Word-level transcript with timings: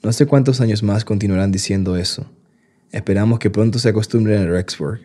No 0.01 0.11
sé 0.11 0.25
cuántos 0.25 0.61
años 0.61 0.81
más 0.81 1.05
continuarán 1.05 1.51
diciendo 1.51 1.95
eso. 1.95 2.25
Esperamos 2.91 3.39
que 3.39 3.51
pronto 3.51 3.79
se 3.79 3.89
acostumbren 3.89 4.41
a 4.41 4.45
Rexburg. 4.47 5.01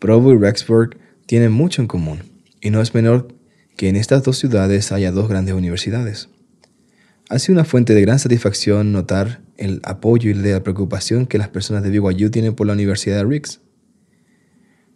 Provo 0.00 0.32
y 0.32 0.38
Rexburg 0.38 0.98
tienen 1.26 1.52
mucho 1.52 1.80
en 1.80 1.88
común, 1.88 2.22
y 2.60 2.70
no 2.70 2.80
es 2.80 2.92
menor 2.92 3.28
que 3.76 3.88
en 3.88 3.96
estas 3.96 4.24
dos 4.24 4.36
ciudades 4.36 4.90
haya 4.90 5.12
dos 5.12 5.28
grandes 5.28 5.54
universidades. 5.54 6.28
Ha 7.32 7.38
sido 7.38 7.54
una 7.54 7.64
fuente 7.64 7.94
de 7.94 8.02
gran 8.02 8.18
satisfacción 8.18 8.92
notar 8.92 9.40
el 9.56 9.80
apoyo 9.84 10.30
y 10.30 10.34
la 10.34 10.62
preocupación 10.62 11.24
que 11.24 11.38
las 11.38 11.48
personas 11.48 11.82
de 11.82 11.88
BYU 11.88 12.28
tienen 12.28 12.54
por 12.54 12.66
la 12.66 12.74
Universidad 12.74 13.16
de 13.16 13.24
Ricks. 13.24 13.62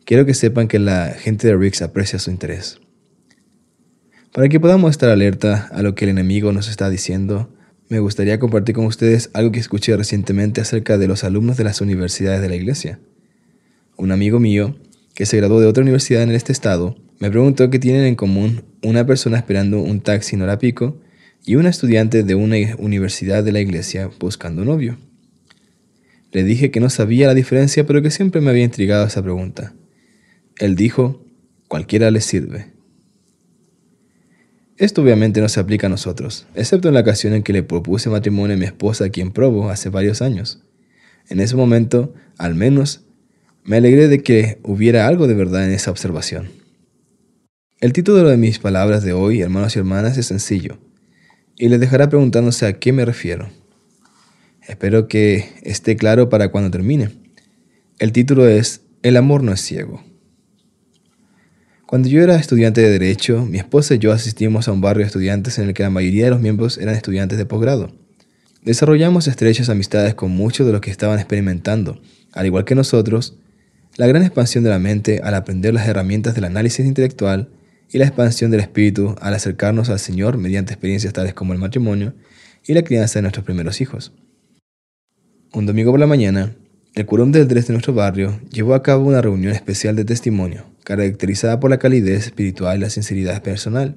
Quiero 0.05 0.27
que 0.27 0.35
sepan 0.35 0.69
que 0.69 0.79
la 0.79 1.15
gente 1.19 1.47
de 1.47 1.57
Ricks 1.57 1.81
aprecia 1.81 2.19
su 2.19 2.31
interés. 2.31 2.79
Para 4.35 4.51
que 4.51 4.61
podamos 4.61 4.91
estar 4.91 5.09
alerta 5.09 5.71
a 5.73 5.81
lo 5.81 5.95
que 5.95 6.05
el 6.05 6.11
enemigo 6.11 6.53
nos 6.53 6.69
está 6.69 6.91
diciendo, 6.91 7.55
me 7.89 8.01
gustaría 8.01 8.39
compartir 8.39 8.75
con 8.75 8.85
ustedes 8.85 9.31
algo 9.33 9.51
que 9.51 9.61
escuché 9.61 9.97
recientemente 9.97 10.61
acerca 10.61 10.99
de 10.99 11.09
los 11.09 11.25
alumnos 11.25 11.57
de 11.57 11.65
las 11.65 11.81
universidades 11.81 12.43
de 12.43 12.51
la 12.51 12.57
iglesia. 12.57 13.01
Un 13.97 14.13
amigo 14.13 14.41
mío, 14.41 14.77
que 15.15 15.25
se 15.25 15.39
graduó 15.39 15.59
de 15.59 15.69
otra 15.69 15.83
universidad 15.83 16.23
en 16.23 16.33
este 16.33 16.53
estado, 16.53 16.97
me 17.19 17.31
preguntó 17.31 17.71
qué 17.71 17.79
tienen 17.79 18.05
en 18.05 18.15
común 18.15 18.63
una 18.83 19.07
persona 19.07 19.39
esperando 19.39 19.81
un 19.81 20.03
taxi 20.03 20.37
en 20.37 20.43
hora 20.43 20.59
pico 20.59 21.01
y 21.47 21.55
una 21.55 21.71
estudiante 21.71 22.25
de 22.25 22.35
una 22.35 22.57
universidad 22.79 23.45
de 23.45 23.53
la 23.53 23.61
iglesia 23.61 24.11
buscando 24.19 24.63
un 24.63 24.69
novio. 24.69 24.99
Le 26.33 26.43
dije 26.43 26.73
que 26.73 26.81
no 26.81 26.91
sabía 26.91 27.29
la 27.29 27.35
diferencia, 27.35 27.87
pero 27.87 28.03
que 28.03 28.11
siempre 28.11 28.41
me 28.41 28.51
había 28.51 28.65
intrigado 28.65 29.07
esa 29.07 29.23
pregunta. 29.23 29.73
Él 30.59 30.75
dijo, 30.75 31.25
cualquiera 31.69 32.11
le 32.11 32.21
sirve. 32.21 32.73
Esto 34.77 35.03
obviamente 35.03 35.41
no 35.41 35.49
se 35.49 35.61
aplica 35.61 35.87
a 35.87 35.91
nosotros, 35.91 36.49
excepto 36.57 36.89
en 36.89 36.95
la 36.95 37.01
ocasión 37.01 37.33
en 37.33 37.45
que 37.45 37.53
le 37.53 37.63
propuse 37.63 38.11
matrimonio 38.11 38.57
a 38.57 38.59
mi 38.59 38.67
esposa 38.67 39.05
aquí 39.05 39.21
en 39.21 39.31
Provo 39.31 39.71
hace 39.71 39.89
varios 39.89 40.23
años. 40.23 40.65
En 41.29 41.39
ese 41.39 41.55
momento, 41.55 42.13
al 42.39 42.57
menos, 42.57 43.05
me 43.63 43.77
alegré 43.77 44.09
de 44.09 44.21
que 44.23 44.59
hubiera 44.65 45.07
algo 45.07 45.29
de 45.29 45.35
verdad 45.35 45.65
en 45.65 45.71
esa 45.71 45.93
observación. 45.93 46.51
El 47.81 47.93
título 47.93 48.29
de 48.29 48.37
mis 48.37 48.59
palabras 48.59 49.05
de 49.05 49.13
hoy, 49.13 49.43
hermanos 49.43 49.77
y 49.77 49.79
hermanas, 49.79 50.19
es 50.19 50.27
sencillo 50.27 50.79
y 51.59 51.69
les 51.69 51.81
dejará 51.81 52.09
preguntándose 52.09 52.67
a 52.67 52.75
qué 52.75 52.93
me 52.93 53.05
refiero. 53.05 53.49
Espero 54.67 55.09
que 55.09 55.49
esté 55.63 55.97
claro 55.97 56.29
para 56.29 56.51
cuando 56.51 56.71
termine. 56.71 57.11
El 57.99 58.13
título 58.13 58.49
es 58.49 58.83
El 59.03 59.17
amor 59.17 59.43
no 59.43 59.53
es 59.53 59.61
ciego. 59.61 60.03
Cuando 61.87 62.09
yo 62.09 62.21
era 62.21 62.35
estudiante 62.35 62.81
de 62.81 62.91
Derecho, 62.91 63.47
mi 63.47 63.59
esposa 63.59 63.95
y 63.95 63.99
yo 63.99 64.13
asistimos 64.13 64.67
a 64.67 64.73
un 64.73 64.81
barrio 64.81 65.05
de 65.05 65.07
estudiantes 65.07 65.59
en 65.59 65.69
el 65.69 65.75
que 65.75 65.85
la 65.85 65.91
mayoría 65.91 66.25
de 66.25 66.31
los 66.31 66.41
miembros 66.41 66.79
eran 66.79 66.97
estudiantes 66.97 67.39
de 67.39 67.47
posgrado. 67.47 67.93
Desarrollamos 68.65 69.29
estrechas 69.29 69.69
amistades 69.69 70.17
con 70.17 70.33
muchos 70.33 70.67
de 70.67 70.73
los 70.73 70.81
que 70.81 70.91
estaban 70.91 71.21
experimentando, 71.21 72.01
al 72.33 72.47
igual 72.47 72.65
que 72.65 72.75
nosotros, 72.75 73.37
la 73.97 74.09
gran 74.09 74.25
expansión 74.25 74.65
de 74.65 74.71
la 74.71 74.81
mente 74.81 75.21
al 75.23 75.35
aprender 75.37 75.73
las 75.73 75.87
herramientas 75.87 76.35
del 76.35 76.45
análisis 76.45 76.85
intelectual 76.85 77.51
y 77.91 77.99
la 77.99 78.07
expansión 78.07 78.51
del 78.51 78.61
espíritu 78.61 79.15
al 79.21 79.35
acercarnos 79.35 79.91
al 79.91 79.99
Señor 79.99 80.39
mediante 80.39 80.73
experiencias 80.73 81.13
tales 81.13 81.35
como 81.35 81.53
el 81.53 81.59
matrimonio 81.59 82.15
y 82.67 82.75
la 82.75 82.83
crianza 82.83 83.19
de 83.19 83.23
nuestros 83.23 83.45
primeros 83.45 83.81
hijos. 83.81 84.13
Un 85.53 85.67
domingo 85.67 85.91
por 85.91 86.01
la 86.01 86.07
mañana, 86.07 86.55
el 86.95 87.07
curón 87.07 87.31
del 87.31 87.47
Dres 87.47 87.67
de 87.67 87.73
nuestro 87.73 87.95
barrio 87.95 88.41
llevó 88.51 88.75
a 88.75 88.83
cabo 88.83 89.07
una 89.07 89.21
reunión 89.21 89.53
especial 89.53 89.97
de 89.97 90.05
testimonio, 90.05 90.65
caracterizada 90.83 91.61
por 91.61 91.71
la 91.71 91.79
calidez 91.79 92.27
espiritual 92.27 92.79
y 92.79 92.81
la 92.81 92.91
sinceridad 92.91 93.43
personal. 93.43 93.97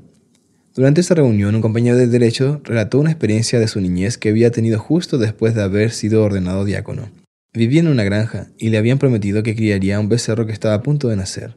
Durante 0.75 1.01
esta 1.01 1.15
reunión, 1.15 1.55
un 1.55 1.61
compañero 1.61 1.97
de 1.97 2.07
derecho 2.07 2.61
relató 2.63 2.99
una 2.99 3.11
experiencia 3.11 3.59
de 3.59 3.67
su 3.67 3.81
niñez 3.81 4.17
que 4.17 4.29
había 4.29 4.51
tenido 4.51 4.79
justo 4.79 5.17
después 5.17 5.55
de 5.55 5.63
haber 5.63 5.91
sido 5.91 6.23
ordenado 6.23 6.63
diácono. 6.63 7.09
Vivía 7.53 7.79
en 7.79 7.87
una 7.87 8.03
granja 8.03 8.47
y 8.57 8.69
le 8.69 8.77
habían 8.77 8.99
prometido 8.99 9.43
que 9.43 9.55
criaría 9.55 9.99
un 9.99 10.09
becerro 10.09 10.45
que 10.45 10.53
estaba 10.53 10.75
a 10.75 10.83
punto 10.83 11.07
de 11.07 11.15
nacer. 11.15 11.55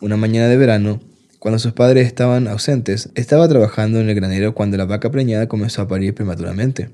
Una 0.00 0.16
mañana 0.16 0.48
de 0.48 0.56
verano, 0.56 1.00
cuando 1.38 1.58
sus 1.58 1.72
padres 1.72 2.06
estaban 2.06 2.48
ausentes, 2.48 3.10
estaba 3.14 3.48
trabajando 3.48 4.00
en 4.00 4.08
el 4.08 4.14
granero 4.14 4.54
cuando 4.54 4.76
la 4.76 4.84
vaca 4.84 5.10
preñada 5.10 5.48
comenzó 5.48 5.82
a 5.82 5.88
parir 5.88 6.14
prematuramente. 6.14 6.90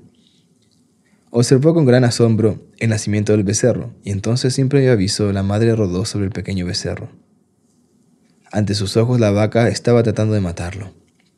Observó 1.31 1.73
con 1.73 1.85
gran 1.85 2.03
asombro 2.03 2.61
el 2.77 2.89
nacimiento 2.89 3.31
del 3.31 3.43
becerro, 3.43 3.93
y 4.03 4.11
entonces 4.11 4.53
sin 4.53 4.69
previo 4.69 4.91
aviso 4.91 5.31
la 5.33 5.41
madre 5.41 5.75
rodó 5.75 6.05
sobre 6.05 6.25
el 6.25 6.31
pequeño 6.31 6.65
becerro. 6.65 7.09
Ante 8.51 8.75
sus 8.75 8.97
ojos 8.97 9.19
la 9.19 9.31
vaca 9.31 9.67
estaba 9.67 10.03
tratando 10.03 10.35
de 10.35 10.41
matarlo. 10.41 10.93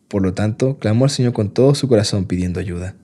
Por 0.09 0.21
lo 0.21 0.33
tanto, 0.33 0.77
clamó 0.79 1.05
al 1.05 1.11
Señor 1.11 1.31
con 1.31 1.53
todo 1.53 1.75
su 1.75 1.87
corazón 1.87 2.25
pidiendo 2.25 2.59
ayuda. 2.59 2.95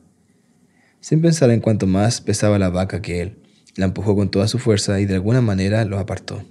Sin 0.99 1.21
pensar 1.21 1.49
en 1.49 1.61
cuánto 1.61 1.87
más 1.87 2.19
pesaba 2.19 2.59
la 2.59 2.69
vaca 2.69 3.01
que 3.01 3.21
él, 3.21 3.37
la 3.75 3.85
empujó 3.85 4.15
con 4.15 4.29
toda 4.29 4.47
su 4.47 4.59
fuerza 4.59 4.99
y 4.99 5.05
de 5.05 5.15
alguna 5.15 5.41
manera 5.41 5.85
lo 5.85 5.97
apartó. 5.97 6.43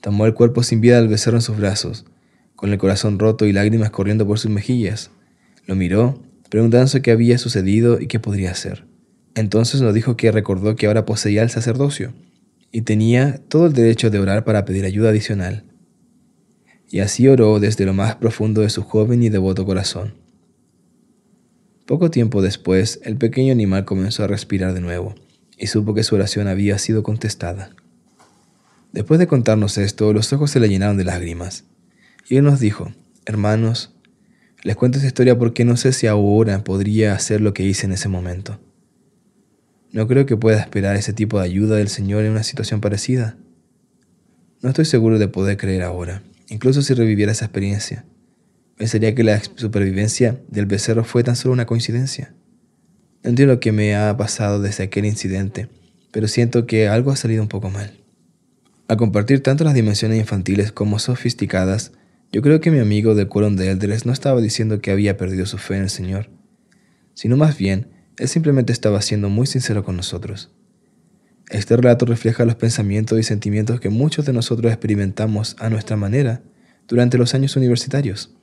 Tomó 0.00 0.26
el 0.26 0.34
cuerpo 0.34 0.62
sin 0.62 0.80
vida 0.80 0.96
del 0.96 1.08
becerro 1.08 1.38
en 1.38 1.42
sus 1.42 1.56
brazos, 1.56 2.06
con 2.56 2.72
el 2.72 2.78
corazón 2.78 3.18
roto 3.18 3.46
y 3.46 3.52
lágrimas 3.52 3.90
corriendo 3.90 4.26
por 4.26 4.38
sus 4.38 4.50
mejillas. 4.50 5.10
Lo 5.66 5.74
miró, 5.74 6.22
preguntándose 6.48 7.02
qué 7.02 7.10
había 7.10 7.38
sucedido 7.38 8.00
y 8.00 8.06
qué 8.06 8.18
podría 8.18 8.50
hacer. 8.50 8.86
Entonces 9.34 9.80
nos 9.80 9.94
dijo 9.94 10.16
que 10.16 10.32
recordó 10.32 10.76
que 10.76 10.86
ahora 10.86 11.06
poseía 11.06 11.42
el 11.42 11.50
sacerdocio 11.50 12.12
y 12.72 12.82
tenía 12.82 13.40
todo 13.48 13.66
el 13.66 13.72
derecho 13.72 14.10
de 14.10 14.18
orar 14.18 14.44
para 14.44 14.64
pedir 14.64 14.84
ayuda 14.84 15.10
adicional. 15.10 15.64
Y 16.88 17.00
así 17.00 17.28
oró 17.28 17.60
desde 17.60 17.86
lo 17.86 17.94
más 17.94 18.16
profundo 18.16 18.62
de 18.62 18.70
su 18.70 18.82
joven 18.82 19.22
y 19.22 19.28
devoto 19.28 19.64
corazón. 19.64 20.14
Poco 21.86 22.10
tiempo 22.10 22.42
después, 22.42 23.00
el 23.04 23.16
pequeño 23.16 23.52
animal 23.52 23.84
comenzó 23.84 24.24
a 24.24 24.28
respirar 24.28 24.74
de 24.74 24.80
nuevo 24.80 25.14
y 25.58 25.66
supo 25.66 25.94
que 25.94 26.02
su 26.02 26.14
oración 26.14 26.48
había 26.48 26.78
sido 26.78 27.02
contestada. 27.02 27.70
Después 28.92 29.20
de 29.20 29.26
contarnos 29.26 29.78
esto, 29.78 30.12
los 30.12 30.32
ojos 30.32 30.50
se 30.50 30.60
le 30.60 30.68
llenaron 30.68 30.96
de 30.96 31.04
lágrimas. 31.04 31.64
Y 32.28 32.36
él 32.36 32.44
nos 32.44 32.58
dijo, 32.58 32.92
hermanos, 33.24 33.94
les 34.62 34.76
cuento 34.76 34.98
esta 34.98 35.06
historia 35.06 35.38
porque 35.38 35.64
no 35.64 35.76
sé 35.76 35.92
si 35.92 36.06
ahora 36.06 36.64
podría 36.64 37.14
hacer 37.14 37.40
lo 37.40 37.54
que 37.54 37.62
hice 37.62 37.86
en 37.86 37.92
ese 37.92 38.08
momento. 38.08 38.60
No 39.92 40.06
creo 40.06 40.26
que 40.26 40.36
pueda 40.36 40.60
esperar 40.60 40.96
ese 40.96 41.12
tipo 41.12 41.38
de 41.38 41.46
ayuda 41.46 41.76
del 41.76 41.88
Señor 41.88 42.24
en 42.24 42.32
una 42.32 42.42
situación 42.42 42.80
parecida. 42.80 43.36
No 44.60 44.68
estoy 44.68 44.84
seguro 44.84 45.18
de 45.18 45.28
poder 45.28 45.56
creer 45.56 45.82
ahora, 45.82 46.22
incluso 46.48 46.82
si 46.82 46.94
reviviera 46.94 47.32
esa 47.32 47.46
experiencia. 47.46 48.04
Pensaría 48.76 49.14
que 49.14 49.24
la 49.24 49.40
supervivencia 49.56 50.40
del 50.48 50.66
becerro 50.66 51.04
fue 51.04 51.24
tan 51.24 51.36
solo 51.36 51.52
una 51.52 51.66
coincidencia. 51.66 52.34
No 53.22 53.30
entiendo 53.30 53.54
lo 53.54 53.60
que 53.60 53.72
me 53.72 53.96
ha 53.96 54.16
pasado 54.16 54.60
desde 54.60 54.84
aquel 54.84 55.06
incidente, 55.06 55.68
pero 56.12 56.28
siento 56.28 56.66
que 56.66 56.88
algo 56.88 57.10
ha 57.10 57.16
salido 57.16 57.42
un 57.42 57.48
poco 57.48 57.70
mal. 57.70 57.99
Al 58.90 58.96
compartir 58.96 59.40
tanto 59.40 59.62
las 59.62 59.74
dimensiones 59.74 60.18
infantiles 60.18 60.72
como 60.72 60.98
sofisticadas, 60.98 61.92
yo 62.32 62.42
creo 62.42 62.60
que 62.60 62.72
mi 62.72 62.80
amigo 62.80 63.14
de 63.14 63.28
Quórum 63.28 63.54
de 63.54 63.70
Elders 63.70 64.04
no 64.04 64.12
estaba 64.12 64.40
diciendo 64.40 64.80
que 64.80 64.90
había 64.90 65.16
perdido 65.16 65.46
su 65.46 65.58
fe 65.58 65.76
en 65.76 65.82
el 65.82 65.90
Señor, 65.90 66.28
sino 67.14 67.36
más 67.36 67.56
bien, 67.56 67.86
él 68.18 68.26
simplemente 68.26 68.72
estaba 68.72 69.00
siendo 69.00 69.28
muy 69.28 69.46
sincero 69.46 69.84
con 69.84 69.96
nosotros. 69.96 70.50
Este 71.50 71.76
relato 71.76 72.04
refleja 72.04 72.44
los 72.44 72.56
pensamientos 72.56 73.16
y 73.20 73.22
sentimientos 73.22 73.78
que 73.78 73.90
muchos 73.90 74.26
de 74.26 74.32
nosotros 74.32 74.72
experimentamos 74.72 75.54
a 75.60 75.70
nuestra 75.70 75.96
manera 75.96 76.42
durante 76.88 77.16
los 77.16 77.32
años 77.32 77.54
universitarios. 77.54 78.34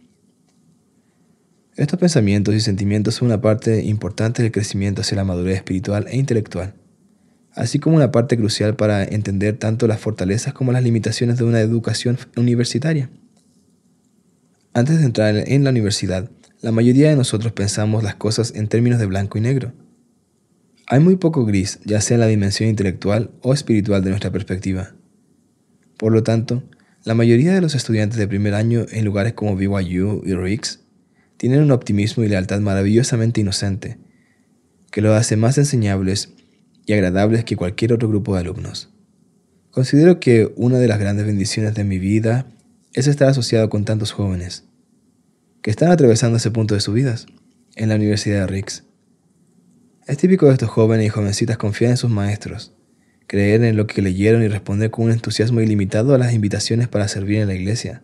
Estos 1.76 2.00
pensamientos 2.00 2.56
y 2.56 2.62
sentimientos 2.62 3.16
son 3.16 3.26
una 3.26 3.42
parte 3.42 3.84
importante 3.84 4.44
del 4.44 4.54
crecimiento 4.54 5.02
hacia 5.02 5.18
la 5.18 5.26
madurez 5.26 5.58
espiritual 5.58 6.08
e 6.08 6.16
intelectual 6.16 6.77
así 7.58 7.80
como 7.80 7.96
una 7.96 8.12
parte 8.12 8.38
crucial 8.38 8.76
para 8.76 9.04
entender 9.04 9.58
tanto 9.58 9.88
las 9.88 10.00
fortalezas 10.00 10.54
como 10.54 10.72
las 10.72 10.84
limitaciones 10.84 11.38
de 11.38 11.44
una 11.44 11.60
educación 11.60 12.18
universitaria. 12.36 13.10
Antes 14.74 15.00
de 15.00 15.06
entrar 15.06 15.36
en 15.36 15.64
la 15.64 15.72
universidad, 15.72 16.30
la 16.62 16.72
mayoría 16.72 17.10
de 17.10 17.16
nosotros 17.16 17.52
pensamos 17.54 18.04
las 18.04 18.16
cosas 18.16 18.54
en 18.56 18.68
términos 18.68 19.00
de 19.00 19.08
blanco 19.08 19.40
y 19.40 19.42
negro. 19.42 19.74
Hay 20.86 21.00
muy 21.00 21.16
poco 21.16 21.46
gris, 21.46 21.80
ya 21.84 22.00
sea 22.00 22.16
en 22.16 22.22
la 22.22 22.28
dimensión 22.28 22.70
intelectual 22.70 23.32
o 23.42 23.54
espiritual 23.54 24.04
de 24.04 24.12
nuestra 24.12 24.32
perspectiva. 24.32 24.94
Por 25.98 26.14
lo 26.14 26.22
tanto, 26.22 26.64
la 27.04 27.16
mayoría 27.16 27.54
de 27.54 27.62
los 27.62 27.74
estudiantes 27.74 28.20
de 28.20 28.28
primer 28.28 28.54
año 28.54 28.86
en 28.92 29.04
lugares 29.04 29.34
como 29.34 29.56
BYU 29.56 30.22
y 30.24 30.34
RICS 30.36 30.82
tienen 31.38 31.64
un 31.64 31.72
optimismo 31.72 32.24
y 32.24 32.30
lealtad 32.30 32.60
maravillosamente 32.60 33.42
inocente, 33.42 33.98
que 34.92 35.02
los 35.02 35.18
hace 35.18 35.38
más 35.38 35.58
enseñables 35.58 36.37
y 36.88 36.94
agradables 36.94 37.44
que 37.44 37.58
cualquier 37.58 37.94
otro 37.94 38.08
grupo 38.08 38.34
de 38.34 38.40
alumnos. 38.40 38.90
Considero 39.70 40.20
que 40.20 40.52
una 40.56 40.80
de 40.80 40.88
las 40.88 41.00
grandes 41.00 41.28
bendiciones 41.28 41.76
de 41.76 41.84
mi 41.84 42.00
vida 42.00 42.48
es 42.94 43.06
estar 43.06 43.28
asociado 43.28 43.70
con 43.70 43.86
tantos 43.86 44.14
jóvenes 44.14 44.64
que 45.62 45.70
están 45.70 45.92
atravesando 45.92 46.38
ese 46.38 46.50
punto 46.50 46.74
de 46.74 46.80
sus 46.80 46.96
vidas 46.96 47.28
en 47.76 47.90
la 47.90 47.96
Universidad 47.96 48.40
de 48.40 48.48
RICS. 48.48 48.86
Es 50.08 50.18
típico 50.18 50.48
de 50.48 50.54
estos 50.54 50.70
jóvenes 50.70 51.06
y 51.06 51.10
jovencitas 51.10 51.58
confiar 51.58 51.92
en 51.92 51.98
sus 51.98 52.10
maestros, 52.10 52.74
creer 53.28 53.64
en 53.66 53.76
lo 53.76 53.86
que 53.86 54.02
leyeron 54.02 54.42
y 54.42 54.48
responder 54.48 54.90
con 54.90 55.06
un 55.06 55.12
entusiasmo 55.12 55.60
ilimitado 55.60 56.16
a 56.16 56.18
las 56.18 56.34
invitaciones 56.34 56.88
para 56.88 57.10
servir 57.10 57.40
en 57.40 57.50
la 57.50 57.56
iglesia. 57.56 58.02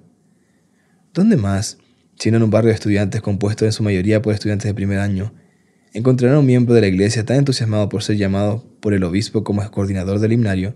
¿Dónde 1.14 1.38
más, 1.38 1.78
sino 2.20 2.36
en 2.36 2.44
un 2.44 2.50
barrio 2.50 2.70
de 2.70 2.76
estudiantes 2.76 3.22
compuesto 3.22 3.64
en 3.64 3.72
su 3.72 3.82
mayoría 3.82 4.22
por 4.22 4.34
estudiantes 4.34 4.68
de 4.68 4.74
primer 4.74 5.00
año, 5.00 5.34
encontrarán 5.94 6.40
un 6.40 6.46
miembro 6.46 6.74
de 6.74 6.82
la 6.82 6.88
iglesia 6.88 7.24
tan 7.24 7.38
entusiasmado 7.38 7.88
por 7.88 8.04
ser 8.04 8.18
llamado 8.18 8.66
por 8.80 8.94
el 8.94 9.04
obispo 9.04 9.44
como 9.44 9.70
coordinador 9.72 10.20
del 10.20 10.34
himnario, 10.34 10.76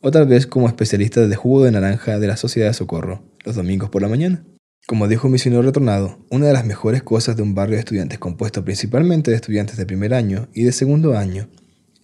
o 0.00 0.10
tal 0.10 0.26
vez 0.26 0.46
como 0.46 0.68
especialista 0.68 1.26
de 1.26 1.36
jugo 1.36 1.64
de 1.64 1.72
naranja 1.72 2.18
de 2.18 2.26
la 2.26 2.36
Sociedad 2.36 2.68
de 2.68 2.74
Socorro, 2.74 3.22
los 3.44 3.56
domingos 3.56 3.88
por 3.88 4.02
la 4.02 4.08
mañana. 4.08 4.44
Como 4.86 5.08
dijo 5.08 5.28
un 5.28 5.32
misionero 5.32 5.62
retornado, 5.62 6.18
una 6.28 6.46
de 6.46 6.52
las 6.52 6.66
mejores 6.66 7.02
cosas 7.02 7.36
de 7.36 7.42
un 7.42 7.54
barrio 7.54 7.76
de 7.76 7.80
estudiantes 7.80 8.18
compuesto 8.18 8.64
principalmente 8.64 9.30
de 9.30 9.36
estudiantes 9.36 9.76
de 9.76 9.86
primer 9.86 10.12
año 10.12 10.48
y 10.52 10.64
de 10.64 10.72
segundo 10.72 11.16
año 11.16 11.48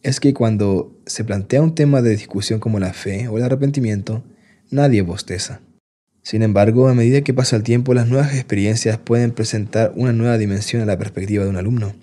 es 0.02 0.20
que 0.20 0.32
cuando 0.32 0.96
se 1.06 1.24
plantea 1.24 1.60
un 1.60 1.74
tema 1.74 2.02
de 2.02 2.10
discusión 2.10 2.60
como 2.60 2.78
la 2.78 2.92
fe 2.92 3.26
o 3.28 3.36
el 3.36 3.42
arrepentimiento, 3.42 4.24
nadie 4.70 5.02
bosteza. 5.02 5.60
Sin 6.22 6.42
embargo, 6.42 6.88
a 6.88 6.94
medida 6.94 7.22
que 7.22 7.34
pasa 7.34 7.56
el 7.56 7.62
tiempo, 7.62 7.94
las 7.94 8.06
nuevas 8.06 8.34
experiencias 8.34 8.98
pueden 8.98 9.32
presentar 9.32 9.92
una 9.96 10.12
nueva 10.12 10.38
dimensión 10.38 10.82
a 10.82 10.86
la 10.86 10.98
perspectiva 10.98 11.42
de 11.42 11.50
un 11.50 11.56
alumno. 11.56 11.94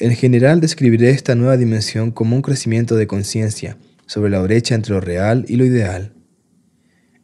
En 0.00 0.16
general, 0.16 0.62
describiré 0.62 1.10
esta 1.10 1.34
nueva 1.34 1.58
dimensión 1.58 2.10
como 2.10 2.34
un 2.34 2.40
crecimiento 2.40 2.96
de 2.96 3.06
conciencia 3.06 3.76
sobre 4.06 4.30
la 4.30 4.40
brecha 4.40 4.74
entre 4.74 4.94
lo 4.94 5.00
real 5.02 5.44
y 5.46 5.56
lo 5.56 5.66
ideal, 5.66 6.14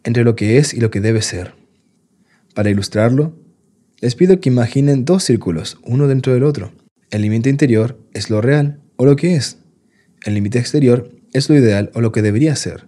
entre 0.04 0.24
lo 0.24 0.36
que 0.36 0.58
es 0.58 0.74
y 0.74 0.80
lo 0.80 0.90
que 0.90 1.00
debe 1.00 1.22
ser. 1.22 1.54
Para 2.54 2.68
ilustrarlo, 2.68 3.34
les 4.02 4.14
pido 4.14 4.40
que 4.40 4.50
imaginen 4.50 5.06
dos 5.06 5.24
círculos, 5.24 5.78
uno 5.84 6.06
dentro 6.06 6.34
del 6.34 6.42
otro. 6.42 6.70
El 7.10 7.22
límite 7.22 7.48
interior 7.48 7.98
es 8.12 8.28
lo 8.28 8.42
real 8.42 8.78
o 8.96 9.06
lo 9.06 9.16
que 9.16 9.36
es. 9.36 9.56
El 10.26 10.34
límite 10.34 10.58
exterior 10.58 11.10
es 11.32 11.48
lo 11.48 11.56
ideal 11.56 11.90
o 11.94 12.02
lo 12.02 12.12
que 12.12 12.20
debería 12.20 12.54
ser. 12.56 12.86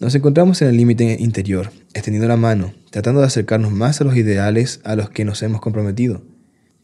Nos 0.00 0.14
encontramos 0.14 0.62
en 0.62 0.68
el 0.68 0.78
límite 0.78 1.18
interior, 1.20 1.72
extendiendo 1.92 2.28
la 2.28 2.38
mano, 2.38 2.72
tratando 2.90 3.20
de 3.20 3.26
acercarnos 3.26 3.70
más 3.70 4.00
a 4.00 4.04
los 4.04 4.16
ideales 4.16 4.80
a 4.84 4.96
los 4.96 5.10
que 5.10 5.26
nos 5.26 5.42
hemos 5.42 5.60
comprometido. 5.60 6.24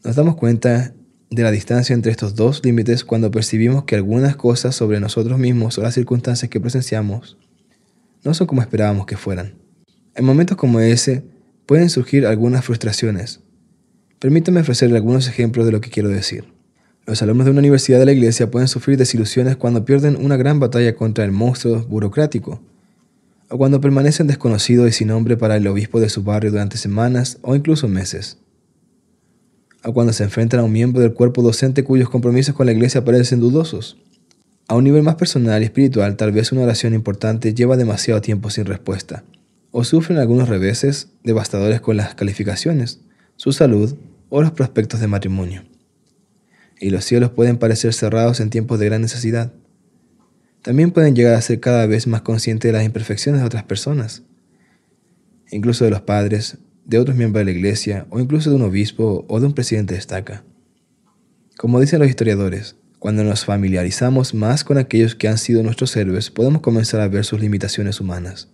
Nos 0.03 0.15
damos 0.15 0.35
cuenta 0.35 0.93
de 1.29 1.43
la 1.43 1.51
distancia 1.51 1.93
entre 1.93 2.11
estos 2.11 2.35
dos 2.35 2.63
límites 2.63 3.03
cuando 3.03 3.31
percibimos 3.31 3.83
que 3.85 3.95
algunas 3.95 4.35
cosas 4.35 4.75
sobre 4.75 4.99
nosotros 4.99 5.39
mismos 5.39 5.77
o 5.77 5.81
las 5.81 5.95
circunstancias 5.95 6.49
que 6.49 6.59
presenciamos 6.59 7.37
no 8.23 8.33
son 8.33 8.47
como 8.47 8.61
esperábamos 8.61 9.05
que 9.05 9.17
fueran. 9.17 9.55
En 10.15 10.25
momentos 10.25 10.57
como 10.57 10.79
ese 10.79 11.23
pueden 11.65 11.89
surgir 11.89 12.25
algunas 12.25 12.63
frustraciones. 12.63 13.41
Permítame 14.19 14.61
ofrecerle 14.61 14.97
algunos 14.97 15.27
ejemplos 15.27 15.65
de 15.65 15.71
lo 15.71 15.81
que 15.81 15.89
quiero 15.89 16.09
decir. 16.09 16.45
Los 17.05 17.21
alumnos 17.21 17.45
de 17.45 17.51
una 17.51 17.59
universidad 17.59 17.99
de 17.99 18.05
la 18.05 18.13
iglesia 18.13 18.49
pueden 18.49 18.67
sufrir 18.67 18.97
desilusiones 18.97 19.57
cuando 19.57 19.85
pierden 19.85 20.15
una 20.15 20.37
gran 20.37 20.59
batalla 20.59 20.95
contra 20.95 21.23
el 21.23 21.31
monstruo 21.31 21.83
burocrático, 21.85 22.61
o 23.49 23.57
cuando 23.57 23.81
permanecen 23.81 24.25
desconocidos 24.25 24.89
y 24.89 24.91
sin 24.91 25.09
nombre 25.09 25.37
para 25.37 25.55
el 25.57 25.67
obispo 25.67 25.99
de 25.99 26.09
su 26.09 26.23
barrio 26.23 26.49
durante 26.49 26.77
semanas 26.77 27.37
o 27.43 27.55
incluso 27.55 27.87
meses 27.87 28.39
a 29.85 29.91
cuando 29.91 30.13
se 30.13 30.23
enfrentan 30.23 30.59
a 30.59 30.63
un 30.63 30.71
miembro 30.71 30.99
del 30.99 31.13
cuerpo 31.13 31.43
docente 31.43 31.83
cuyos 31.83 32.09
compromisos 32.09 32.55
con 32.55 32.65
la 32.65 32.71
iglesia 32.71 33.05
parecen 33.05 33.39
dudosos. 33.39 33.97
A 34.67 34.73
un 34.73 34.83
nivel 34.83 35.03
más 35.03 35.13
personal 35.13 35.61
y 35.61 35.65
espiritual, 35.65 36.17
tal 36.17 36.31
vez 36.31 36.51
una 36.51 36.63
oración 36.63 36.95
importante 36.95 37.53
lleva 37.53 37.77
demasiado 37.77 38.19
tiempo 38.19 38.49
sin 38.49 38.65
respuesta, 38.65 39.23
o 39.69 39.83
sufren 39.83 40.17
algunos 40.17 40.49
reveses 40.49 41.09
devastadores 41.23 41.81
con 41.81 41.97
las 41.97 42.15
calificaciones, 42.15 43.01
su 43.35 43.51
salud 43.51 43.95
o 44.29 44.41
los 44.41 44.49
prospectos 44.53 45.01
de 45.01 45.07
matrimonio. 45.07 45.61
Y 46.79 46.89
los 46.89 47.05
cielos 47.05 47.29
pueden 47.29 47.57
parecer 47.57 47.93
cerrados 47.93 48.39
en 48.39 48.49
tiempos 48.49 48.79
de 48.79 48.87
gran 48.87 49.01
necesidad. 49.01 49.53
También 50.63 50.89
pueden 50.89 51.15
llegar 51.15 51.35
a 51.35 51.41
ser 51.41 51.59
cada 51.59 51.85
vez 51.85 52.07
más 52.07 52.23
conscientes 52.23 52.69
de 52.69 52.75
las 52.75 52.85
imperfecciones 52.85 53.41
de 53.41 53.45
otras 53.45 53.65
personas, 53.65 54.23
incluso 55.51 55.85
de 55.85 55.91
los 55.91 56.01
padres, 56.01 56.57
de 56.85 56.99
otros 56.99 57.17
miembros 57.17 57.41
de 57.41 57.51
la 57.51 57.57
iglesia 57.57 58.05
o 58.09 58.19
incluso 58.19 58.49
de 58.49 58.55
un 58.55 58.61
obispo 58.61 59.25
o 59.27 59.39
de 59.39 59.47
un 59.47 59.53
presidente 59.53 59.93
de 59.93 59.99
estaca. 59.99 60.43
Como 61.57 61.79
dicen 61.79 61.99
los 61.99 62.09
historiadores, 62.09 62.75
cuando 62.99 63.23
nos 63.23 63.45
familiarizamos 63.45 64.33
más 64.33 64.63
con 64.63 64.77
aquellos 64.77 65.15
que 65.15 65.27
han 65.27 65.37
sido 65.37 65.63
nuestros 65.63 65.95
héroes, 65.95 66.29
podemos 66.31 66.61
comenzar 66.61 67.01
a 67.01 67.07
ver 67.07 67.25
sus 67.25 67.39
limitaciones 67.39 67.99
humanas. 67.99 68.49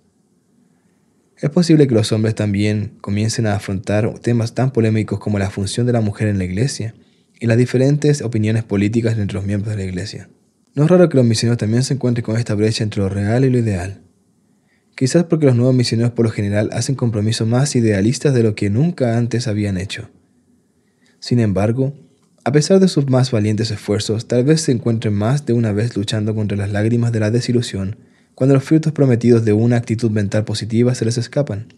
Es 1.38 1.50
posible 1.50 1.88
que 1.88 1.96
los 1.96 2.12
hombres 2.12 2.36
también 2.36 2.94
comiencen 3.02 3.48
a 3.48 3.56
afrontar 3.56 4.20
temas 4.20 4.54
tan 4.54 4.72
polémicos 4.72 5.20
como 5.20 5.40
la 5.40 5.50
función 5.50 5.88
de 5.88 5.94
la 5.94 6.02
mujer 6.02 6.28
en 6.28 6.38
la 6.38 6.44
iglesia 6.44 6.94
y 7.40 7.48
las 7.48 7.58
diferentes 7.58 8.22
opiniones 8.22 8.64
políticas 8.64 9.18
entre 9.18 9.36
los 9.36 9.46
miembros 9.46 9.76
de 9.76 9.84
la 9.84 9.90
iglesia. 9.90 10.30
No 10.76 10.84
es 10.84 10.90
raro 10.90 11.10
que 11.10 11.18
los 11.18 11.26
misioneros 11.26 11.58
también 11.58 11.84
se 11.84 11.96
encuentren 11.96 12.24
con 12.24 12.38
esta 12.38 12.54
brecha 12.54 12.84
entre 12.84 13.02
lo 13.02 13.10
real 13.10 13.44
y 13.44 13.50
lo 13.50 13.58
ideal 13.58 14.02
quizás 14.96 15.24
porque 15.26 15.46
los 15.46 15.56
nuevos 15.56 15.76
misioneros 15.76 16.12
por 16.12 16.26
lo 16.26 16.32
general 16.32 16.70
hacen 16.74 16.96
compromisos 16.96 17.48
más 17.48 17.76
idealistas 17.76 18.34
de 18.34 18.44
lo 18.44 18.56
que 18.56 18.70
nunca 18.70 19.18
antes 19.18 19.48
habían 19.48 19.78
hecho. 19.78 20.10
Sin 21.20 21.40
embargo, 21.40 21.94
a 22.44 22.52
pesar 22.52 22.80
de 22.80 22.88
sus 22.88 23.08
más 23.10 23.32
valientes 23.32 23.70
esfuerzos, 23.72 24.28
tal 24.28 24.44
vez 24.44 24.62
se 24.62 24.72
encuentren 24.72 25.14
más 25.14 25.46
de 25.46 25.54
una 25.54 25.72
vez 25.72 25.96
luchando 25.96 26.34
contra 26.34 26.58
las 26.58 26.72
lágrimas 26.72 27.12
de 27.12 27.20
la 27.20 27.32
desilusión 27.32 27.98
cuando 28.34 28.56
los 28.56 28.64
frutos 28.64 28.94
prometidos 28.94 29.46
de 29.46 29.54
una 29.54 29.78
actitud 29.78 30.10
mental 30.10 30.46
positiva 30.46 30.96
se 30.96 31.06
les 31.06 31.18
escapan. 31.18 31.74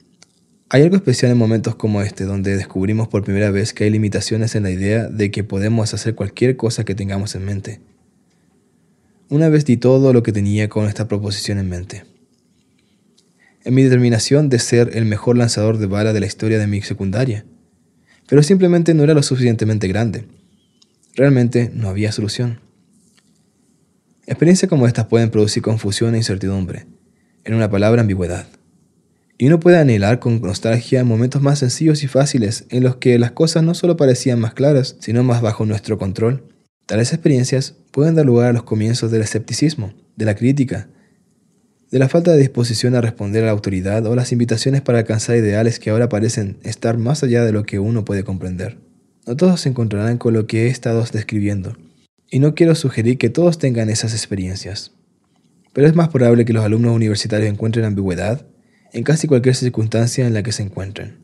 Hay 0.69 0.81
algo 0.81 0.95
especial 0.95 1.31
en 1.31 1.37
momentos 1.37 1.75
como 1.75 2.01
este, 2.01 2.23
donde 2.23 2.55
descubrimos 2.55 3.09
por 3.09 3.23
primera 3.23 3.51
vez 3.51 3.73
que 3.73 3.83
hay 3.83 3.89
limitaciones 3.89 4.55
en 4.55 4.63
la 4.63 4.71
idea 4.71 5.07
de 5.09 5.29
que 5.29 5.43
podemos 5.43 5.93
hacer 5.93 6.15
cualquier 6.15 6.55
cosa 6.55 6.85
que 6.85 6.95
tengamos 6.95 7.35
en 7.35 7.45
mente. 7.45 7.81
Una 9.29 9.49
vez 9.49 9.65
di 9.65 9.77
todo 9.77 10.13
lo 10.13 10.23
que 10.23 10.31
tenía 10.31 10.69
con 10.69 10.87
esta 10.87 11.07
proposición 11.07 11.57
en 11.57 11.69
mente 11.69 12.12
en 13.63 13.73
mi 13.73 13.83
determinación 13.83 14.49
de 14.49 14.59
ser 14.59 14.91
el 14.93 15.05
mejor 15.05 15.37
lanzador 15.37 15.77
de 15.77 15.85
bala 15.85 16.13
de 16.13 16.19
la 16.19 16.25
historia 16.25 16.59
de 16.59 16.67
mi 16.67 16.81
secundaria. 16.81 17.45
Pero 18.27 18.43
simplemente 18.43 18.93
no 18.93 19.03
era 19.03 19.13
lo 19.13 19.23
suficientemente 19.23 19.87
grande. 19.87 20.25
Realmente 21.15 21.71
no 21.73 21.89
había 21.89 22.11
solución. 22.11 22.59
Experiencias 24.25 24.69
como 24.69 24.87
estas 24.87 25.05
pueden 25.05 25.29
producir 25.29 25.61
confusión 25.61 26.15
e 26.15 26.17
incertidumbre, 26.17 26.87
en 27.43 27.53
una 27.53 27.69
palabra 27.69 28.01
ambigüedad. 28.01 28.47
Y 29.37 29.47
uno 29.47 29.59
puede 29.59 29.77
anhelar 29.77 30.19
con 30.19 30.41
nostalgia 30.41 31.03
momentos 31.03 31.41
más 31.41 31.59
sencillos 31.59 32.03
y 32.03 32.07
fáciles 32.07 32.65
en 32.69 32.83
los 32.83 32.97
que 32.97 33.19
las 33.19 33.31
cosas 33.31 33.63
no 33.63 33.73
solo 33.73 33.97
parecían 33.97 34.39
más 34.39 34.53
claras, 34.53 34.95
sino 34.99 35.23
más 35.23 35.41
bajo 35.41 35.65
nuestro 35.65 35.97
control. 35.97 36.47
Tales 36.85 37.11
experiencias 37.13 37.75
pueden 37.91 38.15
dar 38.15 38.25
lugar 38.25 38.49
a 38.49 38.53
los 38.53 38.63
comienzos 38.63 39.11
del 39.11 39.21
escepticismo, 39.21 39.93
de 40.15 40.25
la 40.25 40.35
crítica, 40.35 40.89
de 41.93 41.99
la 41.99 42.09
falta 42.09 42.31
de 42.31 42.39
disposición 42.39 42.95
a 42.95 43.01
responder 43.01 43.43
a 43.43 43.45
la 43.45 43.51
autoridad 43.51 44.03
o 44.07 44.15
las 44.15 44.31
invitaciones 44.31 44.81
para 44.81 44.97
alcanzar 44.97 45.37
ideales 45.37 45.77
que 45.77 45.91
ahora 45.91 46.09
parecen 46.09 46.57
estar 46.63 46.97
más 46.97 47.21
allá 47.21 47.45
de 47.45 47.51
lo 47.51 47.65
que 47.65 47.77
uno 47.77 48.03
puede 48.03 48.23
comprender. 48.23 48.79
No 49.27 49.35
todos 49.35 49.61
se 49.61 49.69
encontrarán 49.69 50.17
con 50.17 50.33
lo 50.33 50.47
que 50.47 50.63
he 50.63 50.67
estado 50.69 51.05
describiendo, 51.13 51.77
y 52.31 52.39
no 52.39 52.55
quiero 52.55 52.73
sugerir 52.73 53.19
que 53.19 53.29
todos 53.29 53.59
tengan 53.59 53.91
esas 53.91 54.13
experiencias. 54.13 54.91
Pero 55.71 55.85
es 55.85 55.93
más 55.93 56.09
probable 56.09 56.45
que 56.45 56.53
los 56.53 56.65
alumnos 56.65 56.95
universitarios 56.95 57.47
encuentren 57.47 57.85
ambigüedad 57.85 58.43
en 58.91 59.03
casi 59.03 59.27
cualquier 59.27 59.53
circunstancia 59.53 60.25
en 60.25 60.33
la 60.33 60.41
que 60.41 60.51
se 60.51 60.63
encuentren. 60.63 61.19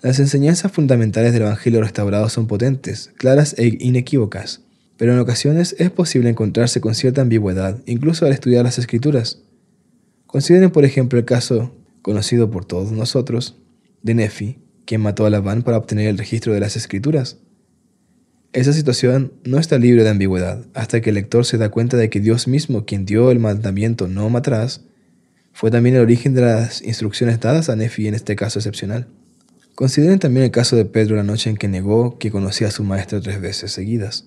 Las 0.00 0.20
enseñanzas 0.20 0.70
fundamentales 0.70 1.32
del 1.32 1.42
Evangelio 1.42 1.80
restaurado 1.80 2.28
son 2.28 2.46
potentes, 2.46 3.10
claras 3.16 3.56
e 3.58 3.78
inequívocas, 3.80 4.60
pero 4.96 5.12
en 5.12 5.18
ocasiones 5.18 5.76
es 5.78 5.90
posible 5.90 6.30
encontrarse 6.30 6.80
con 6.80 6.94
cierta 6.94 7.22
ambigüedad, 7.22 7.82
incluso 7.86 8.26
al 8.26 8.32
estudiar 8.32 8.64
las 8.64 8.78
escrituras. 8.78 9.42
Consideren, 10.26 10.70
por 10.70 10.84
ejemplo, 10.84 11.18
el 11.18 11.24
caso, 11.24 11.74
conocido 12.02 12.50
por 12.50 12.64
todos 12.64 12.92
nosotros, 12.92 13.56
de 14.02 14.14
Nefi, 14.14 14.58
quien 14.84 15.00
mató 15.00 15.26
a 15.26 15.30
Labán 15.30 15.62
para 15.62 15.76
obtener 15.76 16.06
el 16.08 16.18
registro 16.18 16.54
de 16.54 16.60
las 16.60 16.76
escrituras. 16.76 17.38
Esa 18.52 18.72
situación 18.72 19.32
no 19.44 19.58
está 19.58 19.78
libre 19.78 20.02
de 20.02 20.10
ambigüedad 20.10 20.64
hasta 20.72 21.00
que 21.00 21.10
el 21.10 21.16
lector 21.16 21.44
se 21.44 21.58
da 21.58 21.70
cuenta 21.70 21.96
de 21.96 22.08
que 22.08 22.20
Dios 22.20 22.48
mismo, 22.48 22.86
quien 22.86 23.04
dio 23.04 23.30
el 23.30 23.38
mandamiento 23.38 24.08
no 24.08 24.30
matarás, 24.30 24.82
fue 25.52 25.70
también 25.70 25.96
el 25.96 26.02
origen 26.02 26.34
de 26.34 26.42
las 26.42 26.80
instrucciones 26.82 27.40
dadas 27.40 27.68
a 27.68 27.76
Nefi 27.76 28.06
en 28.06 28.14
este 28.14 28.36
caso 28.36 28.58
excepcional. 28.58 29.08
Consideren 29.74 30.18
también 30.18 30.44
el 30.44 30.50
caso 30.50 30.76
de 30.76 30.86
Pedro 30.86 31.16
la 31.16 31.22
noche 31.22 31.50
en 31.50 31.56
que 31.56 31.68
negó 31.68 32.18
que 32.18 32.30
conocía 32.30 32.68
a 32.68 32.70
su 32.70 32.82
maestra 32.82 33.20
tres 33.20 33.40
veces 33.40 33.72
seguidas. 33.72 34.26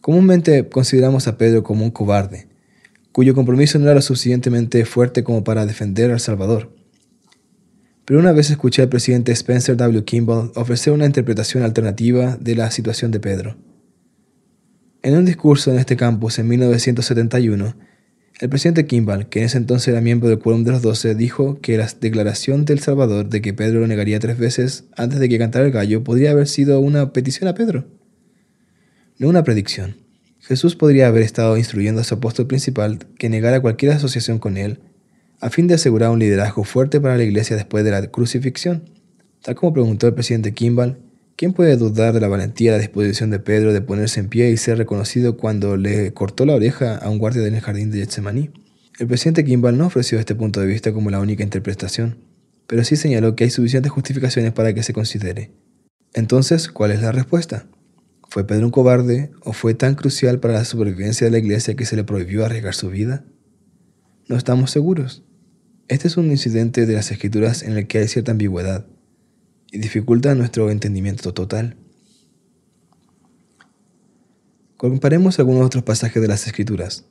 Comúnmente 0.00 0.68
consideramos 0.68 1.28
a 1.28 1.36
Pedro 1.36 1.62
como 1.62 1.84
un 1.84 1.90
cobarde, 1.90 2.48
cuyo 3.12 3.34
compromiso 3.34 3.78
no 3.78 3.84
era 3.84 3.96
lo 3.96 4.02
suficientemente 4.02 4.84
fuerte 4.86 5.22
como 5.24 5.44
para 5.44 5.66
defender 5.66 6.10
al 6.10 6.20
Salvador. 6.20 6.74
Pero 8.06 8.18
una 8.18 8.32
vez 8.32 8.50
escuché 8.50 8.82
al 8.82 8.88
presidente 8.88 9.32
Spencer 9.32 9.76
W. 9.76 10.04
Kimball 10.04 10.52
ofrecer 10.54 10.92
una 10.92 11.06
interpretación 11.06 11.62
alternativa 11.62 12.38
de 12.40 12.56
la 12.56 12.70
situación 12.70 13.10
de 13.10 13.20
Pedro. 13.20 13.56
En 15.02 15.16
un 15.16 15.24
discurso 15.24 15.70
en 15.70 15.78
este 15.78 15.96
campus 15.96 16.38
en 16.38 16.48
1971, 16.48 17.76
el 18.40 18.48
presidente 18.48 18.86
Kimball, 18.86 19.28
que 19.28 19.40
en 19.40 19.44
ese 19.46 19.58
entonces 19.58 19.88
era 19.88 20.00
miembro 20.00 20.30
del 20.30 20.38
Quórum 20.38 20.64
de 20.64 20.72
los 20.72 20.80
Doce, 20.80 21.14
dijo 21.14 21.60
que 21.60 21.76
la 21.76 21.86
declaración 22.00 22.64
del 22.64 22.80
Salvador 22.80 23.28
de 23.28 23.42
que 23.42 23.52
Pedro 23.52 23.80
lo 23.80 23.86
negaría 23.86 24.18
tres 24.18 24.38
veces 24.38 24.84
antes 24.96 25.20
de 25.20 25.28
que 25.28 25.38
cantara 25.38 25.66
el 25.66 25.72
gallo 25.72 26.02
podría 26.02 26.30
haber 26.30 26.48
sido 26.48 26.80
una 26.80 27.12
petición 27.12 27.48
a 27.48 27.54
Pedro, 27.54 27.84
una 29.28 29.44
predicción. 29.44 29.96
Jesús 30.40 30.76
podría 30.76 31.06
haber 31.06 31.22
estado 31.22 31.56
instruyendo 31.56 32.00
a 32.00 32.04
su 32.04 32.14
apóstol 32.14 32.46
principal 32.46 32.98
que 33.18 33.28
negara 33.28 33.60
cualquier 33.60 33.92
asociación 33.92 34.38
con 34.38 34.56
él, 34.56 34.80
a 35.40 35.50
fin 35.50 35.66
de 35.66 35.74
asegurar 35.74 36.10
un 36.10 36.18
liderazgo 36.18 36.64
fuerte 36.64 37.00
para 37.00 37.16
la 37.16 37.24
iglesia 37.24 37.56
después 37.56 37.84
de 37.84 37.90
la 37.90 38.06
crucifixión. 38.08 38.90
Tal 39.42 39.54
como 39.54 39.72
preguntó 39.72 40.06
el 40.06 40.14
presidente 40.14 40.52
Kimball, 40.52 40.98
¿quién 41.36 41.52
puede 41.52 41.76
dudar 41.76 42.12
de 42.12 42.20
la 42.20 42.28
valentía 42.28 42.70
y 42.70 42.74
la 42.74 42.78
disposición 42.78 43.30
de 43.30 43.38
Pedro 43.38 43.72
de 43.72 43.80
ponerse 43.80 44.20
en 44.20 44.28
pie 44.28 44.50
y 44.50 44.56
ser 44.56 44.78
reconocido 44.78 45.36
cuando 45.36 45.76
le 45.76 46.12
cortó 46.12 46.44
la 46.44 46.54
oreja 46.54 46.96
a 46.96 47.08
un 47.08 47.18
guardia 47.18 47.46
en 47.46 47.54
el 47.54 47.60
jardín 47.60 47.90
de 47.90 48.00
Getsemaní? 48.00 48.50
El 48.98 49.06
presidente 49.06 49.44
Kimball 49.44 49.78
no 49.78 49.86
ofreció 49.86 50.18
este 50.18 50.34
punto 50.34 50.60
de 50.60 50.66
vista 50.66 50.92
como 50.92 51.10
la 51.10 51.20
única 51.20 51.42
interpretación, 51.42 52.18
pero 52.66 52.84
sí 52.84 52.96
señaló 52.96 53.34
que 53.34 53.44
hay 53.44 53.50
suficientes 53.50 53.92
justificaciones 53.92 54.52
para 54.52 54.74
que 54.74 54.82
se 54.82 54.92
considere. 54.92 55.50
Entonces, 56.12 56.68
¿cuál 56.68 56.90
es 56.90 57.00
la 57.00 57.12
respuesta? 57.12 57.66
¿Fue 58.30 58.46
Pedro 58.46 58.66
un 58.66 58.70
cobarde 58.70 59.32
o 59.42 59.52
fue 59.52 59.74
tan 59.74 59.96
crucial 59.96 60.38
para 60.38 60.54
la 60.54 60.64
supervivencia 60.64 61.26
de 61.26 61.32
la 61.32 61.38
iglesia 61.38 61.74
que 61.74 61.84
se 61.84 61.96
le 61.96 62.04
prohibió 62.04 62.44
arriesgar 62.46 62.74
su 62.74 62.88
vida? 62.88 63.24
No 64.28 64.36
estamos 64.36 64.70
seguros. 64.70 65.24
Este 65.88 66.06
es 66.06 66.16
un 66.16 66.30
incidente 66.30 66.86
de 66.86 66.94
las 66.94 67.10
escrituras 67.10 67.64
en 67.64 67.76
el 67.76 67.88
que 67.88 67.98
hay 67.98 68.06
cierta 68.06 68.30
ambigüedad 68.30 68.86
y 69.72 69.78
dificulta 69.78 70.32
nuestro 70.36 70.70
entendimiento 70.70 71.34
total. 71.34 71.76
Comparemos 74.76 75.40
algunos 75.40 75.66
otros 75.66 75.82
pasajes 75.82 76.22
de 76.22 76.28
las 76.28 76.46
escrituras. 76.46 77.06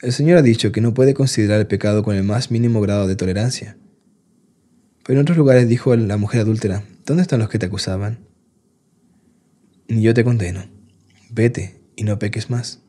El 0.00 0.14
Señor 0.14 0.38
ha 0.38 0.42
dicho 0.42 0.72
que 0.72 0.80
no 0.80 0.94
puede 0.94 1.12
considerar 1.12 1.60
el 1.60 1.66
pecado 1.66 2.02
con 2.02 2.16
el 2.16 2.24
más 2.24 2.50
mínimo 2.50 2.80
grado 2.80 3.06
de 3.06 3.16
tolerancia. 3.16 3.76
Pero 5.04 5.18
en 5.18 5.22
otros 5.24 5.36
lugares 5.36 5.68
dijo 5.68 5.94
la 5.94 6.16
mujer 6.16 6.40
adúltera, 6.40 6.82
¿dónde 7.04 7.22
están 7.22 7.40
los 7.40 7.50
que 7.50 7.58
te 7.58 7.66
acusaban? 7.66 8.33
Ni 9.94 10.02
yo 10.02 10.14
te 10.14 10.24
condeno. 10.24 10.64
Vete 11.30 11.80
y 11.96 12.04
no 12.04 12.18
peques 12.18 12.50
más. 12.50 12.80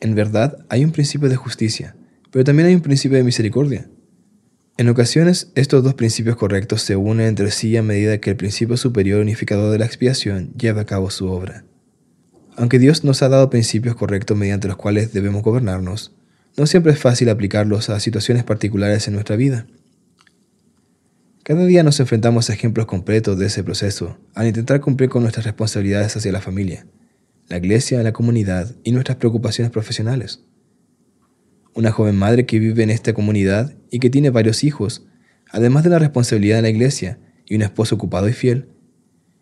En 0.00 0.14
verdad, 0.14 0.64
hay 0.68 0.84
un 0.84 0.92
principio 0.92 1.28
de 1.28 1.36
justicia, 1.36 1.96
pero 2.30 2.44
también 2.44 2.68
hay 2.68 2.74
un 2.74 2.82
principio 2.82 3.18
de 3.18 3.24
misericordia. 3.24 3.88
En 4.76 4.88
ocasiones, 4.88 5.50
estos 5.56 5.82
dos 5.82 5.94
principios 5.94 6.36
correctos 6.36 6.82
se 6.82 6.94
unen 6.94 7.26
entre 7.26 7.50
sí 7.50 7.76
a 7.76 7.82
medida 7.82 8.18
que 8.18 8.30
el 8.30 8.36
principio 8.36 8.76
superior 8.76 9.20
unificador 9.20 9.72
de 9.72 9.78
la 9.78 9.86
expiación 9.86 10.52
lleva 10.56 10.82
a 10.82 10.86
cabo 10.86 11.10
su 11.10 11.26
obra. 11.26 11.64
Aunque 12.56 12.78
Dios 12.78 13.02
nos 13.02 13.22
ha 13.22 13.28
dado 13.28 13.50
principios 13.50 13.96
correctos 13.96 14.36
mediante 14.36 14.68
los 14.68 14.76
cuales 14.76 15.12
debemos 15.12 15.42
gobernarnos, 15.42 16.14
no 16.56 16.66
siempre 16.66 16.92
es 16.92 17.00
fácil 17.00 17.28
aplicarlos 17.28 17.90
a 17.90 17.98
situaciones 17.98 18.44
particulares 18.44 19.08
en 19.08 19.14
nuestra 19.14 19.34
vida. 19.34 19.66
Cada 21.48 21.64
día 21.64 21.82
nos 21.82 21.98
enfrentamos 21.98 22.50
a 22.50 22.52
ejemplos 22.52 22.84
completos 22.84 23.38
de 23.38 23.46
ese 23.46 23.64
proceso 23.64 24.18
al 24.34 24.48
intentar 24.48 24.82
cumplir 24.82 25.08
con 25.08 25.22
nuestras 25.22 25.46
responsabilidades 25.46 26.14
hacia 26.14 26.30
la 26.30 26.42
familia, 26.42 26.86
la 27.48 27.56
iglesia, 27.56 28.02
la 28.02 28.12
comunidad 28.12 28.76
y 28.84 28.92
nuestras 28.92 29.16
preocupaciones 29.16 29.72
profesionales. 29.72 30.44
Una 31.72 31.90
joven 31.90 32.16
madre 32.16 32.44
que 32.44 32.58
vive 32.58 32.82
en 32.82 32.90
esta 32.90 33.14
comunidad 33.14 33.74
y 33.90 33.98
que 33.98 34.10
tiene 34.10 34.28
varios 34.28 34.62
hijos, 34.62 35.06
además 35.50 35.84
de 35.84 35.88
la 35.88 35.98
responsabilidad 35.98 36.56
de 36.56 36.62
la 36.62 36.68
iglesia 36.68 37.18
y 37.46 37.54
un 37.54 37.62
esposo 37.62 37.94
ocupado 37.94 38.28
y 38.28 38.34
fiel, 38.34 38.68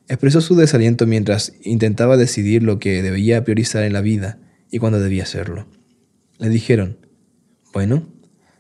expresó 0.07 0.41
su 0.41 0.55
desaliento 0.55 1.09
mientras 1.09 1.55
intentaba 1.65 2.17
decidir 2.17 2.63
lo 2.63 2.79
que 2.79 3.03
debía 3.03 3.43
priorizar 3.43 3.83
en 3.83 3.95
la 3.95 4.01
vida 4.01 4.39
y 4.71 4.79
cuándo 4.79 5.01
debía 5.01 5.25
hacerlo. 5.25 5.67
Le 6.39 6.51
dijeron, 6.51 6.99
bueno, 7.73 8.09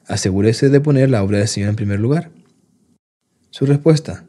asegúrese 0.09 0.69
de 0.69 0.81
poner 0.81 1.11
la 1.11 1.23
obra 1.23 1.39
del 1.39 1.47
Señor 1.47 1.71
en 1.71 1.77
primer 1.77 2.01
lugar. 2.01 2.33
Su 3.57 3.65
respuesta. 3.65 4.27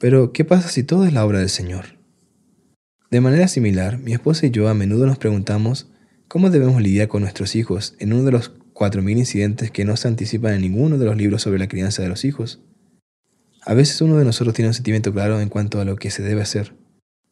Pero, 0.00 0.32
¿qué 0.32 0.44
pasa 0.44 0.68
si 0.68 0.82
todo 0.82 1.06
es 1.06 1.12
la 1.12 1.24
obra 1.24 1.38
del 1.38 1.50
Señor? 1.50 2.00
De 3.08 3.20
manera 3.20 3.46
similar, 3.46 3.98
mi 3.98 4.12
esposa 4.12 4.44
y 4.46 4.50
yo 4.50 4.68
a 4.68 4.74
menudo 4.74 5.06
nos 5.06 5.18
preguntamos 5.18 5.88
cómo 6.26 6.50
debemos 6.50 6.82
lidiar 6.82 7.06
con 7.06 7.22
nuestros 7.22 7.54
hijos 7.54 7.94
en 8.00 8.12
uno 8.12 8.24
de 8.24 8.32
los 8.32 8.52
4.000 8.72 9.18
incidentes 9.18 9.70
que 9.70 9.84
no 9.84 9.96
se 9.96 10.08
anticipan 10.08 10.54
en 10.54 10.62
ninguno 10.62 10.98
de 10.98 11.04
los 11.04 11.16
libros 11.16 11.42
sobre 11.42 11.60
la 11.60 11.68
crianza 11.68 12.02
de 12.02 12.08
los 12.08 12.24
hijos. 12.24 12.60
A 13.62 13.72
veces 13.72 14.00
uno 14.00 14.16
de 14.16 14.24
nosotros 14.24 14.52
tiene 14.52 14.66
un 14.70 14.74
sentimiento 14.74 15.12
claro 15.12 15.40
en 15.40 15.48
cuanto 15.48 15.80
a 15.80 15.84
lo 15.84 15.94
que 15.94 16.10
se 16.10 16.24
debe 16.24 16.42
hacer, 16.42 16.74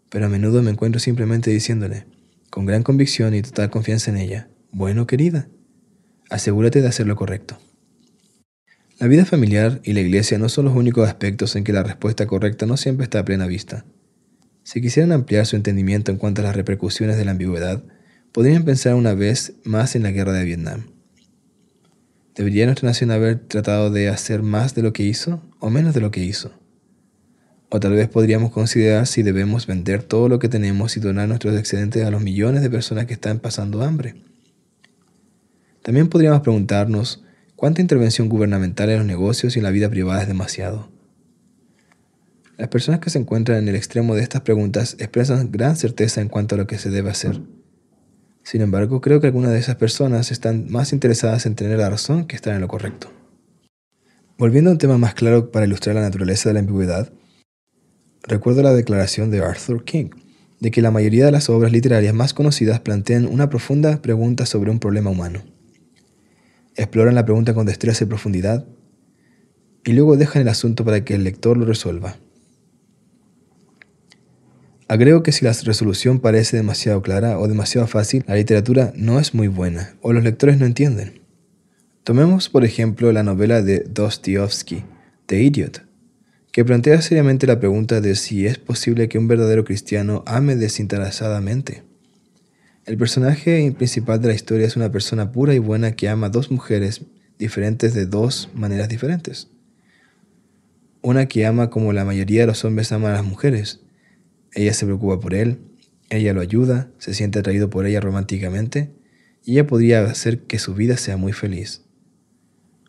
pero 0.09 0.27
a 0.27 0.29
menudo 0.29 0.63
me 0.63 0.71
encuentro 0.71 1.01
simplemente 1.01 1.51
diciéndole, 1.51 2.07
con 2.49 2.65
gran 2.65 2.85
convicción 2.85 3.35
y 3.35 3.43
total 3.43 3.71
confianza 3.71 4.13
en 4.13 4.19
ella, 4.19 4.51
bueno 4.71 5.09
querida, 5.09 5.49
asegúrate 6.31 6.81
de 6.81 6.87
hacer 6.87 7.09
lo 7.09 7.17
correcto. 7.17 7.59
La 9.03 9.09
vida 9.09 9.25
familiar 9.25 9.81
y 9.83 9.95
la 9.95 10.01
iglesia 10.01 10.39
no 10.39 10.49
son 10.49 10.67
los 10.67 10.77
únicos 10.77 11.09
aspectos 11.09 11.57
en 11.57 11.65
que 11.65 11.73
la 11.73 11.83
respuesta 11.83 12.29
correcta 12.29 12.67
no 12.67 12.77
siempre 12.77 13.03
está 13.03 13.19
a 13.19 13.25
plena 13.25 13.49
vista. 13.49 13.85
Si 14.63 14.81
quisieran 14.81 15.11
ampliar 15.11 15.45
su 15.45 15.57
entendimiento 15.57 16.13
en 16.13 16.19
cuanto 16.19 16.41
a 16.41 16.45
las 16.45 16.55
repercusiones 16.55 17.17
de 17.17 17.25
la 17.25 17.33
ambigüedad, 17.33 17.83
podrían 18.31 18.65
pensar 18.65 18.95
una 18.95 19.13
vez 19.15 19.55
más 19.65 19.97
en 19.97 20.05
la 20.05 20.13
guerra 20.13 20.35
de 20.35 20.45
Vietnam. 20.45 20.87
¿Debería 22.37 22.65
nuestra 22.67 22.91
nación 22.91 23.11
haber 23.11 23.41
tratado 23.41 23.91
de 23.91 24.09
hacer 24.09 24.43
más 24.43 24.77
de 24.77 24.83
lo 24.83 24.93
que 24.93 25.03
hizo 25.03 25.43
o 25.59 25.69
menos 25.69 25.95
de 25.95 26.01
lo 26.01 26.13
que 26.13 26.23
hizo? 26.23 26.53
O 27.71 27.81
tal 27.81 27.95
vez 27.95 28.09
podríamos 28.09 28.53
considerar 28.53 29.09
si 29.09 29.25
debemos 29.25 29.67
vender 29.67 30.05
todo 30.05 30.29
lo 30.29 30.39
que 30.39 30.49
tenemos 30.49 30.97
y 30.97 31.01
donar 31.01 31.27
nuestros 31.27 31.59
excedentes 31.59 32.05
a 32.05 32.13
los 32.13 32.23
millones 32.23 32.63
de 32.63 32.71
personas 32.71 33.07
que 33.07 33.15
están 33.15 33.41
pasando 33.41 33.83
hambre. 33.83 34.15
También 35.83 36.07
podríamos 36.07 36.43
preguntarnos 36.43 37.25
¿Cuánta 37.63 37.81
intervención 37.81 38.29
gubernamental 38.29 38.91
en 38.91 38.97
los 38.97 39.07
negocios 39.07 39.55
y 39.55 39.61
en 39.61 39.63
la 39.63 39.71
vida 39.71 39.89
privada 39.89 40.21
es 40.21 40.27
demasiado? 40.27 40.91
Las 42.57 42.67
personas 42.67 42.99
que 42.99 43.09
se 43.09 43.21
encuentran 43.21 43.59
en 43.59 43.69
el 43.69 43.77
extremo 43.77 44.17
de 44.17 44.23
estas 44.23 44.41
preguntas 44.41 44.97
expresan 44.99 45.53
gran 45.53 45.77
certeza 45.77 46.21
en 46.21 46.29
cuanto 46.29 46.57
a 46.57 46.59
lo 46.59 46.67
que 46.67 46.79
se 46.79 46.91
debe 46.91 47.11
hacer. 47.11 47.41
Sin 48.43 48.63
embargo, 48.63 49.01
creo 49.01 49.21
que 49.21 49.29
algunas 49.29 49.53
de 49.53 49.61
esas 49.61 49.77
personas 49.77 50.33
están 50.33 50.73
más 50.73 50.93
interesadas 50.93 51.47
en 51.47 51.55
tener 51.55 51.79
la 51.79 51.89
razón 51.89 52.27
que 52.27 52.35
estar 52.35 52.53
en 52.53 52.63
lo 52.63 52.67
correcto. 52.67 53.13
Volviendo 54.37 54.71
a 54.71 54.73
un 54.73 54.79
tema 54.81 54.99
más 54.99 55.15
claro 55.15 55.53
para 55.53 55.65
ilustrar 55.65 55.95
la 55.95 56.03
naturaleza 56.03 56.49
de 56.49 56.55
la 56.55 56.61
ambigüedad, 56.61 57.13
recuerdo 58.25 58.65
la 58.65 58.75
declaración 58.75 59.31
de 59.31 59.39
Arthur 59.39 59.85
King, 59.85 60.11
de 60.59 60.73
que 60.73 60.83
la 60.83 60.91
mayoría 60.91 61.27
de 61.27 61.31
las 61.31 61.49
obras 61.49 61.71
literarias 61.71 62.13
más 62.13 62.35
conocidas 62.35 62.81
plantean 62.81 63.25
una 63.25 63.49
profunda 63.49 64.03
pregunta 64.03 64.47
sobre 64.47 64.73
un 64.73 64.81
problema 64.81 65.11
humano 65.11 65.52
exploran 66.77 67.15
la 67.15 67.25
pregunta 67.25 67.55
con 67.55 67.67
destreza 67.67 68.05
y 68.05 68.07
profundidad 68.07 68.67
y 69.85 69.93
luego 69.93 70.17
dejan 70.17 70.43
el 70.43 70.49
asunto 70.49 70.85
para 70.85 71.05
que 71.05 71.15
el 71.15 71.25
lector 71.25 71.57
lo 71.57 71.65
resuelva. 71.65 72.17
Agrego 74.89 75.23
que 75.23 75.33
si 75.33 75.45
la 75.45 75.53
resolución 75.53 76.21
parece 76.21 76.57
demasiado 76.57 77.01
clara 77.01 77.39
o 77.39 77.49
demasiado 77.49 77.87
fácil, 77.87 78.25
la 78.29 78.35
literatura 78.35 78.93
no 78.95 79.19
es 79.19 79.33
muy 79.33 79.49
buena 79.49 79.97
o 80.03 80.13
los 80.13 80.23
lectores 80.23 80.59
no 80.59 80.67
entienden. 80.67 81.23
Tomemos, 82.05 82.49
por 82.49 82.65
ejemplo, 82.65 83.11
la 83.13 83.23
novela 83.23 83.63
de 83.63 83.81
Dostoevsky, 83.81 84.85
The 85.27 85.41
Idiot, 85.41 85.87
que 86.51 86.65
plantea 86.65 87.01
seriamente 87.01 87.47
la 87.47 87.59
pregunta 87.59 88.01
de 88.01 88.17
si 88.17 88.47
es 88.47 88.59
posible 88.59 89.09
que 89.09 89.19
un 89.19 89.29
verdadero 89.29 89.65
cristiano 89.65 90.23
ame 90.27 90.57
desinteresadamente. 90.57 91.85
El 92.85 92.97
personaje 92.97 93.73
principal 93.77 94.21
de 94.21 94.27
la 94.27 94.35
historia 94.35 94.67
es 94.67 94.75
una 94.75 94.91
persona 94.91 95.31
pura 95.31 95.55
y 95.55 95.61
buena 95.61 95.93
que 95.93 96.09
ama 96.09 96.27
a 96.27 96.31
dos 96.31 96.51
mujeres 96.51 97.03
diferentes 97.39 97.95
de 97.95 98.07
dos 98.07 98.49
maneras 98.55 98.89
diferentes. 98.89 99.49
Una 101.01 101.27
que 101.27 101.47
ama 101.47 101.71
como 101.71 101.93
la 101.93 102.05
mayoría 102.05 102.41
de 102.41 102.49
los 102.49 102.65
hombres 102.65 102.91
aman 102.91 103.13
a 103.13 103.17
las 103.17 103.25
mujeres. 103.25 103.83
Ella 104.53 104.75
se 104.75 104.85
preocupa 104.85 105.21
por 105.21 105.33
él, 105.33 105.61
ella 106.11 106.33
lo 106.33 106.41
ayuda, 106.41 106.91
se 106.99 107.15
siente 107.15 107.39
atraído 107.39 107.71
por 107.71 107.87
ella 107.87 108.01
románticamente 108.01 108.91
y 109.45 109.53
ella 109.53 109.67
podría 109.69 110.05
hacer 110.05 110.41
que 110.41 110.59
su 110.59 110.75
vida 110.75 110.97
sea 110.97 111.17
muy 111.17 111.33
feliz. 111.33 111.83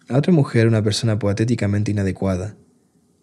La 0.08 0.18
otra 0.18 0.34
mujer, 0.34 0.68
una 0.68 0.84
persona 0.84 1.20
patéticamente 1.20 1.92
inadecuada. 1.92 2.58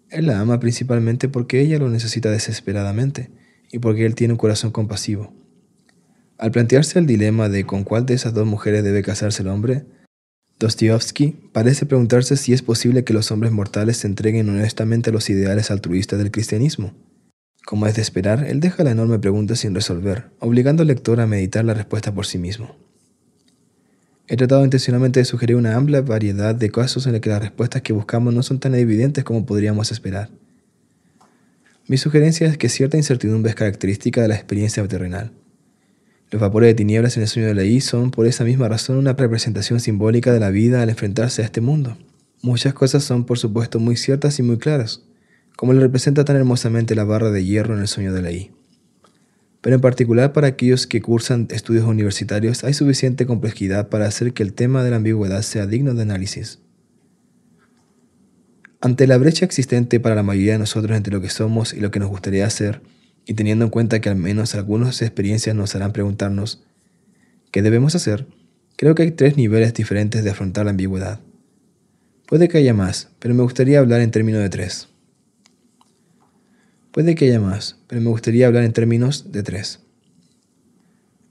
Él 0.09 0.27
la 0.27 0.39
ama 0.39 0.61
principalmente 0.61 1.29
porque 1.29 1.61
ella 1.61 1.81
lo 1.81 1.91
necesita 1.91 2.31
desesperadamente 2.31 3.31
y 3.73 3.81
porque 3.81 4.07
él 4.07 4.15
tiene 4.15 4.35
un 4.35 4.39
corazón 4.39 4.71
compasivo. 4.71 5.40
Al 6.41 6.53
plantearse 6.53 6.99
el 6.99 7.05
dilema 7.05 7.51
de 7.51 7.67
con 7.67 7.85
cuál 7.85 8.07
de 8.07 8.15
esas 8.15 8.33
dos 8.33 8.47
mujeres 8.47 8.83
debe 8.83 9.03
casarse 9.03 9.43
el 9.43 9.49
hombre, 9.49 9.85
Dostoevsky 10.59 11.37
parece 11.53 11.85
preguntarse 11.85 12.35
si 12.39 12.55
es 12.55 12.63
posible 12.63 13.05
que 13.05 13.13
los 13.13 13.31
hombres 13.31 13.53
mortales 13.53 13.99
se 13.99 14.07
entreguen 14.07 14.49
honestamente 14.49 15.11
a 15.11 15.13
los 15.13 15.29
ideales 15.29 15.71
altruistas 15.71 16.19
del 16.19 16.31
cristianismo. 16.31 16.95
Como 17.67 17.87
es 17.87 17.95
de 17.95 18.01
esperar, 18.01 18.47
él 18.49 18.61
deja 18.61 18.85
la 18.85 18.93
enorme 18.93 19.19
pregunta 19.19 19.55
sin 19.55 19.75
resolver, 19.75 20.31
obligando 20.39 20.81
al 20.81 20.89
lector 20.89 21.21
a 21.21 21.27
meditar 21.27 21.63
la 21.63 21.75
respuesta 21.75 22.15
por 22.15 22.25
sí 22.25 22.39
mismo. 22.39 22.75
He 24.27 24.39
tratado 24.39 24.65
intencionalmente 24.65 25.21
de 25.21 25.27
sugerir 25.27 25.57
una 25.57 25.77
amplia 25.77 26.01
variedad 26.01 26.55
de 26.55 26.71
casos 26.71 27.05
en 27.05 27.13
los 27.13 27.21
que 27.21 27.29
las 27.29 27.43
respuestas 27.43 27.83
que 27.83 27.93
buscamos 27.93 28.33
no 28.33 28.43
son 28.43 28.61
tan 28.61 28.75
evidentes 28.75 29.25
como 29.25 29.45
podríamos 29.45 29.93
esperar. 29.93 30.31
Mi 31.87 31.99
sugerencia 31.99 32.47
es 32.47 32.57
que 32.57 32.71
cierta 32.71 32.97
incertidumbre 32.97 33.51
es 33.51 33.57
característica 33.57 34.23
de 34.23 34.29
la 34.29 34.37
experiencia 34.37 34.89
terrenal. 34.89 35.33
Los 36.31 36.41
vapores 36.41 36.69
de 36.69 36.75
tinieblas 36.75 37.17
en 37.17 37.25
el 37.25 37.29
sueño 37.29 37.53
de 37.53 37.67
I 37.67 37.81
son, 37.81 38.13
por 38.13 38.27
esa 38.27 38.45
misma 38.45 38.69
razón, 38.69 38.97
una 38.99 39.15
representación 39.15 39.81
simbólica 39.81 40.33
de 40.33 40.39
la 40.39 40.51
vida 40.51 40.81
al 40.81 40.89
enfrentarse 40.89 41.43
a 41.43 41.45
este 41.45 41.61
mundo. 41.61 41.99
Muchas 42.41 42.73
cosas 42.73 43.03
son, 43.03 43.25
por 43.25 43.39
supuesto, 43.39 43.81
muy 43.81 43.97
ciertas 43.97 44.39
y 44.39 44.45
muy 44.45 44.59
claras, 44.59 45.03
como 45.57 45.73
le 45.73 45.81
representa 45.81 46.25
tan 46.25 46.37
hermosamente 46.37 46.95
la 46.95 47.03
barra 47.03 47.33
de 47.33 47.45
hierro 47.45 47.75
en 47.75 47.81
el 47.81 47.89
sueño 47.89 48.13
de 48.13 48.33
I. 48.33 48.51
Pero 49.61 49.75
en 49.75 49.83
particular 49.83 50.33
para 50.33 50.47
aquellos 50.47 50.87
que 50.87 51.03
cursan 51.03 51.49
estudios 51.51 51.85
universitarios 51.85 52.63
hay 52.63 52.75
suficiente 52.75 53.27
complejidad 53.27 53.89
para 53.89 54.07
hacer 54.07 54.33
que 54.33 54.45
el 54.45 54.55
tema 54.55 54.85
de 54.85 54.91
la 54.91 54.97
ambigüedad 54.97 55.43
sea 55.43 55.67
digno 55.67 55.95
de 55.95 56.03
análisis. 56.03 56.61
Ante 58.81 59.07
la 59.07 59.19
brecha 59.19 59.45
existente 59.45 60.01
para 60.01 60.15
la 60.15 60.23
mayoría 60.23 60.53
de 60.53 60.61
nosotros 60.61 60.97
entre 60.97 61.13
lo 61.13 61.21
que 61.21 61.29
somos 61.29 61.75
y 61.75 61.81
lo 61.81 61.91
que 61.91 61.99
nos 61.99 62.09
gustaría 62.09 62.47
hacer, 62.47 62.81
y 63.27 63.35
teniendo 63.35 63.65
en 63.65 63.71
cuenta 63.71 64.01
que 64.01 64.09
al 64.09 64.17
menos 64.17 64.55
algunas 64.55 65.03
experiencias 65.03 65.55
nos 65.55 65.75
harán 65.75 65.93
preguntarnos 65.93 66.63
¿qué 67.51 67.63
debemos 67.63 67.95
hacer? 67.95 68.27
Creo 68.77 68.95
que 68.95 69.03
hay 69.03 69.11
tres 69.11 69.37
niveles 69.37 69.75
diferentes 69.75 70.25
de 70.25 70.31
afrontar 70.31 70.65
la 70.65 70.71
ambigüedad. 70.71 71.21
Puede 72.27 72.49
que 72.49 72.59
haya 72.59 72.75
más, 72.75 73.09
pero 73.19 73.35
me 73.35 73.43
gustaría 73.43 73.79
hablar 73.79 74.01
en 74.01 74.11
términos 74.11 74.41
de 74.41 74.49
tres. 74.49 74.89
Puede 76.93 77.15
que 77.15 77.27
haya 77.27 77.41
más, 77.41 77.77
pero 77.87 78.01
me 78.01 78.11
gustaría 78.11 78.47
hablar 78.47 78.65
en 78.65 78.73
términos 78.73 79.33
de 79.33 79.43
tres. 79.43 79.81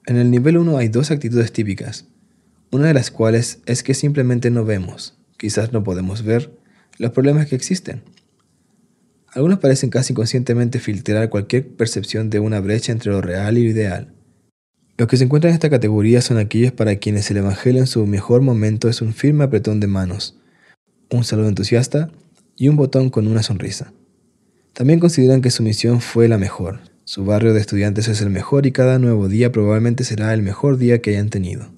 En 0.05 0.17
el 0.17 0.31
nivel 0.31 0.57
1 0.57 0.77
hay 0.77 0.89
dos 0.89 1.11
actitudes 1.11 1.51
típicas, 1.51 2.05
una 2.71 2.87
de 2.87 2.93
las 2.93 3.11
cuales 3.11 3.59
es 3.65 3.83
que 3.83 3.93
simplemente 3.93 4.49
no 4.51 4.65
vemos, 4.65 5.17
quizás 5.37 5.73
no 5.73 5.83
podemos 5.83 6.23
ver, 6.23 6.51
los 6.97 7.11
problemas 7.11 7.47
que 7.47 7.55
existen 7.55 8.01
algunos 9.33 9.59
parecen 9.59 9.89
casi 9.89 10.13
inconscientemente 10.13 10.79
filtrar 10.79 11.29
cualquier 11.29 11.67
percepción 11.75 12.29
de 12.29 12.39
una 12.39 12.59
brecha 12.59 12.91
entre 12.91 13.11
lo 13.11 13.21
real 13.21 13.57
y 13.57 13.63
lo 13.63 13.69
ideal. 13.69 14.13
Los 14.97 15.07
que 15.07 15.17
se 15.17 15.23
encuentran 15.23 15.51
en 15.51 15.55
esta 15.55 15.69
categoría 15.69 16.21
son 16.21 16.37
aquellos 16.37 16.71
para 16.71 16.97
quienes 16.97 17.29
el 17.31 17.37
Evangelio 17.37 17.79
en 17.81 17.87
su 17.87 18.05
mejor 18.05 18.41
momento 18.41 18.89
es 18.89 19.01
un 19.01 19.13
firme 19.13 19.45
apretón 19.45 19.79
de 19.79 19.87
manos, 19.87 20.37
un 21.09 21.23
saludo 21.23 21.47
entusiasta 21.47 22.11
y 22.55 22.67
un 22.67 22.75
botón 22.75 23.09
con 23.09 23.27
una 23.27 23.43
sonrisa. 23.43 23.93
También 24.73 24.99
consideran 24.99 25.41
que 25.41 25.51
su 25.51 25.63
misión 25.63 26.01
fue 26.01 26.27
la 26.27 26.37
mejor, 26.37 26.79
su 27.05 27.25
barrio 27.25 27.53
de 27.53 27.59
estudiantes 27.59 28.07
es 28.07 28.21
el 28.21 28.29
mejor 28.29 28.65
y 28.65 28.71
cada 28.71 28.99
nuevo 28.99 29.29
día 29.29 29.51
probablemente 29.51 30.03
será 30.03 30.33
el 30.33 30.41
mejor 30.41 30.77
día 30.77 31.01
que 31.01 31.11
hayan 31.11 31.29
tenido. 31.29 31.71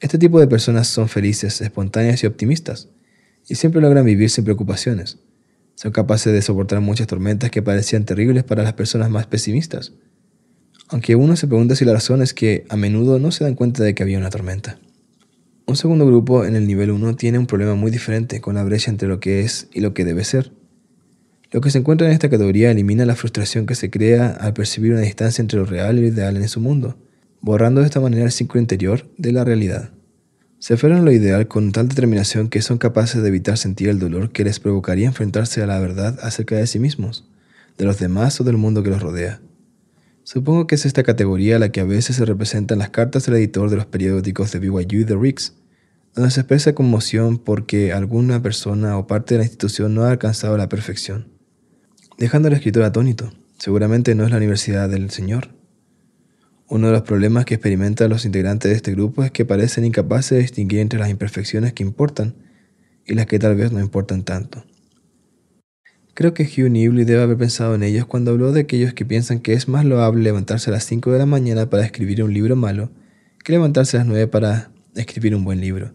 Este 0.00 0.18
tipo 0.18 0.40
de 0.40 0.46
personas 0.46 0.88
son 0.88 1.08
felices, 1.08 1.60
espontáneas 1.60 2.22
y 2.22 2.26
optimistas, 2.26 2.88
y 3.48 3.54
siempre 3.54 3.80
logran 3.80 4.04
vivir 4.04 4.30
sin 4.30 4.44
preocupaciones. 4.44 5.18
Son 5.80 5.92
capaces 5.92 6.30
de 6.30 6.42
soportar 6.42 6.82
muchas 6.82 7.06
tormentas 7.06 7.50
que 7.50 7.62
parecían 7.62 8.04
terribles 8.04 8.44
para 8.44 8.62
las 8.62 8.74
personas 8.74 9.08
más 9.08 9.26
pesimistas. 9.26 9.94
Aunque 10.88 11.16
uno 11.16 11.36
se 11.36 11.46
pregunta 11.46 11.74
si 11.74 11.86
la 11.86 11.94
razón 11.94 12.20
es 12.20 12.34
que 12.34 12.66
a 12.68 12.76
menudo 12.76 13.18
no 13.18 13.30
se 13.30 13.44
dan 13.44 13.54
cuenta 13.54 13.82
de 13.82 13.94
que 13.94 14.02
había 14.02 14.18
una 14.18 14.28
tormenta. 14.28 14.78
Un 15.64 15.76
segundo 15.76 16.06
grupo 16.06 16.44
en 16.44 16.54
el 16.54 16.66
nivel 16.66 16.90
1 16.90 17.16
tiene 17.16 17.38
un 17.38 17.46
problema 17.46 17.76
muy 17.76 17.90
diferente 17.90 18.42
con 18.42 18.56
la 18.56 18.62
brecha 18.62 18.90
entre 18.90 19.08
lo 19.08 19.20
que 19.20 19.40
es 19.40 19.68
y 19.72 19.80
lo 19.80 19.94
que 19.94 20.04
debe 20.04 20.22
ser. 20.24 20.52
Lo 21.50 21.62
que 21.62 21.70
se 21.70 21.78
encuentra 21.78 22.08
en 22.08 22.12
esta 22.12 22.28
categoría 22.28 22.70
elimina 22.70 23.06
la 23.06 23.16
frustración 23.16 23.64
que 23.64 23.74
se 23.74 23.88
crea 23.88 24.36
al 24.38 24.52
percibir 24.52 24.92
una 24.92 25.00
distancia 25.00 25.40
entre 25.40 25.60
lo 25.60 25.64
real 25.64 25.96
y 25.96 26.02
lo 26.02 26.08
ideal 26.08 26.36
en 26.36 26.48
su 26.50 26.60
mundo, 26.60 26.98
borrando 27.40 27.80
de 27.80 27.86
esta 27.86 28.00
manera 28.00 28.24
el 28.24 28.32
ciclo 28.32 28.60
interior 28.60 29.08
de 29.16 29.32
la 29.32 29.44
realidad. 29.44 29.92
Se 30.60 30.74
aferran 30.74 30.98
a 30.98 31.02
lo 31.02 31.10
ideal 31.10 31.48
con 31.48 31.72
tal 31.72 31.88
determinación 31.88 32.50
que 32.50 32.60
son 32.60 32.76
capaces 32.76 33.22
de 33.22 33.28
evitar 33.28 33.56
sentir 33.56 33.88
el 33.88 33.98
dolor 33.98 34.30
que 34.30 34.44
les 34.44 34.60
provocaría 34.60 35.06
enfrentarse 35.06 35.62
a 35.62 35.66
la 35.66 35.80
verdad 35.80 36.18
acerca 36.22 36.54
de 36.54 36.66
sí 36.66 36.78
mismos, 36.78 37.26
de 37.78 37.86
los 37.86 37.98
demás 37.98 38.38
o 38.42 38.44
del 38.44 38.58
mundo 38.58 38.82
que 38.82 38.90
los 38.90 39.00
rodea. 39.00 39.40
Supongo 40.22 40.66
que 40.66 40.74
es 40.74 40.84
esta 40.84 41.02
categoría 41.02 41.58
la 41.58 41.72
que 41.72 41.80
a 41.80 41.84
veces 41.84 42.16
se 42.16 42.26
representa 42.26 42.74
en 42.74 42.80
las 42.80 42.90
cartas 42.90 43.24
del 43.24 43.36
editor 43.36 43.70
de 43.70 43.76
los 43.76 43.86
periódicos 43.86 44.52
de 44.52 44.58
BYU 44.58 45.00
y 45.00 45.04
de 45.04 45.16
Riggs, 45.16 45.54
donde 46.14 46.30
se 46.30 46.40
expresa 46.40 46.74
conmoción 46.74 47.38
porque 47.38 47.94
alguna 47.94 48.42
persona 48.42 48.98
o 48.98 49.06
parte 49.06 49.34
de 49.34 49.38
la 49.38 49.44
institución 49.44 49.94
no 49.94 50.02
ha 50.02 50.10
alcanzado 50.10 50.58
la 50.58 50.68
perfección. 50.68 51.28
Dejando 52.18 52.48
al 52.48 52.54
escritor 52.54 52.82
atónito, 52.82 53.32
seguramente 53.58 54.14
no 54.14 54.24
es 54.24 54.30
la 54.30 54.36
universidad 54.36 54.90
del 54.90 55.08
Señor, 55.08 55.48
uno 56.70 56.86
de 56.86 56.92
los 56.92 57.02
problemas 57.02 57.44
que 57.44 57.54
experimentan 57.54 58.08
los 58.08 58.24
integrantes 58.24 58.70
de 58.70 58.76
este 58.76 58.92
grupo 58.92 59.24
es 59.24 59.32
que 59.32 59.44
parecen 59.44 59.84
incapaces 59.84 60.30
de 60.30 60.38
distinguir 60.38 60.78
entre 60.78 61.00
las 61.00 61.10
imperfecciones 61.10 61.72
que 61.72 61.82
importan 61.82 62.34
y 63.04 63.14
las 63.14 63.26
que 63.26 63.40
tal 63.40 63.56
vez 63.56 63.72
no 63.72 63.80
importan 63.80 64.22
tanto. 64.22 64.64
Creo 66.14 66.32
que 66.32 66.44
Hugh 66.44 66.70
Nibley 66.70 67.04
debe 67.04 67.22
haber 67.22 67.36
pensado 67.36 67.74
en 67.74 67.82
ellos 67.82 68.06
cuando 68.06 68.30
habló 68.30 68.52
de 68.52 68.60
aquellos 68.60 68.94
que 68.94 69.04
piensan 69.04 69.40
que 69.40 69.54
es 69.54 69.66
más 69.66 69.84
loable 69.84 70.22
levantarse 70.22 70.70
a 70.70 70.72
las 70.72 70.84
5 70.84 71.10
de 71.10 71.18
la 71.18 71.26
mañana 71.26 71.68
para 71.68 71.84
escribir 71.84 72.22
un 72.22 72.32
libro 72.32 72.54
malo 72.54 72.90
que 73.42 73.52
levantarse 73.52 73.96
a 73.96 74.00
las 74.00 74.06
9 74.06 74.28
para 74.28 74.70
escribir 74.94 75.34
un 75.34 75.44
buen 75.44 75.60
libro. 75.60 75.92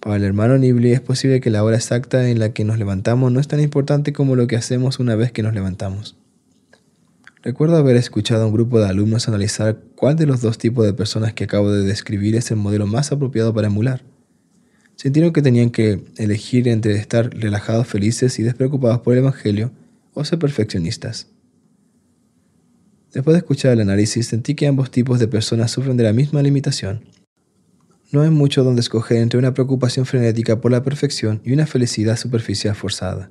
Para 0.00 0.16
el 0.16 0.24
hermano 0.24 0.56
Nibley 0.56 0.92
es 0.92 1.00
posible 1.02 1.42
que 1.42 1.50
la 1.50 1.62
hora 1.62 1.76
exacta 1.76 2.26
en 2.30 2.38
la 2.38 2.54
que 2.54 2.64
nos 2.64 2.78
levantamos 2.78 3.30
no 3.32 3.38
es 3.38 3.48
tan 3.48 3.60
importante 3.60 4.14
como 4.14 4.34
lo 4.34 4.46
que 4.46 4.56
hacemos 4.56 4.98
una 4.98 5.14
vez 5.14 5.30
que 5.30 5.42
nos 5.42 5.52
levantamos. 5.52 6.16
Recuerdo 7.44 7.76
haber 7.76 7.96
escuchado 7.96 8.44
a 8.44 8.46
un 8.46 8.54
grupo 8.54 8.80
de 8.80 8.86
alumnos 8.86 9.28
analizar 9.28 9.78
cuál 9.96 10.16
de 10.16 10.24
los 10.24 10.40
dos 10.40 10.56
tipos 10.56 10.86
de 10.86 10.94
personas 10.94 11.34
que 11.34 11.44
acabo 11.44 11.70
de 11.70 11.84
describir 11.84 12.36
es 12.36 12.50
el 12.50 12.56
modelo 12.56 12.86
más 12.86 13.12
apropiado 13.12 13.52
para 13.52 13.66
emular. 13.66 14.02
Sintieron 14.96 15.30
que 15.30 15.42
tenían 15.42 15.68
que 15.68 16.02
elegir 16.16 16.68
entre 16.68 16.94
estar 16.94 17.28
relajados, 17.34 17.86
felices 17.86 18.38
y 18.38 18.42
despreocupados 18.42 19.00
por 19.00 19.12
el 19.12 19.18
Evangelio 19.18 19.72
o 20.14 20.24
ser 20.24 20.38
perfeccionistas. 20.38 21.26
Después 23.12 23.34
de 23.34 23.40
escuchar 23.40 23.72
el 23.72 23.82
análisis, 23.82 24.26
sentí 24.26 24.54
que 24.54 24.66
ambos 24.66 24.90
tipos 24.90 25.20
de 25.20 25.28
personas 25.28 25.70
sufren 25.70 25.98
de 25.98 26.04
la 26.04 26.14
misma 26.14 26.40
limitación. 26.40 27.04
No 28.10 28.22
hay 28.22 28.30
mucho 28.30 28.64
donde 28.64 28.80
escoger 28.80 29.18
entre 29.18 29.38
una 29.38 29.52
preocupación 29.52 30.06
frenética 30.06 30.62
por 30.62 30.72
la 30.72 30.82
perfección 30.82 31.42
y 31.44 31.52
una 31.52 31.66
felicidad 31.66 32.16
superficial 32.16 32.74
forzada. 32.74 33.30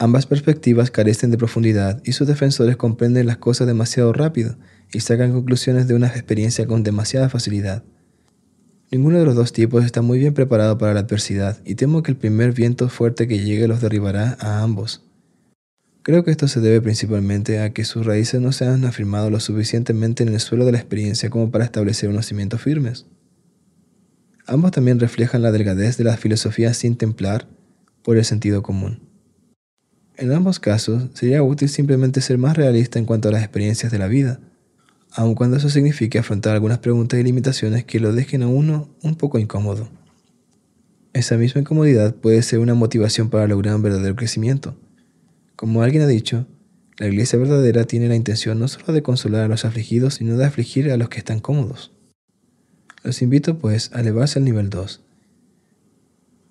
Ambas 0.00 0.26
perspectivas 0.26 0.92
carecen 0.92 1.32
de 1.32 1.38
profundidad 1.38 2.00
y 2.04 2.12
sus 2.12 2.28
defensores 2.28 2.76
comprenden 2.76 3.26
las 3.26 3.38
cosas 3.38 3.66
demasiado 3.66 4.12
rápido 4.12 4.56
y 4.92 5.00
sacan 5.00 5.32
conclusiones 5.32 5.88
de 5.88 5.94
una 5.94 6.06
experiencia 6.06 6.68
con 6.68 6.84
demasiada 6.84 7.28
facilidad. 7.28 7.82
Ninguno 8.92 9.18
de 9.18 9.24
los 9.24 9.34
dos 9.34 9.52
tipos 9.52 9.84
está 9.84 10.00
muy 10.00 10.20
bien 10.20 10.34
preparado 10.34 10.78
para 10.78 10.94
la 10.94 11.00
adversidad 11.00 11.58
y 11.64 11.74
temo 11.74 12.04
que 12.04 12.12
el 12.12 12.16
primer 12.16 12.52
viento 12.52 12.88
fuerte 12.88 13.26
que 13.26 13.40
llegue 13.40 13.66
los 13.66 13.80
derribará 13.80 14.36
a 14.38 14.62
ambos. 14.62 15.04
Creo 16.02 16.22
que 16.22 16.30
esto 16.30 16.46
se 16.46 16.60
debe 16.60 16.80
principalmente 16.80 17.58
a 17.58 17.72
que 17.74 17.84
sus 17.84 18.06
raíces 18.06 18.40
no 18.40 18.52
se 18.52 18.66
han 18.66 18.84
afirmado 18.84 19.30
lo 19.30 19.40
suficientemente 19.40 20.22
en 20.22 20.28
el 20.28 20.38
suelo 20.38 20.64
de 20.64 20.72
la 20.72 20.78
experiencia 20.78 21.28
como 21.28 21.50
para 21.50 21.64
establecer 21.64 22.08
unos 22.08 22.24
cimientos 22.24 22.62
firmes. 22.62 23.06
Ambos 24.46 24.70
también 24.70 25.00
reflejan 25.00 25.42
la 25.42 25.50
delgadez 25.50 25.96
de 25.96 26.04
la 26.04 26.16
filosofía 26.16 26.72
sin 26.72 26.96
templar 26.96 27.48
por 28.02 28.16
el 28.16 28.24
sentido 28.24 28.62
común. 28.62 29.07
En 30.18 30.32
ambos 30.32 30.58
casos, 30.58 31.04
sería 31.14 31.44
útil 31.44 31.68
simplemente 31.68 32.20
ser 32.20 32.38
más 32.38 32.56
realista 32.56 32.98
en 32.98 33.04
cuanto 33.04 33.28
a 33.28 33.32
las 33.32 33.40
experiencias 33.40 33.92
de 33.92 34.00
la 34.00 34.08
vida, 34.08 34.40
aun 35.12 35.36
cuando 35.36 35.56
eso 35.56 35.70
signifique 35.70 36.18
afrontar 36.18 36.54
algunas 36.54 36.78
preguntas 36.78 37.20
y 37.20 37.22
limitaciones 37.22 37.84
que 37.84 38.00
lo 38.00 38.12
dejen 38.12 38.42
a 38.42 38.48
uno 38.48 38.88
un 39.00 39.14
poco 39.14 39.38
incómodo. 39.38 39.88
Esa 41.12 41.36
misma 41.36 41.60
incomodidad 41.60 42.16
puede 42.16 42.42
ser 42.42 42.58
una 42.58 42.74
motivación 42.74 43.30
para 43.30 43.46
lograr 43.46 43.76
un 43.76 43.82
verdadero 43.82 44.16
crecimiento. 44.16 44.76
Como 45.54 45.82
alguien 45.82 46.02
ha 46.02 46.08
dicho, 46.08 46.48
la 46.96 47.06
iglesia 47.06 47.38
verdadera 47.38 47.84
tiene 47.84 48.08
la 48.08 48.16
intención 48.16 48.58
no 48.58 48.66
solo 48.66 48.92
de 48.92 49.04
consolar 49.04 49.44
a 49.44 49.48
los 49.48 49.64
afligidos, 49.64 50.14
sino 50.14 50.36
de 50.36 50.46
afligir 50.46 50.90
a 50.90 50.96
los 50.96 51.10
que 51.10 51.18
están 51.18 51.38
cómodos. 51.38 51.92
Los 53.04 53.22
invito, 53.22 53.60
pues, 53.60 53.92
a 53.94 54.00
elevarse 54.00 54.40
al 54.40 54.44
nivel 54.44 54.68
2, 54.68 55.00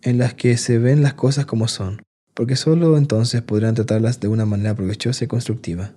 en 0.03 0.17
las 0.19 0.35
que 0.35 0.55
se 0.55 0.77
ven 0.77 1.01
las 1.01 1.15
cosas 1.15 1.45
como 1.45 1.67
son, 1.67 2.06
porque 2.37 2.55
solo 2.55 2.99
entonces 2.99 3.41
podrán 3.41 3.73
tratarlas 3.73 4.19
de 4.19 4.27
una 4.27 4.45
manera 4.45 4.75
provechosa 4.75 5.25
y 5.25 5.27
constructiva. 5.27 5.93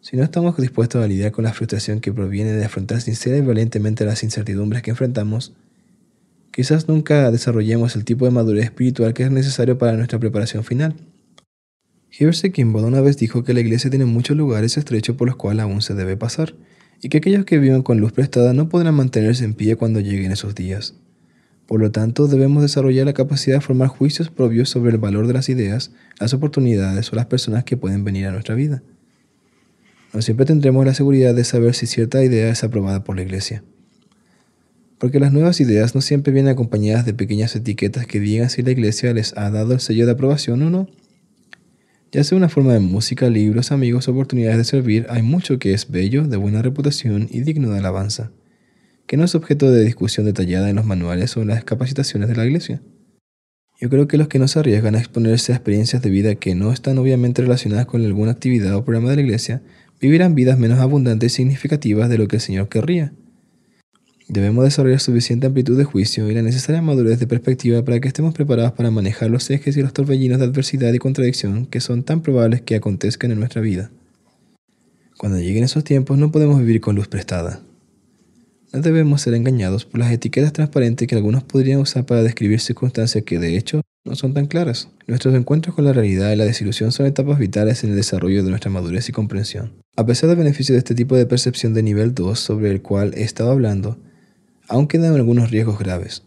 Si 0.00 0.16
no 0.16 0.22
estamos 0.22 0.56
dispuestos 0.56 1.04
a 1.04 1.06
lidiar 1.06 1.32
con 1.32 1.44
la 1.44 1.52
frustración 1.52 2.00
que 2.00 2.14
proviene 2.14 2.52
de 2.52 2.64
afrontar 2.64 3.02
sincera 3.02 3.36
y 3.36 3.42
valientemente 3.42 4.06
las 4.06 4.22
incertidumbres 4.22 4.80
que 4.82 4.92
enfrentamos, 4.92 5.52
quizás 6.50 6.88
nunca 6.88 7.30
desarrollemos 7.30 7.94
el 7.94 8.06
tipo 8.06 8.24
de 8.24 8.30
madurez 8.30 8.64
espiritual 8.64 9.12
que 9.12 9.24
es 9.24 9.30
necesario 9.30 9.76
para 9.76 9.98
nuestra 9.98 10.18
preparación 10.18 10.64
final. 10.64 10.94
Hersey 12.10 12.50
Kimball 12.50 12.86
una 12.86 13.02
vez 13.02 13.18
dijo 13.18 13.44
que 13.44 13.52
la 13.52 13.60
iglesia 13.60 13.90
tiene 13.90 14.06
muchos 14.06 14.34
lugares 14.34 14.78
estrechos 14.78 15.14
por 15.16 15.28
los 15.28 15.36
cuales 15.36 15.64
aún 15.64 15.82
se 15.82 15.92
debe 15.92 16.16
pasar, 16.16 16.54
y 17.02 17.10
que 17.10 17.18
aquellos 17.18 17.44
que 17.44 17.58
vivan 17.58 17.82
con 17.82 18.00
luz 18.00 18.12
prestada 18.12 18.54
no 18.54 18.70
podrán 18.70 18.94
mantenerse 18.94 19.44
en 19.44 19.52
pie 19.52 19.76
cuando 19.76 20.00
lleguen 20.00 20.32
esos 20.32 20.54
días. 20.54 20.94
Por 21.68 21.80
lo 21.80 21.90
tanto, 21.90 22.28
debemos 22.28 22.62
desarrollar 22.62 23.04
la 23.04 23.12
capacidad 23.12 23.56
de 23.56 23.60
formar 23.60 23.88
juicios 23.88 24.30
propios 24.30 24.70
sobre 24.70 24.90
el 24.90 24.96
valor 24.96 25.26
de 25.26 25.34
las 25.34 25.50
ideas, 25.50 25.90
las 26.18 26.32
oportunidades 26.32 27.12
o 27.12 27.16
las 27.16 27.26
personas 27.26 27.64
que 27.64 27.76
pueden 27.76 28.04
venir 28.04 28.24
a 28.24 28.32
nuestra 28.32 28.54
vida. 28.54 28.82
No 30.14 30.22
siempre 30.22 30.46
tendremos 30.46 30.86
la 30.86 30.94
seguridad 30.94 31.34
de 31.34 31.44
saber 31.44 31.74
si 31.74 31.86
cierta 31.86 32.24
idea 32.24 32.48
es 32.48 32.64
aprobada 32.64 33.04
por 33.04 33.16
la 33.16 33.22
Iglesia. 33.22 33.62
Porque 34.96 35.20
las 35.20 35.30
nuevas 35.30 35.60
ideas 35.60 35.94
no 35.94 36.00
siempre 36.00 36.32
vienen 36.32 36.52
acompañadas 36.52 37.04
de 37.04 37.12
pequeñas 37.12 37.54
etiquetas 37.54 38.06
que 38.06 38.18
digan 38.18 38.48
si 38.48 38.62
la 38.62 38.70
Iglesia 38.70 39.12
les 39.12 39.36
ha 39.36 39.50
dado 39.50 39.74
el 39.74 39.80
sello 39.80 40.06
de 40.06 40.12
aprobación 40.12 40.62
o 40.62 40.70
no. 40.70 40.88
Ya 42.12 42.24
sea 42.24 42.38
una 42.38 42.48
forma 42.48 42.72
de 42.72 42.80
música, 42.80 43.28
libros, 43.28 43.72
amigos, 43.72 44.08
oportunidades 44.08 44.56
de 44.56 44.64
servir, 44.64 45.06
hay 45.10 45.20
mucho 45.20 45.58
que 45.58 45.74
es 45.74 45.90
bello, 45.90 46.26
de 46.26 46.38
buena 46.38 46.62
reputación 46.62 47.28
y 47.30 47.40
digno 47.40 47.70
de 47.70 47.80
alabanza, 47.80 48.32
que 49.08 49.16
no 49.16 49.24
es 49.24 49.34
objeto 49.34 49.70
de 49.70 49.82
discusión 49.84 50.26
detallada 50.26 50.68
en 50.68 50.76
los 50.76 50.84
manuales 50.84 51.34
o 51.36 51.42
en 51.42 51.48
las 51.48 51.64
capacitaciones 51.64 52.28
de 52.28 52.36
la 52.36 52.44
Iglesia. 52.44 52.82
Yo 53.80 53.88
creo 53.88 54.06
que 54.06 54.18
los 54.18 54.28
que 54.28 54.38
no 54.38 54.46
se 54.48 54.58
arriesgan 54.58 54.94
a 54.94 54.98
exponerse 54.98 55.52
a 55.52 55.56
experiencias 55.56 56.02
de 56.02 56.10
vida 56.10 56.34
que 56.34 56.54
no 56.54 56.72
están 56.72 56.98
obviamente 56.98 57.40
relacionadas 57.40 57.86
con 57.86 58.04
alguna 58.04 58.32
actividad 58.32 58.76
o 58.76 58.84
programa 58.84 59.08
de 59.10 59.16
la 59.16 59.22
Iglesia 59.22 59.62
vivirán 59.98 60.34
vidas 60.34 60.58
menos 60.58 60.78
abundantes 60.78 61.32
y 61.32 61.36
significativas 61.36 62.10
de 62.10 62.18
lo 62.18 62.28
que 62.28 62.36
el 62.36 62.42
Señor 62.42 62.68
querría. 62.68 63.14
Debemos 64.28 64.64
desarrollar 64.64 65.00
suficiente 65.00 65.46
amplitud 65.46 65.78
de 65.78 65.84
juicio 65.84 66.30
y 66.30 66.34
la 66.34 66.42
necesaria 66.42 66.82
madurez 66.82 67.18
de 67.18 67.26
perspectiva 67.26 67.82
para 67.82 67.98
que 68.00 68.08
estemos 68.08 68.34
preparados 68.34 68.72
para 68.72 68.90
manejar 68.90 69.30
los 69.30 69.48
ejes 69.48 69.74
y 69.78 69.82
los 69.82 69.94
torbellinos 69.94 70.38
de 70.38 70.44
adversidad 70.44 70.92
y 70.92 70.98
contradicción 70.98 71.64
que 71.64 71.80
son 71.80 72.02
tan 72.02 72.20
probables 72.20 72.60
que 72.60 72.76
acontezcan 72.76 73.32
en 73.32 73.38
nuestra 73.38 73.62
vida. 73.62 73.90
Cuando 75.16 75.38
lleguen 75.38 75.64
esos 75.64 75.82
tiempos 75.82 76.18
no 76.18 76.30
podemos 76.30 76.58
vivir 76.58 76.82
con 76.82 76.94
luz 76.94 77.08
prestada. 77.08 77.62
No 78.72 78.80
debemos 78.80 79.22
ser 79.22 79.32
engañados 79.32 79.86
por 79.86 79.98
las 79.98 80.12
etiquetas 80.12 80.52
transparentes 80.52 81.08
que 81.08 81.14
algunos 81.14 81.42
podrían 81.42 81.80
usar 81.80 82.04
para 82.04 82.22
describir 82.22 82.60
circunstancias 82.60 83.24
que 83.24 83.38
de 83.38 83.56
hecho 83.56 83.80
no 84.04 84.14
son 84.14 84.34
tan 84.34 84.46
claras. 84.46 84.88
Nuestros 85.06 85.34
encuentros 85.34 85.74
con 85.74 85.86
la 85.86 85.94
realidad 85.94 86.32
y 86.32 86.36
la 86.36 86.44
desilusión 86.44 86.92
son 86.92 87.06
etapas 87.06 87.38
vitales 87.38 87.82
en 87.82 87.90
el 87.90 87.96
desarrollo 87.96 88.42
de 88.42 88.50
nuestra 88.50 88.70
madurez 88.70 89.08
y 89.08 89.12
comprensión. 89.12 89.72
A 89.96 90.04
pesar 90.04 90.28
del 90.28 90.38
beneficio 90.38 90.74
de 90.74 90.80
este 90.80 90.94
tipo 90.94 91.16
de 91.16 91.24
percepción 91.24 91.72
de 91.72 91.82
nivel 91.82 92.14
2 92.14 92.38
sobre 92.38 92.70
el 92.70 92.82
cual 92.82 93.14
he 93.16 93.22
estado 93.22 93.50
hablando, 93.50 93.98
aún 94.68 94.86
quedan 94.86 95.14
algunos 95.14 95.50
riesgos 95.50 95.78
graves. 95.78 96.24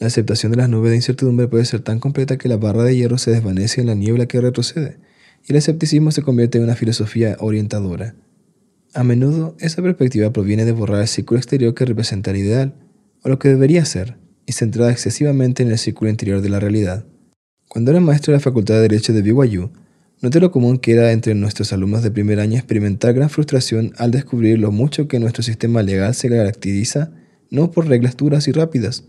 La 0.00 0.08
aceptación 0.08 0.50
de 0.50 0.58
las 0.58 0.68
nubes 0.68 0.90
de 0.90 0.96
incertidumbre 0.96 1.46
puede 1.46 1.64
ser 1.66 1.80
tan 1.80 2.00
completa 2.00 2.36
que 2.36 2.48
la 2.48 2.56
barra 2.56 2.82
de 2.82 2.96
hierro 2.96 3.18
se 3.18 3.30
desvanece 3.30 3.80
en 3.80 3.86
la 3.86 3.94
niebla 3.94 4.26
que 4.26 4.40
retrocede, 4.40 4.98
y 5.46 5.52
el 5.52 5.56
escepticismo 5.56 6.10
se 6.10 6.22
convierte 6.22 6.58
en 6.58 6.64
una 6.64 6.74
filosofía 6.74 7.36
orientadora. 7.38 8.14
A 8.92 9.04
menudo, 9.04 9.56
esa 9.60 9.82
perspectiva 9.82 10.32
proviene 10.32 10.64
de 10.64 10.72
borrar 10.72 11.02
el 11.02 11.08
círculo 11.08 11.38
exterior 11.38 11.74
que 11.74 11.84
representa 11.84 12.32
el 12.32 12.38
ideal, 12.38 12.74
o 13.22 13.28
lo 13.28 13.38
que 13.38 13.48
debería 13.48 13.84
ser, 13.84 14.16
y 14.46 14.52
centrada 14.52 14.90
excesivamente 14.90 15.62
en 15.62 15.70
el 15.70 15.78
círculo 15.78 16.10
interior 16.10 16.40
de 16.40 16.48
la 16.48 16.58
realidad. 16.58 17.04
Cuando 17.68 17.92
era 17.92 18.00
maestro 18.00 18.32
de 18.32 18.38
la 18.38 18.42
Facultad 18.42 18.74
de 18.74 18.80
Derecho 18.82 19.12
de 19.12 19.22
BYU, 19.22 19.70
noté 20.20 20.40
lo 20.40 20.50
común 20.50 20.78
que 20.78 20.92
era 20.92 21.12
entre 21.12 21.36
nuestros 21.36 21.72
alumnos 21.72 22.02
de 22.02 22.10
primer 22.10 22.40
año 22.40 22.56
experimentar 22.56 23.14
gran 23.14 23.30
frustración 23.30 23.92
al 23.96 24.10
descubrir 24.10 24.58
lo 24.58 24.72
mucho 24.72 25.06
que 25.06 25.20
nuestro 25.20 25.44
sistema 25.44 25.84
legal 25.84 26.12
se 26.14 26.28
caracteriza 26.28 27.12
no 27.48 27.70
por 27.70 27.86
reglas 27.86 28.16
duras 28.16 28.48
y 28.48 28.52
rápidas, 28.52 29.04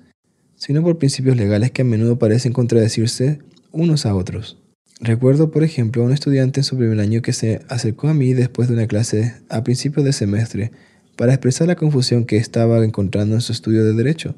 sino 0.55 0.83
por 0.83 0.99
principios 0.99 1.37
legales 1.37 1.71
que 1.71 1.81
a 1.81 1.85
menudo 1.85 2.19
parecen 2.19 2.53
contradecirse 2.53 3.39
unos 3.71 4.05
a 4.05 4.13
otros. 4.13 4.60
Recuerdo, 5.03 5.49
por 5.49 5.63
ejemplo, 5.63 6.03
a 6.03 6.05
un 6.05 6.11
estudiante 6.11 6.59
en 6.59 6.63
su 6.63 6.77
primer 6.77 6.99
año 6.99 7.23
que 7.23 7.33
se 7.33 7.61
acercó 7.69 8.07
a 8.07 8.13
mí 8.13 8.35
después 8.35 8.67
de 8.67 8.75
una 8.75 8.85
clase 8.85 9.33
a 9.49 9.63
principios 9.63 10.05
de 10.05 10.13
semestre 10.13 10.71
para 11.17 11.33
expresar 11.33 11.67
la 11.67 11.75
confusión 11.75 12.25
que 12.25 12.37
estaba 12.37 12.85
encontrando 12.85 13.33
en 13.33 13.41
su 13.41 13.51
estudio 13.51 13.83
de 13.83 13.93
derecho. 13.93 14.35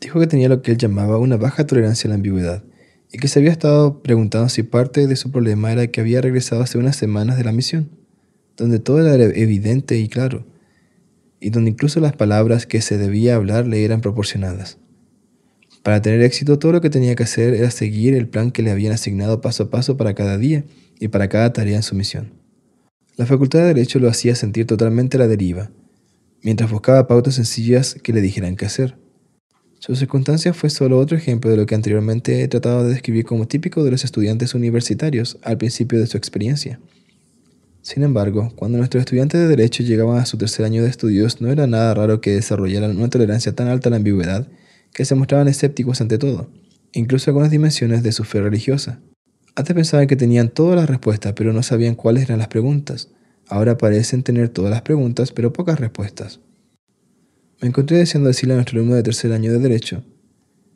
Dijo 0.00 0.18
que 0.18 0.26
tenía 0.26 0.48
lo 0.48 0.62
que 0.62 0.72
él 0.72 0.78
llamaba 0.78 1.18
una 1.18 1.36
baja 1.36 1.64
tolerancia 1.64 2.08
a 2.08 2.10
la 2.10 2.16
ambigüedad 2.16 2.64
y 3.12 3.18
que 3.18 3.28
se 3.28 3.38
había 3.38 3.52
estado 3.52 4.02
preguntando 4.02 4.48
si 4.48 4.64
parte 4.64 5.06
de 5.06 5.14
su 5.14 5.30
problema 5.30 5.70
era 5.70 5.86
que 5.86 6.00
había 6.00 6.20
regresado 6.20 6.60
hace 6.60 6.76
unas 6.76 6.96
semanas 6.96 7.38
de 7.38 7.44
la 7.44 7.52
misión, 7.52 7.88
donde 8.56 8.80
todo 8.80 9.00
era 9.00 9.14
evidente 9.24 9.96
y 9.96 10.08
claro, 10.08 10.44
y 11.38 11.50
donde 11.50 11.70
incluso 11.70 12.00
las 12.00 12.16
palabras 12.16 12.66
que 12.66 12.80
se 12.80 12.98
debía 12.98 13.36
hablar 13.36 13.68
le 13.68 13.84
eran 13.84 14.00
proporcionadas. 14.00 14.78
Para 15.88 16.02
tener 16.02 16.20
éxito 16.20 16.58
todo 16.58 16.72
lo 16.72 16.82
que 16.82 16.90
tenía 16.90 17.14
que 17.16 17.22
hacer 17.22 17.54
era 17.54 17.70
seguir 17.70 18.12
el 18.12 18.28
plan 18.28 18.50
que 18.50 18.60
le 18.62 18.70
habían 18.70 18.92
asignado 18.92 19.40
paso 19.40 19.62
a 19.62 19.70
paso 19.70 19.96
para 19.96 20.12
cada 20.12 20.36
día 20.36 20.66
y 21.00 21.08
para 21.08 21.30
cada 21.30 21.54
tarea 21.54 21.76
en 21.76 21.82
su 21.82 21.94
misión. 21.94 22.34
La 23.16 23.24
Facultad 23.24 23.60
de 23.60 23.68
Derecho 23.68 23.98
lo 23.98 24.10
hacía 24.10 24.34
sentir 24.34 24.66
totalmente 24.66 25.16
a 25.16 25.20
la 25.20 25.28
deriva, 25.28 25.70
mientras 26.42 26.70
buscaba 26.70 27.06
pautas 27.06 27.36
sencillas 27.36 27.94
que 28.02 28.12
le 28.12 28.20
dijeran 28.20 28.54
qué 28.54 28.66
hacer. 28.66 28.98
Su 29.78 29.96
circunstancia 29.96 30.52
fue 30.52 30.68
solo 30.68 30.98
otro 30.98 31.16
ejemplo 31.16 31.50
de 31.50 31.56
lo 31.56 31.64
que 31.64 31.74
anteriormente 31.74 32.42
he 32.42 32.48
tratado 32.48 32.84
de 32.84 32.90
describir 32.90 33.24
como 33.24 33.48
típico 33.48 33.82
de 33.82 33.90
los 33.90 34.04
estudiantes 34.04 34.54
universitarios 34.54 35.38
al 35.42 35.56
principio 35.56 35.98
de 35.98 36.06
su 36.06 36.18
experiencia. 36.18 36.80
Sin 37.80 38.02
embargo, 38.02 38.52
cuando 38.56 38.76
nuestros 38.76 39.00
estudiantes 39.00 39.40
de 39.40 39.48
Derecho 39.48 39.82
llegaban 39.82 40.18
a 40.18 40.26
su 40.26 40.36
tercer 40.36 40.66
año 40.66 40.82
de 40.82 40.90
estudios, 40.90 41.40
no 41.40 41.50
era 41.50 41.66
nada 41.66 41.94
raro 41.94 42.20
que 42.20 42.32
desarrollaran 42.32 42.94
una 42.94 43.08
tolerancia 43.08 43.54
tan 43.54 43.68
alta 43.68 43.88
a 43.88 43.92
la 43.92 43.96
ambigüedad 43.96 44.48
que 44.98 45.04
se 45.04 45.14
mostraban 45.14 45.46
escépticos 45.46 46.00
ante 46.00 46.18
todo, 46.18 46.50
incluso 46.92 47.30
las 47.30 47.52
dimensiones 47.52 48.02
de 48.02 48.10
su 48.10 48.24
fe 48.24 48.40
religiosa. 48.40 49.00
Antes 49.54 49.72
pensaban 49.72 50.08
que 50.08 50.16
tenían 50.16 50.48
todas 50.48 50.74
las 50.74 50.90
respuestas, 50.90 51.34
pero 51.34 51.52
no 51.52 51.62
sabían 51.62 51.94
cuáles 51.94 52.24
eran 52.24 52.40
las 52.40 52.48
preguntas. 52.48 53.08
Ahora 53.46 53.78
parecen 53.78 54.24
tener 54.24 54.48
todas 54.48 54.72
las 54.72 54.82
preguntas, 54.82 55.30
pero 55.30 55.52
pocas 55.52 55.78
respuestas. 55.78 56.40
Me 57.62 57.68
encontré 57.68 57.96
deseando 57.96 58.26
decirle 58.26 58.54
a 58.54 58.56
nuestro 58.56 58.76
alumno 58.76 58.96
de 58.96 59.04
tercer 59.04 59.32
año 59.32 59.52
de 59.52 59.60
Derecho 59.60 60.02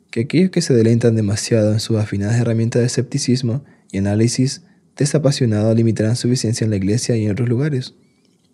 que 0.09 0.21
aquellos 0.21 0.51
que 0.51 0.61
se 0.61 0.73
deleitan 0.73 1.17
demasiado 1.17 1.73
en 1.73 1.81
sus 1.81 1.97
afinadas 1.97 2.39
herramientas 2.39 2.79
de 2.79 2.85
escepticismo 2.85 3.65
y 3.91 3.97
análisis 3.97 4.61
desapasionados 4.95 5.75
limitarán 5.75 6.15
su 6.15 6.29
vigencia 6.29 6.63
en 6.63 6.69
la 6.69 6.77
iglesia 6.77 7.17
y 7.17 7.25
en 7.25 7.31
otros 7.31 7.49
lugares, 7.49 7.95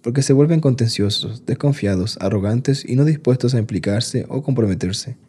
porque 0.02 0.24
se 0.24 0.34
vuelven 0.34 0.62
contenciosos, 0.62 1.46
desconfiados, 1.46 2.18
arrogantes 2.22 2.84
y 2.90 2.96
no 2.96 3.06
dispuestos 3.06 3.54
a 3.54 3.60
implicarse 3.60 4.26
o 4.30 4.42
comprometerse. 4.42 5.29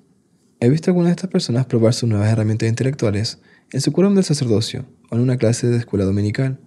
He 0.62 0.68
visto 0.68 0.90
a 0.90 0.92
algunas 0.92 1.09
de 1.09 1.12
estas 1.12 1.31
personas 1.31 1.64
probar 1.64 1.94
sus 1.94 2.07
nuevas 2.07 2.31
herramientas 2.31 2.68
intelectuales 2.68 3.38
en 3.73 3.81
su 3.81 3.92
quórum 3.92 4.14
del 4.14 4.25
sacerdocio 4.25 4.85
o 5.11 5.14
en 5.14 5.23
una 5.23 5.38
clase 5.38 5.68
de 5.68 5.79
escuela 5.79 6.05
dominical. 6.05 6.59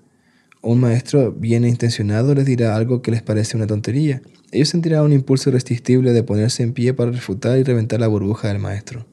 Un 0.63 0.79
maestro 0.79 1.32
bien 1.32 1.63
intencionado 1.63 2.34
les 2.34 2.47
dirá 2.47 2.75
algo 2.75 3.03
que 3.03 3.12
les 3.12 3.21
parece 3.21 3.56
una 3.56 3.67
tontería. 3.67 4.23
Ellos 4.51 4.69
sentirán 4.69 5.03
un 5.03 5.13
impulso 5.13 5.51
irresistible 5.51 6.12
de 6.12 6.23
ponerse 6.23 6.63
en 6.63 6.73
pie 6.73 6.95
para 6.95 7.12
refutar 7.12 7.60
y 7.60 7.63
reventar 7.63 7.99
la 7.99 8.08
burbuja 8.08 8.47
del 8.47 8.58
maestro. 8.58 9.06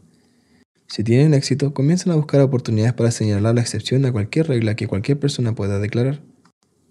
Si 0.88 1.04
tienen 1.04 1.34
éxito, 1.34 1.74
comienzan 1.74 2.14
a 2.14 2.16
buscar 2.16 2.40
oportunidades 2.40 2.94
para 2.94 3.10
señalar 3.10 3.54
la 3.54 3.60
excepción 3.60 4.06
a 4.06 4.12
cualquier 4.12 4.48
regla 4.48 4.76
que 4.76 4.88
cualquier 4.88 5.18
persona 5.18 5.54
pueda 5.54 5.78
declarar. 5.78 6.22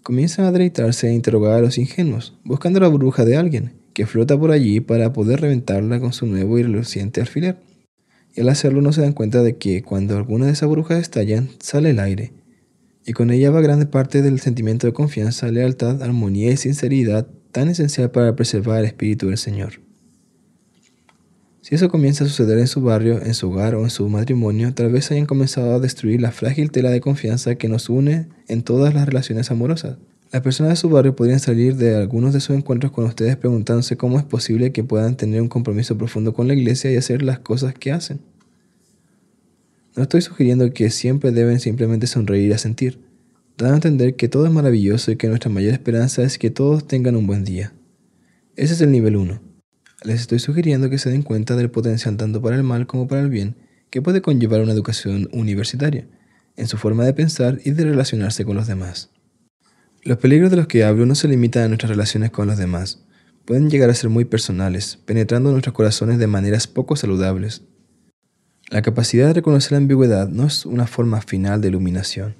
Comienzan 0.04 0.44
a 0.44 0.52
deleitarse 0.52 1.08
e 1.08 1.12
interrogar 1.12 1.54
a 1.54 1.60
los 1.60 1.76
ingenuos, 1.76 2.38
buscando 2.44 2.78
la 2.78 2.88
burbuja 2.88 3.24
de 3.24 3.36
alguien 3.36 3.72
que 3.94 4.06
flota 4.06 4.38
por 4.38 4.52
allí 4.52 4.78
para 4.78 5.12
poder 5.12 5.40
reventarla 5.40 5.98
con 5.98 6.12
su 6.12 6.26
nuevo 6.26 6.56
y 6.56 6.62
reluciente 6.62 7.20
alfiler. 7.20 7.69
Y 8.34 8.42
al 8.42 8.48
hacerlo 8.48 8.80
no 8.80 8.92
se 8.92 9.00
dan 9.00 9.12
cuenta 9.12 9.42
de 9.42 9.56
que 9.56 9.82
cuando 9.82 10.16
alguna 10.16 10.46
de 10.46 10.52
esas 10.52 10.68
burbujas 10.68 11.00
estallan, 11.00 11.50
sale 11.60 11.90
el 11.90 12.00
aire, 12.00 12.32
y 13.04 13.12
con 13.12 13.30
ella 13.30 13.50
va 13.50 13.60
grande 13.60 13.86
parte 13.86 14.22
del 14.22 14.40
sentimiento 14.40 14.86
de 14.86 14.92
confianza, 14.92 15.48
lealtad, 15.48 16.02
armonía 16.02 16.52
y 16.52 16.56
sinceridad 16.56 17.26
tan 17.52 17.68
esencial 17.68 18.10
para 18.10 18.36
preservar 18.36 18.80
el 18.80 18.86
espíritu 18.86 19.28
del 19.28 19.38
Señor. 19.38 19.80
Si 21.62 21.74
eso 21.74 21.88
comienza 21.88 22.24
a 22.24 22.28
suceder 22.28 22.58
en 22.58 22.66
su 22.66 22.80
barrio, 22.80 23.22
en 23.22 23.34
su 23.34 23.50
hogar 23.50 23.74
o 23.74 23.84
en 23.84 23.90
su 23.90 24.08
matrimonio, 24.08 24.72
tal 24.74 24.90
vez 24.90 25.10
hayan 25.10 25.26
comenzado 25.26 25.74
a 25.74 25.78
destruir 25.78 26.20
la 26.20 26.32
frágil 26.32 26.70
tela 26.70 26.90
de 26.90 27.00
confianza 27.00 27.56
que 27.56 27.68
nos 27.68 27.88
une 27.88 28.28
en 28.48 28.62
todas 28.62 28.94
las 28.94 29.06
relaciones 29.06 29.50
amorosas. 29.50 29.98
Las 30.32 30.42
personas 30.42 30.70
de 30.70 30.76
su 30.76 30.88
barrio 30.88 31.16
podrían 31.16 31.40
salir 31.40 31.76
de 31.76 31.96
algunos 31.96 32.32
de 32.32 32.40
sus 32.40 32.56
encuentros 32.56 32.92
con 32.92 33.04
ustedes 33.04 33.36
preguntándose 33.36 33.96
cómo 33.96 34.18
es 34.18 34.24
posible 34.24 34.72
que 34.72 34.84
puedan 34.84 35.16
tener 35.16 35.42
un 35.42 35.48
compromiso 35.48 35.98
profundo 35.98 36.32
con 36.32 36.46
la 36.46 36.54
iglesia 36.54 36.92
y 36.92 36.96
hacer 36.96 37.22
las 37.22 37.40
cosas 37.40 37.74
que 37.74 37.90
hacen. 37.90 38.20
No 39.96 40.04
estoy 40.04 40.22
sugiriendo 40.22 40.72
que 40.72 40.90
siempre 40.90 41.32
deben 41.32 41.58
simplemente 41.58 42.06
sonreír 42.06 42.50
y 42.50 42.52
asentir, 42.52 43.00
dando 43.58 43.74
a 43.74 43.76
entender 43.76 44.14
que 44.14 44.28
todo 44.28 44.46
es 44.46 44.52
maravilloso 44.52 45.10
y 45.10 45.16
que 45.16 45.28
nuestra 45.28 45.50
mayor 45.50 45.72
esperanza 45.72 46.22
es 46.22 46.38
que 46.38 46.50
todos 46.50 46.86
tengan 46.86 47.16
un 47.16 47.26
buen 47.26 47.44
día. 47.44 47.72
Ese 48.54 48.74
es 48.74 48.80
el 48.80 48.92
nivel 48.92 49.16
1 49.16 49.50
les 50.02 50.22
estoy 50.22 50.38
sugiriendo 50.38 50.88
que 50.88 50.98
se 50.98 51.10
den 51.10 51.22
cuenta 51.22 51.56
del 51.56 51.70
potencial 51.70 52.16
tanto 52.16 52.40
para 52.40 52.56
el 52.56 52.62
mal 52.62 52.86
como 52.86 53.06
para 53.06 53.20
el 53.20 53.28
bien 53.28 53.56
que 53.90 54.00
puede 54.00 54.22
conllevar 54.22 54.60
una 54.60 54.72
educación 54.72 55.28
universitaria, 55.32 56.06
en 56.56 56.68
su 56.68 56.76
forma 56.76 57.04
de 57.04 57.12
pensar 57.12 57.58
y 57.64 57.72
de 57.72 57.84
relacionarse 57.84 58.44
con 58.44 58.56
los 58.56 58.68
demás. 58.68 59.10
Los 60.02 60.16
peligros 60.16 60.50
de 60.50 60.56
los 60.56 60.66
que 60.66 60.82
hablo 60.82 61.04
no 61.04 61.14
se 61.14 61.28
limitan 61.28 61.64
a 61.64 61.68
nuestras 61.68 61.90
relaciones 61.90 62.30
con 62.30 62.46
los 62.46 62.56
demás, 62.56 63.02
pueden 63.44 63.68
llegar 63.68 63.90
a 63.90 63.94
ser 63.94 64.08
muy 64.08 64.24
personales, 64.24 64.98
penetrando 65.04 65.50
nuestros 65.50 65.74
corazones 65.74 66.18
de 66.18 66.26
maneras 66.26 66.66
poco 66.66 66.96
saludables. 66.96 67.62
La 68.70 68.80
capacidad 68.80 69.26
de 69.26 69.34
reconocer 69.34 69.72
la 69.72 69.78
ambigüedad 69.78 70.28
no 70.28 70.46
es 70.46 70.64
una 70.64 70.86
forma 70.86 71.20
final 71.20 71.60
de 71.60 71.68
iluminación. 71.68 72.36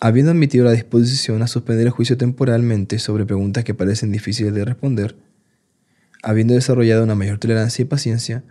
Habiendo 0.00 0.32
admitido 0.32 0.64
la 0.64 0.72
disposición 0.72 1.42
a 1.42 1.46
suspender 1.46 1.86
el 1.86 1.92
juicio 1.92 2.16
temporalmente 2.16 2.98
sobre 2.98 3.24
preguntas 3.24 3.62
que 3.62 3.74
parecen 3.74 4.10
difíciles 4.10 4.52
de 4.52 4.64
responder, 4.64 5.14
habiendo 6.24 6.54
desarrollado 6.54 7.04
una 7.04 7.14
mayor 7.14 7.38
tolerancia 7.38 7.82
y 7.82 7.86
paciencia, 7.86 8.42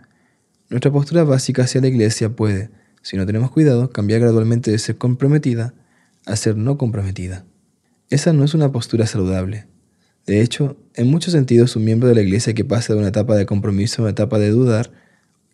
Nuestra 0.70 0.90
postura 0.90 1.24
básica 1.24 1.64
hacia 1.64 1.82
la 1.82 1.88
iglesia 1.88 2.30
puede, 2.30 2.70
si 3.02 3.18
no 3.18 3.26
tenemos 3.26 3.50
cuidado, 3.50 3.90
cambiar 3.90 4.20
gradualmente 4.20 4.70
de 4.70 4.78
ser 4.78 4.96
comprometida 4.96 5.74
a 6.24 6.36
ser 6.36 6.56
no 6.56 6.78
comprometida. 6.78 7.44
Esa 8.14 8.32
no 8.32 8.44
es 8.44 8.54
una 8.54 8.70
postura 8.70 9.08
saludable. 9.08 9.66
De 10.24 10.40
hecho, 10.40 10.76
en 10.94 11.10
muchos 11.10 11.32
sentidos, 11.32 11.74
un 11.74 11.82
miembro 11.82 12.08
de 12.08 12.14
la 12.14 12.20
iglesia 12.20 12.54
que 12.54 12.64
pasa 12.64 12.92
de 12.92 13.00
una 13.00 13.08
etapa 13.08 13.34
de 13.34 13.44
compromiso 13.44 14.02
a 14.02 14.04
una 14.04 14.12
etapa 14.12 14.38
de 14.38 14.50
dudar 14.50 14.92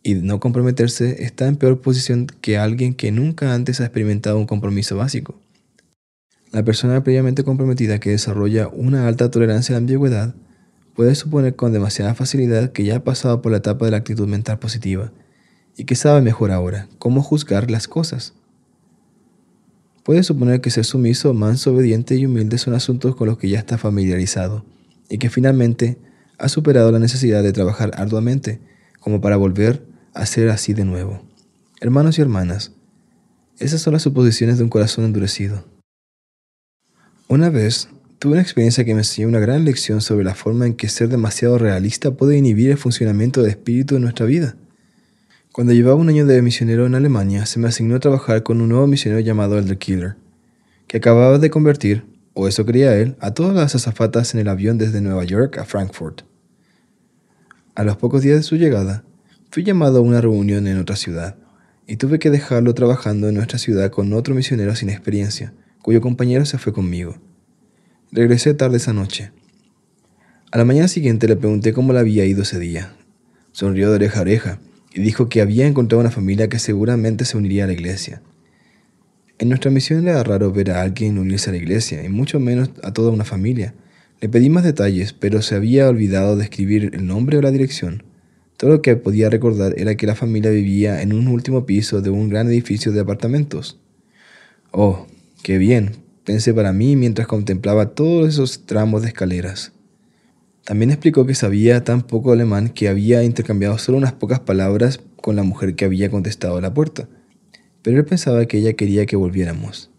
y 0.03 0.16
no 0.16 0.40
comprometerse 0.40 1.25
está 1.25 1.46
en 1.46 1.57
peor 1.57 1.81
posición 1.81 2.27
que 2.42 2.59
alguien 2.59 2.92
que 2.92 3.12
nunca 3.12 3.55
antes 3.55 3.81
ha 3.81 3.85
experimentado 3.85 4.37
un 4.37 4.44
compromiso 4.44 4.99
básico. 4.99 5.40
La 6.53 6.62
persona 6.62 7.03
previamente 7.03 7.44
comprometida 7.44 7.99
que 7.99 8.11
desarrolla 8.11 8.68
una 8.68 9.09
alta 9.09 9.31
tolerancia 9.31 9.73
a 9.75 9.77
la 9.77 9.79
ambigüedad 9.79 10.35
puede 10.94 11.14
suponer 11.14 11.57
con 11.57 11.73
demasiada 11.73 12.14
facilidad 12.14 12.73
que 12.73 12.85
ya 12.85 12.96
ha 12.96 13.05
pasado 13.05 13.40
por 13.40 13.53
la 13.53 13.59
etapa 13.59 13.87
de 13.87 13.92
la 13.92 13.96
actitud 13.96 14.29
mental 14.29 14.59
positiva 14.59 15.14
y 15.79 15.85
que 15.85 15.96
sabe 15.96 16.20
mejor 16.20 16.51
ahora 16.51 16.90
cómo 16.99 17.23
juzgar 17.23 17.70
las 17.70 17.88
cosas. 17.88 18.35
Puede 20.04 20.22
suponer 20.22 20.60
que 20.60 20.70
ser 20.70 20.84
sumiso, 20.84 21.34
manso, 21.34 21.72
obediente 21.72 22.16
y 22.16 22.26
humilde 22.26 22.58
son 22.58 22.74
asuntos 22.74 23.14
con 23.16 23.28
los 23.28 23.38
que 23.38 23.48
ya 23.48 23.58
está 23.58 23.76
familiarizado 23.76 24.64
y 25.08 25.18
que 25.18 25.28
finalmente 25.28 25.98
ha 26.38 26.48
superado 26.48 26.90
la 26.90 26.98
necesidad 26.98 27.42
de 27.42 27.52
trabajar 27.52 27.90
arduamente 27.94 28.60
como 28.98 29.20
para 29.20 29.36
volver 29.36 29.84
a 30.14 30.24
ser 30.26 30.48
así 30.48 30.72
de 30.72 30.84
nuevo. 30.84 31.22
Hermanos 31.80 32.18
y 32.18 32.22
hermanas, 32.22 32.72
esas 33.58 33.82
son 33.82 33.92
las 33.92 34.02
suposiciones 34.02 34.56
de 34.56 34.64
un 34.64 34.70
corazón 34.70 35.04
endurecido. 35.04 35.64
Una 37.28 37.50
vez 37.50 37.88
tuve 38.18 38.32
una 38.32 38.42
experiencia 38.42 38.84
que 38.84 38.94
me 38.94 39.00
enseñó 39.00 39.28
una 39.28 39.38
gran 39.38 39.64
lección 39.64 40.00
sobre 40.00 40.24
la 40.24 40.34
forma 40.34 40.66
en 40.66 40.74
que 40.74 40.88
ser 40.88 41.08
demasiado 41.08 41.58
realista 41.58 42.10
puede 42.12 42.36
inhibir 42.36 42.70
el 42.70 42.78
funcionamiento 42.78 43.42
del 43.42 43.50
espíritu 43.50 43.94
de 43.94 44.00
nuestra 44.00 44.26
vida. 44.26 44.56
Cuando 45.61 45.75
llevaba 45.75 45.96
un 45.96 46.09
año 46.09 46.25
de 46.25 46.40
misionero 46.40 46.87
en 46.87 46.94
Alemania, 46.94 47.44
se 47.44 47.59
me 47.59 47.68
asignó 47.68 47.96
a 47.96 48.01
trabajar 48.01 48.42
con 48.42 48.62
un 48.62 48.70
nuevo 48.70 48.87
misionero 48.87 49.20
llamado 49.20 49.59
Elder 49.59 49.77
Killer, 49.77 50.16
que 50.87 50.96
acababa 50.96 51.38
de 51.38 51.51
convertir, 51.51 52.03
o 52.33 52.49
eso 52.49 52.64
creía 52.64 52.96
él, 52.96 53.14
a 53.20 53.35
todas 53.35 53.55
las 53.55 53.75
azafatas 53.75 54.33
en 54.33 54.40
el 54.40 54.49
avión 54.49 54.79
desde 54.79 55.03
Nueva 55.03 55.23
York 55.25 55.59
a 55.59 55.66
Frankfurt. 55.66 56.23
A 57.75 57.85
los 57.85 57.99
pocos 57.99 58.23
días 58.23 58.38
de 58.38 58.42
su 58.42 58.57
llegada, 58.57 59.05
fui 59.51 59.62
llamado 59.62 59.99
a 59.99 60.01
una 60.01 60.23
reunión 60.23 60.66
en 60.66 60.79
otra 60.79 60.96
ciudad, 60.96 61.37
y 61.87 61.96
tuve 61.96 62.18
que 62.18 62.31
dejarlo 62.31 62.73
trabajando 62.73 63.29
en 63.29 63.35
nuestra 63.35 63.59
ciudad 63.59 63.90
con 63.90 64.14
otro 64.14 64.35
misionero 64.35 64.75
sin 64.75 64.88
experiencia, 64.88 65.53
cuyo 65.83 66.01
compañero 66.01 66.46
se 66.46 66.57
fue 66.57 66.73
conmigo. 66.73 67.18
Regresé 68.12 68.55
tarde 68.55 68.79
esa 68.79 68.94
noche. 68.94 69.31
A 70.53 70.57
la 70.57 70.64
mañana 70.64 70.88
siguiente 70.88 71.29
le 71.29 71.37
pregunté 71.37 71.75
cómo 71.75 71.92
le 71.92 71.99
había 71.99 72.25
ido 72.25 72.44
ese 72.44 72.59
día. 72.59 72.94
Sonrió 73.53 73.90
de 73.90 73.96
oreja 73.96 74.20
a 74.20 74.23
oreja 74.23 74.59
y 74.92 75.00
dijo 75.00 75.29
que 75.29 75.40
había 75.40 75.66
encontrado 75.66 76.00
una 76.00 76.11
familia 76.11 76.48
que 76.48 76.59
seguramente 76.59 77.24
se 77.24 77.37
uniría 77.37 77.64
a 77.64 77.66
la 77.68 77.72
iglesia. 77.72 78.22
En 79.38 79.48
nuestra 79.48 79.70
misión 79.70 80.07
era 80.07 80.22
raro 80.22 80.53
ver 80.53 80.70
a 80.70 80.83
alguien 80.83 81.18
unirse 81.18 81.50
a 81.50 81.53
la 81.53 81.59
iglesia, 81.59 82.05
y 82.05 82.09
mucho 82.09 82.40
menos 82.40 82.70
a 82.83 82.92
toda 82.92 83.11
una 83.11 83.24
familia. 83.24 83.74
Le 84.20 84.29
pedí 84.29 84.50
más 84.50 84.64
detalles, 84.64 85.14
pero 85.14 85.40
se 85.40 85.55
había 85.55 85.88
olvidado 85.88 86.37
de 86.37 86.44
escribir 86.44 86.90
el 86.92 87.07
nombre 87.07 87.38
o 87.38 87.42
la 87.42 87.50
dirección. 87.50 88.03
Todo 88.59 88.70
lo 88.70 88.83
que 88.83 88.96
podía 88.96 89.31
recordar 89.31 89.74
era 89.79 89.94
que 89.94 90.07
la 90.07 90.14
familia 90.14 90.50
vivía 90.50 91.00
en 91.00 91.14
un 91.14 91.29
último 91.29 91.64
piso 91.64 92.03
de 92.03 92.11
un 92.11 92.29
gran 92.29 92.48
edificio 92.48 92.92
de 92.92 93.00
apartamentos. 93.00 93.81
Oh, 94.72 95.07
qué 95.42 95.57
bien, 95.57 95.92
pensé 96.24 96.53
para 96.53 96.74
mí 96.74 96.94
mientras 96.96 97.26
contemplaba 97.26 97.94
todos 97.94 98.29
esos 98.29 98.66
tramos 98.66 99.00
de 99.00 99.09
escaleras. 99.09 99.72
También 100.70 100.90
explicó 100.92 101.26
que 101.26 101.35
sabía 101.35 101.83
tan 101.83 102.02
poco 102.02 102.30
alemán 102.30 102.68
que 102.68 102.88
había 102.88 103.24
intercambiado 103.24 103.76
solo 103.78 103.98
unas 103.98 104.12
pocas 104.12 104.38
palabras 104.38 105.00
con 105.16 105.35
la 105.35 105.42
mujer 105.42 105.74
que 105.74 105.85
había 105.85 106.12
contestado 106.12 106.59
a 106.59 106.61
la 106.61 106.72
puerta. 106.72 107.09
Pero 107.83 107.98
él 107.98 108.04
pensaba 108.04 108.46
que 108.46 108.59
ella 108.59 108.74
quería 108.74 109.04
que 109.04 109.16
volviéramos. 109.16 109.90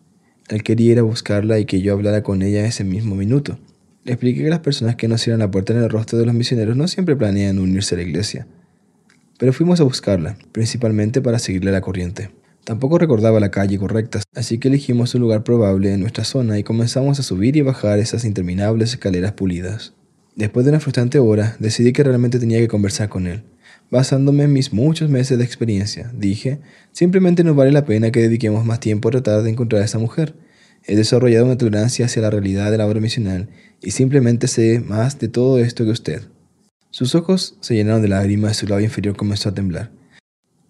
Él 0.47 0.63
quería 0.63 0.93
ir 0.93 0.99
a 0.99 1.01
buscarla 1.01 1.59
y 1.59 1.65
que 1.65 1.81
yo 1.81 1.91
hablara 1.91 2.23
con 2.23 2.41
ella 2.41 2.65
ese 2.65 2.85
mismo 2.85 3.15
minuto. 3.15 3.59
Le 4.05 4.13
expliqué 4.13 4.43
que 4.43 4.49
las 4.49 4.61
personas 4.61 4.95
que 4.95 5.09
no 5.09 5.17
cierran 5.17 5.41
la 5.41 5.51
puerta 5.51 5.73
en 5.73 5.83
el 5.83 5.89
rostro 5.89 6.17
de 6.17 6.25
los 6.25 6.33
misioneros 6.33 6.77
no 6.77 6.87
siempre 6.87 7.17
planean 7.17 7.59
unirse 7.59 7.95
a 7.95 7.97
la 7.97 8.05
iglesia. 8.05 8.47
Pero 9.39 9.51
fuimos 9.51 9.81
a 9.81 9.83
buscarla, 9.83 10.37
principalmente 10.53 11.19
para 11.19 11.39
seguirle 11.39 11.73
la 11.73 11.81
corriente. 11.81 12.29
Tampoco 12.63 12.97
recordaba 12.97 13.41
la 13.41 13.51
calle 13.51 13.77
correcta, 13.77 14.21
así 14.35 14.57
que 14.57 14.69
elegimos 14.69 15.15
un 15.15 15.21
lugar 15.21 15.43
probable 15.43 15.93
en 15.93 15.99
nuestra 15.99 16.23
zona 16.23 16.57
y 16.57 16.63
comenzamos 16.63 17.19
a 17.19 17.23
subir 17.23 17.57
y 17.57 17.61
bajar 17.61 17.99
esas 17.99 18.23
interminables 18.23 18.91
escaleras 18.91 19.33
pulidas. 19.33 19.95
Después 20.41 20.65
de 20.65 20.71
una 20.71 20.79
frustrante 20.79 21.19
hora, 21.19 21.55
decidí 21.59 21.93
que 21.93 22.03
realmente 22.03 22.39
tenía 22.39 22.57
que 22.57 22.67
conversar 22.67 23.09
con 23.09 23.27
él. 23.27 23.43
Basándome 23.91 24.45
en 24.45 24.53
mis 24.53 24.73
muchos 24.73 25.07
meses 25.07 25.37
de 25.37 25.43
experiencia, 25.43 26.11
dije, 26.17 26.61
simplemente 26.91 27.43
no 27.43 27.53
vale 27.53 27.71
la 27.71 27.85
pena 27.85 28.09
que 28.09 28.23
dediquemos 28.23 28.65
más 28.65 28.79
tiempo 28.79 29.09
a 29.09 29.11
tratar 29.11 29.43
de 29.43 29.51
encontrar 29.51 29.83
a 29.83 29.85
esa 29.85 29.99
mujer. 29.99 30.33
He 30.83 30.95
desarrollado 30.95 31.45
una 31.45 31.59
tolerancia 31.59 32.07
hacia 32.07 32.23
la 32.23 32.31
realidad 32.31 32.71
de 32.71 32.79
la 32.79 32.87
obra 32.87 32.99
misional 32.99 33.49
y 33.83 33.91
simplemente 33.91 34.47
sé 34.47 34.79
más 34.79 35.19
de 35.19 35.27
todo 35.27 35.59
esto 35.59 35.85
que 35.85 35.91
usted. 35.91 36.23
Sus 36.89 37.13
ojos 37.13 37.55
se 37.61 37.75
llenaron 37.75 38.01
de 38.01 38.07
lágrimas 38.07 38.57
y 38.57 38.61
su 38.61 38.65
labio 38.65 38.85
inferior 38.85 39.15
comenzó 39.15 39.49
a 39.49 39.53
temblar. 39.53 39.91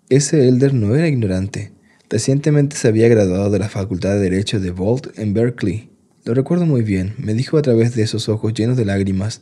Ese 0.09 0.49
elder 0.49 0.73
no 0.73 0.93
era 0.97 1.07
ignorante. 1.07 1.71
Recientemente 2.09 2.75
se 2.75 2.89
había 2.89 3.07
graduado 3.07 3.49
de 3.49 3.59
la 3.59 3.69
Facultad 3.69 4.15
de 4.15 4.19
Derecho 4.19 4.59
de 4.59 4.71
Volt 4.71 5.17
en 5.17 5.33
Berkeley 5.33 5.91
lo 6.23 6.35
recuerdo 6.35 6.67
muy 6.67 6.83
bien, 6.83 7.15
me 7.17 7.33
dijo 7.33 7.57
a 7.57 7.63
través 7.63 7.95
de 7.95 8.03
esos 8.03 8.29
ojos 8.29 8.53
llenos 8.53 8.77
de 8.77 8.85
lágrimas, 8.85 9.41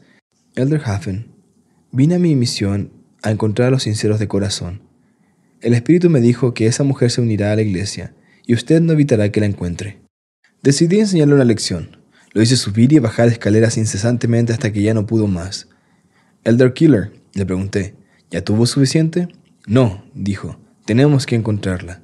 Elder 0.59 0.81
Hafen, 0.83 1.27
vine 1.93 2.15
a 2.15 2.19
mi 2.19 2.35
misión 2.35 2.91
a 3.21 3.31
encontrar 3.31 3.69
a 3.69 3.71
los 3.71 3.83
sinceros 3.83 4.19
de 4.19 4.27
corazón. 4.27 4.81
El 5.61 5.73
Espíritu 5.73 6.09
me 6.09 6.19
dijo 6.19 6.53
que 6.53 6.65
esa 6.67 6.83
mujer 6.83 7.11
se 7.11 7.21
unirá 7.21 7.53
a 7.53 7.55
la 7.55 7.61
iglesia 7.61 8.13
y 8.45 8.53
usted 8.53 8.81
no 8.81 8.91
evitará 8.91 9.31
que 9.31 9.39
la 9.39 9.45
encuentre. 9.45 10.01
Decidí 10.61 10.99
enseñarle 10.99 11.35
una 11.35 11.45
lección. 11.45 11.97
Lo 12.33 12.41
hice 12.41 12.57
subir 12.57 12.91
y 12.91 12.99
bajar 12.99 13.29
escaleras 13.29 13.77
incesantemente 13.77 14.51
hasta 14.51 14.73
que 14.73 14.81
ya 14.81 14.93
no 14.93 15.05
pudo 15.05 15.27
más. 15.27 15.69
Elder 16.43 16.73
Killer, 16.73 17.13
le 17.33 17.45
pregunté, 17.45 17.95
¿ya 18.29 18.43
tuvo 18.43 18.65
suficiente? 18.65 19.29
No, 19.65 20.03
dijo, 20.13 20.59
tenemos 20.83 21.25
que 21.25 21.35
encontrarla. 21.35 22.01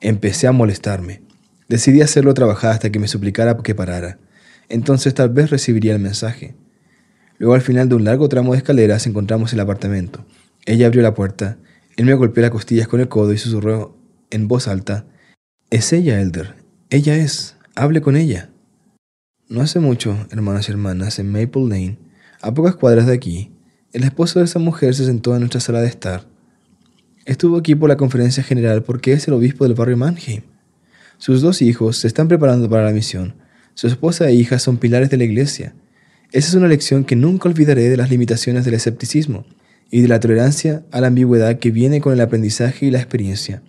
Empecé 0.00 0.46
a 0.46 0.52
molestarme. 0.52 1.22
Decidí 1.68 2.02
hacerlo 2.02 2.34
trabajar 2.34 2.70
hasta 2.70 2.92
que 2.92 3.00
me 3.00 3.08
suplicara 3.08 3.56
que 3.56 3.74
parara. 3.74 4.18
Entonces 4.68 5.12
tal 5.12 5.30
vez 5.30 5.50
recibiría 5.50 5.92
el 5.92 5.98
mensaje. 5.98 6.54
Luego 7.44 7.56
al 7.56 7.60
final 7.60 7.90
de 7.90 7.94
un 7.94 8.04
largo 8.04 8.26
tramo 8.30 8.52
de 8.52 8.56
escaleras 8.56 9.06
encontramos 9.06 9.52
el 9.52 9.60
apartamento. 9.60 10.24
Ella 10.64 10.86
abrió 10.86 11.02
la 11.02 11.12
puerta. 11.12 11.58
Él 11.98 12.06
me 12.06 12.14
golpeó 12.14 12.40
las 12.40 12.50
costillas 12.50 12.88
con 12.88 13.00
el 13.00 13.08
codo 13.08 13.34
y 13.34 13.36
susurró 13.36 13.98
en 14.30 14.48
voz 14.48 14.66
alta. 14.66 15.04
Es 15.68 15.92
ella, 15.92 16.22
Elder. 16.22 16.54
Ella 16.88 17.16
es. 17.16 17.56
Hable 17.74 18.00
con 18.00 18.16
ella. 18.16 18.48
No 19.46 19.60
hace 19.60 19.78
mucho, 19.78 20.16
hermanos 20.30 20.70
y 20.70 20.72
hermanas, 20.72 21.18
en 21.18 21.30
Maple 21.30 21.68
Lane, 21.68 21.98
a 22.40 22.54
pocas 22.54 22.76
cuadras 22.76 23.06
de 23.06 23.12
aquí, 23.12 23.52
el 23.92 24.04
esposo 24.04 24.38
de 24.38 24.46
esa 24.46 24.58
mujer 24.58 24.94
se 24.94 25.04
sentó 25.04 25.34
en 25.34 25.40
nuestra 25.40 25.60
sala 25.60 25.82
de 25.82 25.88
estar. 25.88 26.26
Estuvo 27.26 27.58
aquí 27.58 27.74
por 27.74 27.90
la 27.90 27.98
conferencia 27.98 28.42
general 28.42 28.84
porque 28.84 29.12
es 29.12 29.28
el 29.28 29.34
obispo 29.34 29.64
del 29.64 29.74
barrio 29.74 29.98
Mannheim. 29.98 30.44
Sus 31.18 31.42
dos 31.42 31.60
hijos 31.60 31.98
se 31.98 32.06
están 32.06 32.26
preparando 32.26 32.70
para 32.70 32.84
la 32.84 32.92
misión. 32.92 33.34
Su 33.74 33.86
esposa 33.86 34.30
e 34.30 34.32
hija 34.32 34.58
son 34.58 34.78
pilares 34.78 35.10
de 35.10 35.18
la 35.18 35.24
iglesia. 35.24 35.74
Esa 36.34 36.48
es 36.48 36.54
una 36.56 36.66
lección 36.66 37.04
que 37.04 37.14
nunca 37.14 37.48
olvidaré 37.48 37.88
de 37.88 37.96
las 37.96 38.10
limitaciones 38.10 38.64
del 38.64 38.74
escepticismo 38.74 39.44
y 39.88 40.02
de 40.02 40.08
la 40.08 40.18
tolerancia 40.18 40.82
a 40.90 41.00
la 41.00 41.06
ambigüedad 41.06 41.60
que 41.60 41.70
viene 41.70 42.00
con 42.00 42.12
el 42.12 42.20
aprendizaje 42.20 42.86
y 42.86 42.90
la 42.90 42.98
experiencia. 42.98 43.62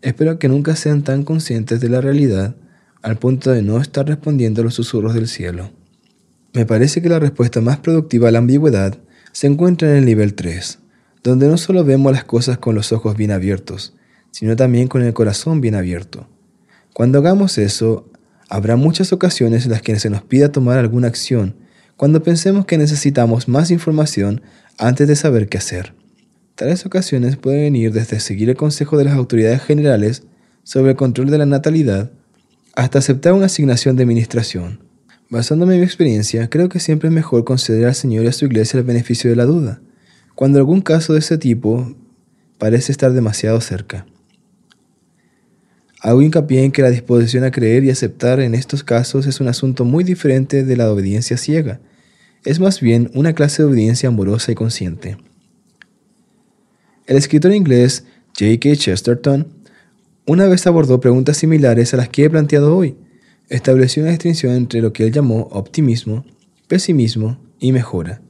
Espero 0.00 0.38
que 0.38 0.48
nunca 0.48 0.76
sean 0.76 1.02
tan 1.02 1.24
conscientes 1.24 1.82
de 1.82 1.90
la 1.90 2.00
realidad 2.00 2.56
al 3.02 3.18
punto 3.18 3.50
de 3.50 3.60
no 3.60 3.82
estar 3.82 4.06
respondiendo 4.06 4.62
a 4.62 4.64
los 4.64 4.72
susurros 4.72 5.12
del 5.12 5.28
cielo. 5.28 5.72
Me 6.54 6.64
parece 6.64 7.02
que 7.02 7.10
la 7.10 7.18
respuesta 7.18 7.60
más 7.60 7.80
productiva 7.80 8.30
a 8.30 8.32
la 8.32 8.38
ambigüedad 8.38 8.96
se 9.32 9.46
encuentra 9.46 9.90
en 9.90 9.96
el 9.96 10.06
nivel 10.06 10.32
3, 10.32 10.78
donde 11.22 11.48
no 11.48 11.58
solo 11.58 11.84
vemos 11.84 12.12
las 12.12 12.24
cosas 12.24 12.56
con 12.56 12.74
los 12.74 12.92
ojos 12.92 13.14
bien 13.14 13.30
abiertos, 13.30 13.92
sino 14.30 14.56
también 14.56 14.88
con 14.88 15.02
el 15.02 15.12
corazón 15.12 15.60
bien 15.60 15.74
abierto. 15.74 16.28
Cuando 16.94 17.18
hagamos 17.18 17.58
eso, 17.58 18.10
habrá 18.48 18.76
muchas 18.76 19.12
ocasiones 19.12 19.66
en 19.66 19.72
las 19.72 19.82
que 19.82 20.00
se 20.00 20.08
nos 20.08 20.22
pida 20.22 20.50
tomar 20.50 20.78
alguna 20.78 21.08
acción 21.08 21.62
cuando 21.96 22.22
pensemos 22.22 22.66
que 22.66 22.78
necesitamos 22.78 23.48
más 23.48 23.70
información 23.70 24.42
antes 24.78 25.06
de 25.08 25.16
saber 25.16 25.48
qué 25.48 25.58
hacer. 25.58 25.94
Tales 26.54 26.86
ocasiones 26.86 27.36
pueden 27.36 27.62
venir 27.62 27.92
desde 27.92 28.20
seguir 28.20 28.50
el 28.50 28.56
consejo 28.56 28.96
de 28.96 29.04
las 29.04 29.14
autoridades 29.14 29.62
generales 29.62 30.22
sobre 30.62 30.92
el 30.92 30.96
control 30.96 31.30
de 31.30 31.38
la 31.38 31.46
natalidad 31.46 32.10
hasta 32.74 32.98
aceptar 32.98 33.32
una 33.32 33.46
asignación 33.46 33.96
de 33.96 34.02
administración. 34.02 34.80
Basándome 35.30 35.74
en 35.74 35.80
mi 35.80 35.86
experiencia, 35.86 36.48
creo 36.48 36.68
que 36.68 36.80
siempre 36.80 37.08
es 37.08 37.14
mejor 37.14 37.44
conceder 37.44 37.86
al 37.86 37.94
Señor 37.94 38.24
y 38.24 38.28
a 38.28 38.32
su 38.32 38.44
iglesia 38.44 38.78
el 38.78 38.84
beneficio 38.84 39.30
de 39.30 39.36
la 39.36 39.46
duda, 39.46 39.80
cuando 40.34 40.58
algún 40.58 40.80
caso 40.80 41.12
de 41.12 41.20
ese 41.20 41.38
tipo 41.38 41.94
parece 42.58 42.92
estar 42.92 43.12
demasiado 43.12 43.60
cerca. 43.60 44.06
Hago 46.04 46.20
hincapié 46.20 46.64
en 46.64 46.70
que 46.70 46.82
la 46.82 46.90
disposición 46.90 47.44
a 47.44 47.50
creer 47.50 47.82
y 47.82 47.88
aceptar 47.88 48.38
en 48.38 48.54
estos 48.54 48.84
casos 48.84 49.26
es 49.26 49.40
un 49.40 49.48
asunto 49.48 49.86
muy 49.86 50.04
diferente 50.04 50.62
de 50.62 50.76
la 50.76 50.92
obediencia 50.92 51.38
ciega. 51.38 51.80
Es 52.44 52.60
más 52.60 52.82
bien 52.82 53.10
una 53.14 53.32
clase 53.32 53.62
de 53.62 53.68
obediencia 53.70 54.10
amorosa 54.10 54.52
y 54.52 54.54
consciente. 54.54 55.16
El 57.06 57.16
escritor 57.16 57.54
inglés 57.54 58.04
J.K. 58.38 58.76
Chesterton 58.76 59.48
una 60.26 60.46
vez 60.46 60.66
abordó 60.66 61.00
preguntas 61.00 61.38
similares 61.38 61.94
a 61.94 61.96
las 61.96 62.10
que 62.10 62.24
he 62.24 62.30
planteado 62.30 62.76
hoy. 62.76 62.96
Estableció 63.48 64.02
una 64.02 64.10
distinción 64.10 64.52
entre 64.52 64.82
lo 64.82 64.92
que 64.92 65.04
él 65.06 65.12
llamó 65.12 65.48
optimismo, 65.52 66.26
pesimismo 66.68 67.38
y 67.60 67.72
mejora, 67.72 68.20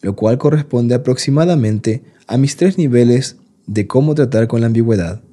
lo 0.00 0.16
cual 0.16 0.36
corresponde 0.38 0.96
aproximadamente 0.96 2.02
a 2.26 2.38
mis 2.38 2.56
tres 2.56 2.76
niveles 2.76 3.36
de 3.68 3.86
cómo 3.86 4.16
tratar 4.16 4.48
con 4.48 4.62
la 4.62 4.66
ambigüedad. 4.66 5.23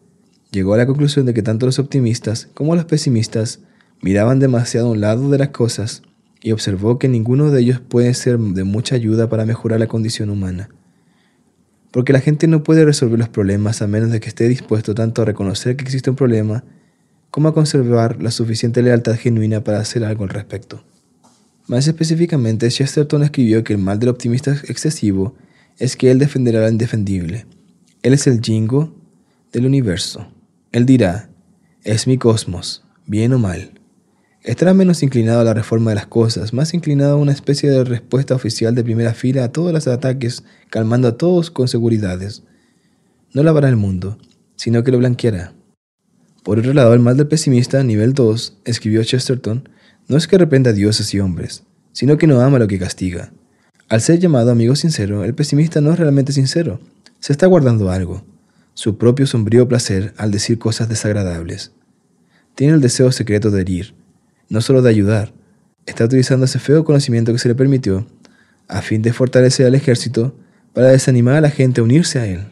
Llegó 0.52 0.74
a 0.74 0.78
la 0.78 0.86
conclusión 0.86 1.26
de 1.26 1.34
que 1.34 1.42
tanto 1.42 1.66
los 1.66 1.80
optimistas 1.80 2.50
como 2.54 2.76
los 2.76 2.86
pesimistas 2.86 3.62
miraban 4.02 4.40
demasiado 4.40 4.88
a 4.88 4.92
un 4.92 5.02
lado 5.02 5.30
de 5.30 5.38
las 5.38 5.50
cosas 5.50 6.04
y 6.42 6.52
observó 6.52 7.00
que 7.00 7.08
ninguno 7.08 7.52
de 7.52 7.62
ellos 7.62 7.80
puede 7.80 8.14
ser 8.14 8.38
de 8.38 8.64
mucha 8.64 8.96
ayuda 8.96 9.30
para 9.30 9.46
mejorar 9.46 9.80
la 9.80 9.88
condición 9.88 10.30
humana 10.30 10.70
porque 11.92 12.14
la 12.14 12.22
gente 12.22 12.48
no 12.48 12.64
puede 12.64 12.86
resolver 12.86 13.20
los 13.20 13.30
problemas 13.30 13.82
a 13.82 13.88
menos 13.88 14.12
de 14.12 14.20
que 14.20 14.30
esté 14.30 14.48
dispuesto 14.48 14.96
tanto 14.96 15.22
a 15.22 15.26
reconocer 15.26 15.76
que 15.76 15.84
existe 15.84 16.10
un 16.10 16.16
problema 16.16 16.64
como 17.30 17.50
a 17.50 17.54
conservar 17.54 18.22
la 18.22 18.32
suficiente 18.32 18.82
lealtad 18.82 19.16
genuina 19.16 19.64
para 19.64 19.80
hacer 19.80 20.04
algo 20.04 20.24
al 20.24 20.30
respecto. 20.30 20.84
Más 21.68 21.88
específicamente, 21.88 22.70
Chesterton 22.70 23.24
escribió 23.24 23.64
que 23.64 23.74
el 23.74 23.80
mal 23.80 24.00
del 24.00 24.10
optimista 24.10 24.52
excesivo 24.68 25.36
es 25.78 25.96
que 25.96 26.12
él 26.12 26.20
defenderá 26.20 26.62
lo 26.62 26.70
indefendible. 26.70 27.46
Él 28.04 28.14
es 28.14 28.28
el 28.28 28.42
jingo 28.42 28.94
del 29.54 29.66
universo. 29.66 30.28
Él 30.72 30.86
dirá, 30.86 31.30
es 31.84 32.08
mi 32.08 32.18
cosmos, 32.18 32.84
bien 33.06 33.34
o 33.34 33.40
mal. 33.40 33.72
Estará 34.42 34.74
menos 34.74 35.04
inclinado 35.04 35.42
a 35.42 35.44
la 35.44 35.54
reforma 35.54 35.92
de 35.92 35.96
las 35.96 36.08
cosas, 36.08 36.54
más 36.54 36.74
inclinado 36.74 37.14
a 37.14 37.18
una 37.18 37.34
especie 37.34 37.70
de 37.70 37.84
respuesta 37.84 38.36
oficial 38.36 38.74
de 38.74 38.84
primera 38.86 39.14
fila 39.14 39.44
a 39.44 39.52
todos 39.52 39.74
los 39.74 39.88
ataques, 39.90 40.46
calmando 40.70 41.10
a 41.10 41.18
todos 41.18 41.52
con 41.52 41.68
seguridades. 41.68 42.44
No 43.34 43.44
lavará 43.44 43.68
el 43.68 43.76
mundo, 43.76 44.18
sino 44.56 44.82
que 44.86 44.92
lo 44.92 45.00
blanqueará. 45.00 45.54
Por 46.42 46.60
otro 46.60 46.74
lado, 46.74 46.94
el 46.94 47.02
mal 47.02 47.18
del 47.18 47.28
pesimista, 47.28 47.84
nivel 47.84 48.14
2, 48.14 48.60
escribió 48.64 49.04
Chesterton, 49.04 49.68
no 50.08 50.16
es 50.16 50.26
que 50.26 50.38
reprenda 50.38 50.70
a 50.70 50.74
dioses 50.74 51.14
y 51.14 51.20
hombres, 51.20 51.64
sino 51.92 52.18
que 52.18 52.28
no 52.28 52.40
ama 52.40 52.60
lo 52.60 52.70
que 52.70 52.80
castiga. 52.80 53.34
Al 53.90 54.00
ser 54.00 54.20
llamado 54.20 54.52
amigo 54.52 54.78
sincero, 54.78 55.26
el 55.26 55.36
pesimista 55.36 55.82
no 55.82 55.92
es 55.92 56.00
realmente 56.00 56.32
sincero, 56.32 56.80
se 57.20 57.34
está 57.34 57.46
guardando 57.46 57.92
algo, 57.92 58.24
su 58.74 58.98
propio 58.98 59.28
sombrío 59.28 59.68
placer 59.68 60.14
al 60.18 60.32
decir 60.32 60.60
cosas 60.60 60.90
desagradables. 60.90 61.72
Tiene 62.56 62.74
el 62.74 62.82
deseo 62.82 63.12
secreto 63.12 63.52
de 63.52 63.62
herir, 63.62 63.94
no 64.50 64.62
solo 64.62 64.82
de 64.82 64.90
ayudar, 64.90 65.34
está 65.86 66.06
utilizando 66.06 66.46
ese 66.46 66.60
feo 66.60 66.84
conocimiento 66.84 67.32
que 67.32 67.40
se 67.40 67.48
le 67.48 67.56
permitió 67.56 68.06
a 68.68 68.82
fin 68.82 69.02
de 69.02 69.14
fortalecer 69.14 69.66
al 69.66 69.76
ejército 69.76 70.36
para 70.74 70.90
desanimar 70.90 71.36
a 71.36 71.42
la 71.42 71.50
gente 71.50 71.82
a 71.82 71.84
unirse 71.84 72.20
a 72.20 72.26
él. 72.26 72.48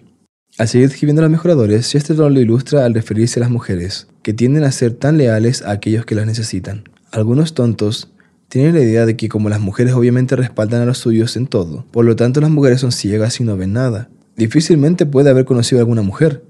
Al 0.58 0.68
seguir 0.68 0.90
describiendo 0.90 1.22
a 1.22 1.24
los 1.24 1.32
mejoradores, 1.32 1.90
Chesterton 1.90 2.34
lo 2.34 2.42
ilustra 2.42 2.84
al 2.84 2.94
referirse 2.94 3.40
a 3.40 3.42
las 3.42 3.50
mujeres, 3.50 4.08
que 4.24 4.34
tienden 4.34 4.66
a 4.66 4.72
ser 4.74 4.94
tan 4.94 5.18
leales 5.18 5.62
a 5.62 5.72
aquellos 5.72 6.06
que 6.06 6.16
las 6.16 6.26
necesitan. 6.26 6.84
Algunos 7.12 7.54
tontos 7.54 8.12
tienen 8.50 8.74
la 8.74 8.82
idea 8.82 9.06
de 9.06 9.16
que 9.16 9.30
como 9.30 9.48
las 9.48 9.62
mujeres 9.62 9.94
obviamente 9.94 10.36
respaldan 10.36 10.82
a 10.82 10.86
los 10.86 10.98
suyos 10.98 11.38
en 11.38 11.48
todo, 11.48 11.86
por 11.92 12.04
lo 12.04 12.18
tanto 12.18 12.42
las 12.42 12.50
mujeres 12.50 12.82
son 12.82 12.92
ciegas 12.92 13.40
y 13.40 13.46
no 13.46 13.56
ven 13.56 13.74
nada. 13.74 14.10
Difícilmente 14.40 15.06
puede 15.06 15.30
haber 15.30 15.44
conocido 15.44 15.80
a 15.80 15.82
alguna 15.82 16.02
mujer. 16.02 16.46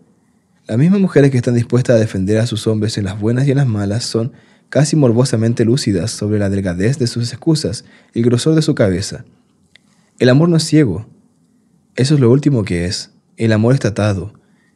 Las 0.68 0.78
mismas 0.78 1.00
mujeres 1.00 1.32
que 1.32 1.38
están 1.38 1.56
dispuestas 1.56 1.96
a 1.96 2.00
defender 2.00 2.38
a 2.38 2.46
sus 2.46 2.68
hombres 2.68 3.00
en 3.00 3.06
las 3.06 3.20
buenas 3.20 3.48
y 3.48 3.52
en 3.52 3.58
las 3.58 3.66
malas 3.66 4.04
son 4.04 4.32
casi 4.70 4.96
morbosamente 4.96 5.66
lúcidas 5.66 6.12
sobre 6.12 6.38
la 6.38 6.52
delgadez 6.52 7.00
de 7.00 7.08
sus 7.08 7.34
excusas 7.34 7.86
y 8.14 8.20
el 8.20 8.26
grosor 8.26 8.54
de 8.54 8.62
su 8.62 8.76
cabeza. 8.76 9.26
El 10.20 10.30
amor 10.30 10.50
no 10.50 10.58
es 10.58 10.66
ciego. 10.66 11.08
Eso 11.96 12.14
es 12.14 12.20
lo 12.20 12.30
último 12.30 12.64
que 12.64 12.86
es. 12.86 13.10
El 13.38 13.52
amor 13.54 13.74
está 13.74 13.88
atado, 13.88 14.34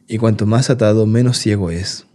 y 0.08 0.18
cuanto 0.18 0.44
más 0.44 0.68
atado, 0.68 1.06
menos 1.06 1.38
ciego 1.38 1.70
es. 1.70 2.08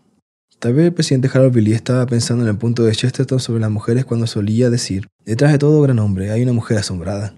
Tal 0.60 0.74
vez 0.74 0.88
el 0.88 0.94
presidente 0.94 1.30
Harold 1.34 1.54
Billy 1.54 1.72
estaba 1.72 2.06
pensando 2.08 2.44
en 2.44 2.50
el 2.50 2.58
punto 2.58 2.84
de 2.84 2.92
Chesterton 2.92 3.40
sobre 3.40 3.62
las 3.62 3.72
mujeres 3.72 4.04
cuando 4.04 4.28
solía 4.28 4.70
decir, 4.70 5.08
detrás 5.24 5.54
de 5.54 5.60
todo 5.60 5.82
gran 5.82 6.00
hombre 6.00 6.32
hay 6.32 6.44
una 6.44 6.52
mujer 6.52 6.78
asombrada. 6.78 7.36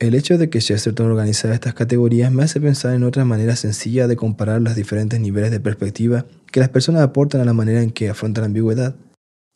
El 0.00 0.14
hecho 0.14 0.38
de 0.38 0.48
que 0.48 0.60
Chesterton 0.60 1.10
organizara 1.10 1.52
estas 1.52 1.74
categorías 1.74 2.32
me 2.32 2.42
hace 2.42 2.58
pensar 2.58 2.94
en 2.94 3.04
otra 3.04 3.26
manera 3.26 3.54
sencilla 3.54 4.08
de 4.08 4.16
comparar 4.16 4.62
los 4.62 4.74
diferentes 4.74 5.20
niveles 5.20 5.50
de 5.50 5.60
perspectiva 5.60 6.24
que 6.50 6.58
las 6.58 6.70
personas 6.70 7.02
aportan 7.02 7.42
a 7.42 7.44
la 7.44 7.52
manera 7.52 7.82
en 7.82 7.90
que 7.90 8.08
afrontan 8.08 8.40
la 8.40 8.46
ambigüedad. 8.46 8.96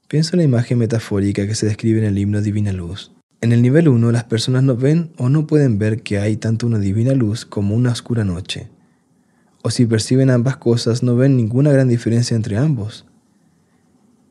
Pienso 0.06 0.34
en 0.34 0.40
la 0.40 0.44
imagen 0.44 0.76
metafórica 0.76 1.46
que 1.46 1.54
se 1.54 1.64
describe 1.64 2.00
en 2.00 2.04
el 2.04 2.18
himno 2.18 2.42
Divina 2.42 2.74
Luz. 2.74 3.10
En 3.40 3.52
el 3.52 3.62
nivel 3.62 3.88
1 3.88 4.12
las 4.12 4.24
personas 4.24 4.62
no 4.62 4.76
ven 4.76 5.12
o 5.16 5.30
no 5.30 5.46
pueden 5.46 5.78
ver 5.78 6.02
que 6.02 6.18
hay 6.18 6.36
tanto 6.36 6.66
una 6.66 6.78
divina 6.78 7.14
luz 7.14 7.46
como 7.46 7.74
una 7.74 7.92
oscura 7.92 8.22
noche. 8.22 8.68
O 9.62 9.70
si 9.70 9.86
perciben 9.86 10.28
ambas 10.28 10.58
cosas 10.58 11.02
no 11.02 11.16
ven 11.16 11.38
ninguna 11.38 11.72
gran 11.72 11.88
diferencia 11.88 12.36
entre 12.36 12.58
ambos. 12.58 13.06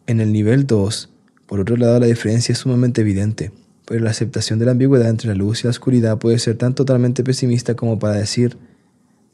En 0.05 0.21
el 0.21 0.31
nivel 0.31 0.67
2, 0.67 1.09
por 1.47 1.59
otro 1.59 1.75
lado, 1.75 1.99
la 1.99 2.05
diferencia 2.05 2.53
es 2.53 2.59
sumamente 2.59 3.01
evidente, 3.01 3.51
pero 3.85 4.03
la 4.03 4.11
aceptación 4.11 4.59
de 4.59 4.65
la 4.65 4.71
ambigüedad 4.71 5.09
entre 5.09 5.29
la 5.29 5.35
luz 5.35 5.61
y 5.61 5.63
la 5.63 5.71
oscuridad 5.71 6.17
puede 6.17 6.39
ser 6.39 6.57
tan 6.57 6.75
totalmente 6.75 7.23
pesimista 7.23 7.75
como 7.75 7.99
para 7.99 8.15
decir, 8.15 8.57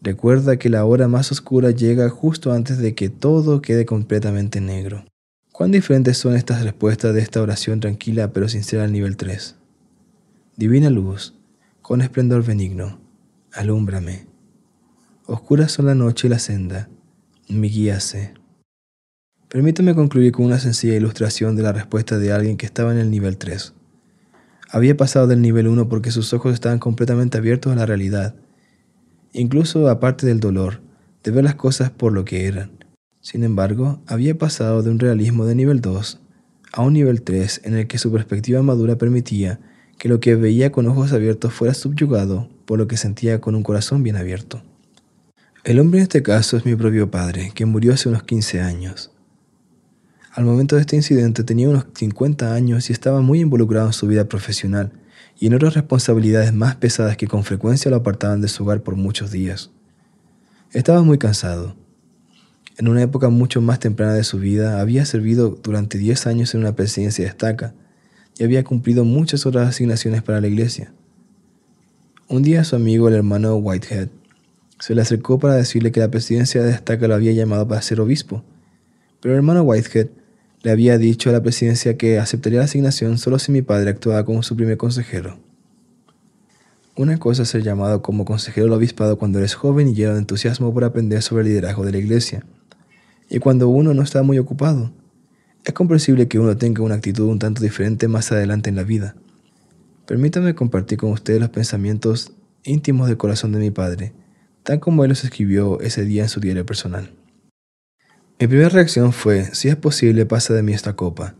recuerda 0.02 0.58
que 0.58 0.70
la 0.70 0.86
hora 0.86 1.08
más 1.08 1.32
oscura 1.32 1.72
llega 1.72 2.10
justo 2.10 2.52
antes 2.52 2.78
de 2.78 2.96
que 2.96 3.10
todo 3.10 3.62
quede 3.62 3.86
completamente 3.86 4.62
negro. 4.62 5.06
¿Cuán 5.52 5.72
diferentes 5.72 6.18
son 6.18 6.36
estas 6.36 6.64
respuestas 6.64 7.14
de 7.14 7.22
esta 7.22 7.42
oración 7.42 7.80
tranquila 7.80 8.32
pero 8.32 8.48
sincera 8.48 8.86
al 8.86 8.94
nivel 8.94 9.18
3? 9.18 9.56
Divina 10.56 10.90
luz, 10.90 11.36
con 11.82 12.02
esplendor 12.02 12.46
benigno, 12.46 13.00
alúmbrame. 13.52 14.28
Oscuras 15.26 15.72
son 15.72 15.86
la 15.86 15.96
noche 15.96 16.28
y 16.28 16.30
la 16.30 16.40
senda, 16.40 16.90
mi 17.50 17.70
guía 17.70 18.00
sé. 18.00 18.34
Permítame 19.50 19.96
concluir 19.96 20.32
con 20.32 20.46
una 20.46 20.60
sencilla 20.60 20.96
ilustración 20.96 21.56
de 21.56 21.64
la 21.64 21.72
respuesta 21.72 22.18
de 22.18 22.32
alguien 22.32 22.56
que 22.56 22.66
estaba 22.66 22.92
en 22.92 23.00
el 23.00 23.10
nivel 23.10 23.38
3. 23.38 23.74
Había 24.72 24.96
pasado 24.96 25.26
del 25.26 25.42
nivel 25.42 25.68
1 25.68 25.90
porque 25.90 26.12
sus 26.12 26.32
ojos 26.32 26.54
estaban 26.54 26.78
completamente 26.78 27.40
abiertos 27.40 27.74
a 27.74 27.76
la 27.76 27.88
realidad, 27.88 28.36
incluso 29.34 29.90
aparte 29.90 30.28
del 30.28 30.40
dolor, 30.40 30.82
de 31.24 31.32
ver 31.32 31.44
las 31.44 31.56
cosas 31.56 31.90
por 31.90 32.14
lo 32.14 32.24
que 32.24 32.46
eran. 32.46 32.72
Sin 33.20 33.44
embargo, 33.44 34.00
había 34.06 34.38
pasado 34.38 34.84
de 34.84 34.92
un 34.92 35.00
realismo 35.00 35.46
de 35.46 35.56
nivel 35.56 35.82
2 35.82 36.20
a 36.72 36.82
un 36.84 36.94
nivel 36.94 37.24
3 37.24 37.62
en 37.64 37.78
el 37.78 37.88
que 37.88 37.98
su 37.98 38.12
perspectiva 38.12 38.62
madura 38.62 38.96
permitía 38.96 39.60
que 39.98 40.08
lo 40.08 40.20
que 40.20 40.36
veía 40.36 40.72
con 40.72 40.88
ojos 40.88 41.14
abiertos 41.14 41.52
fuera 41.52 41.74
subyugado 41.74 42.48
por 42.66 42.78
lo 42.78 42.88
que 42.88 42.96
sentía 42.96 43.42
con 43.42 43.56
un 43.56 43.64
corazón 43.64 44.04
bien 44.04 44.18
abierto. 44.18 44.62
El 45.64 45.80
hombre 45.80 46.00
en 46.00 46.04
este 46.04 46.22
caso 46.22 46.58
es 46.58 46.66
mi 46.66 46.76
propio 46.76 47.10
padre, 47.10 47.52
que 47.56 47.66
murió 47.66 47.94
hace 47.94 48.08
unos 48.08 48.22
15 48.22 48.62
años. 48.62 49.12
Al 50.32 50.46
momento 50.46 50.76
de 50.76 50.82
este 50.82 50.96
incidente 50.96 51.44
tenía 51.44 51.70
unos 51.70 51.86
50 51.96 52.54
años 52.54 52.90
y 52.90 52.94
estaba 52.94 53.22
muy 53.22 53.40
involucrado 53.42 53.88
en 53.88 53.94
su 53.94 54.08
vida 54.08 54.26
profesional 54.26 54.92
y 55.40 55.48
en 55.48 55.54
otras 55.54 55.74
responsabilidades 55.74 56.54
más 56.54 56.76
pesadas 56.76 57.18
que 57.18 57.28
con 57.28 57.44
frecuencia 57.44 57.92
lo 57.92 57.98
apartaban 57.98 58.42
de 58.42 58.48
su 58.48 58.64
hogar 58.64 58.82
por 58.82 58.96
muchos 58.96 59.32
días. 59.32 59.72
Estaba 60.72 61.02
muy 61.02 61.18
cansado 61.18 61.76
en 62.80 62.88
una 62.88 63.02
época 63.02 63.28
mucho 63.28 63.60
más 63.60 63.80
temprana 63.80 64.14
de 64.14 64.24
su 64.24 64.40
vida, 64.40 64.80
había 64.80 65.04
servido 65.04 65.50
durante 65.62 65.98
10 65.98 66.28
años 66.28 66.54
en 66.54 66.62
una 66.62 66.78
presidencia 66.78 67.26
de 67.26 67.30
estaca 67.30 67.74
y 68.38 68.46
había 68.46 68.64
cumplido 68.64 69.04
muchas 69.04 69.46
otras 69.46 69.68
asignaciones 69.68 70.24
para 70.24 70.40
la 70.40 70.48
iglesia. 70.48 70.94
Un 72.30 72.42
día 72.42 72.64
su 72.64 72.78
amigo, 72.78 73.10
el 73.10 73.16
hermano 73.16 73.58
Whitehead, 73.58 74.08
se 74.80 74.96
le 74.96 75.02
acercó 75.02 75.40
para 75.40 75.56
decirle 75.56 75.92
que 75.92 76.00
la 76.00 76.10
presidencia 76.10 76.64
de 76.64 76.72
estaca 76.72 77.06
lo 77.10 77.16
había 77.16 77.34
llamado 77.34 77.68
para 77.68 77.82
ser 77.82 78.00
obispo, 78.00 78.46
pero 79.22 79.34
el 79.34 79.38
hermano 79.38 79.64
Whitehead 79.64 80.08
le 80.62 80.72
había 80.72 80.98
dicho 80.98 81.30
a 81.30 81.34
la 81.34 81.42
presidencia 81.42 81.98
que 81.98 82.20
aceptaría 82.20 82.60
la 82.60 82.66
asignación 82.66 83.18
solo 83.18 83.40
si 83.40 83.52
mi 83.52 83.62
padre 83.62 83.90
actuaba 83.92 84.26
como 84.26 84.44
su 84.44 84.56
primer 84.56 84.78
consejero. 84.78 85.40
Una 86.96 87.18
cosa 87.18 87.44
es 87.44 87.50
ser 87.50 87.64
llamado 87.64 88.02
como 88.02 88.26
consejero 88.26 88.66
del 88.66 88.74
obispado 88.74 89.18
cuando 89.18 89.40
eres 89.40 89.56
joven 89.56 89.88
y 89.88 89.94
lleno 89.94 90.14
de 90.14 90.20
entusiasmo 90.20 90.74
por 90.74 90.84
aprender 90.84 91.22
sobre 91.22 91.44
el 91.44 91.50
liderazgo 91.50 91.86
de 91.86 91.94
la 91.94 91.98
iglesia 91.98 92.44
y 93.30 93.40
cuando 93.40 93.70
uno 93.70 93.94
no 93.94 94.02
está 94.02 94.22
muy 94.24 94.38
ocupado. 94.38 94.92
Es 95.64 95.74
comprensible 95.74 96.28
que 96.28 96.40
uno 96.40 96.58
tenga 96.58 96.84
una 96.84 96.96
actitud 96.96 97.28
un 97.28 97.40
tanto 97.40 97.62
diferente 97.62 98.08
más 98.08 98.32
adelante 98.32 98.70
en 98.70 98.76
la 98.76 98.84
vida. 98.84 99.16
Permítame 100.08 100.56
compartir 100.56 100.98
con 100.98 101.12
ustedes 101.12 101.40
los 101.40 101.50
pensamientos 101.50 102.34
íntimos 102.64 103.08
del 103.08 103.18
corazón 103.18 103.52
de 103.52 103.60
mi 103.60 103.72
padre, 103.72 104.14
tal 104.64 104.80
como 104.80 105.04
él 105.04 105.10
los 105.10 105.24
escribió 105.24 105.80
ese 105.82 106.04
día 106.04 106.24
en 106.24 106.30
su 106.30 106.40
diario 106.40 106.66
personal. 106.66 107.12
Mi 108.40 108.48
primera 108.48 108.70
reacción 108.70 109.12
fue, 109.12 109.54
si 109.54 109.68
es 109.68 109.76
posible, 109.76 110.26
pasa 110.26 110.54
de 110.54 110.64
mí 110.64 110.72
esta 110.72 110.96
copa. 110.96 111.36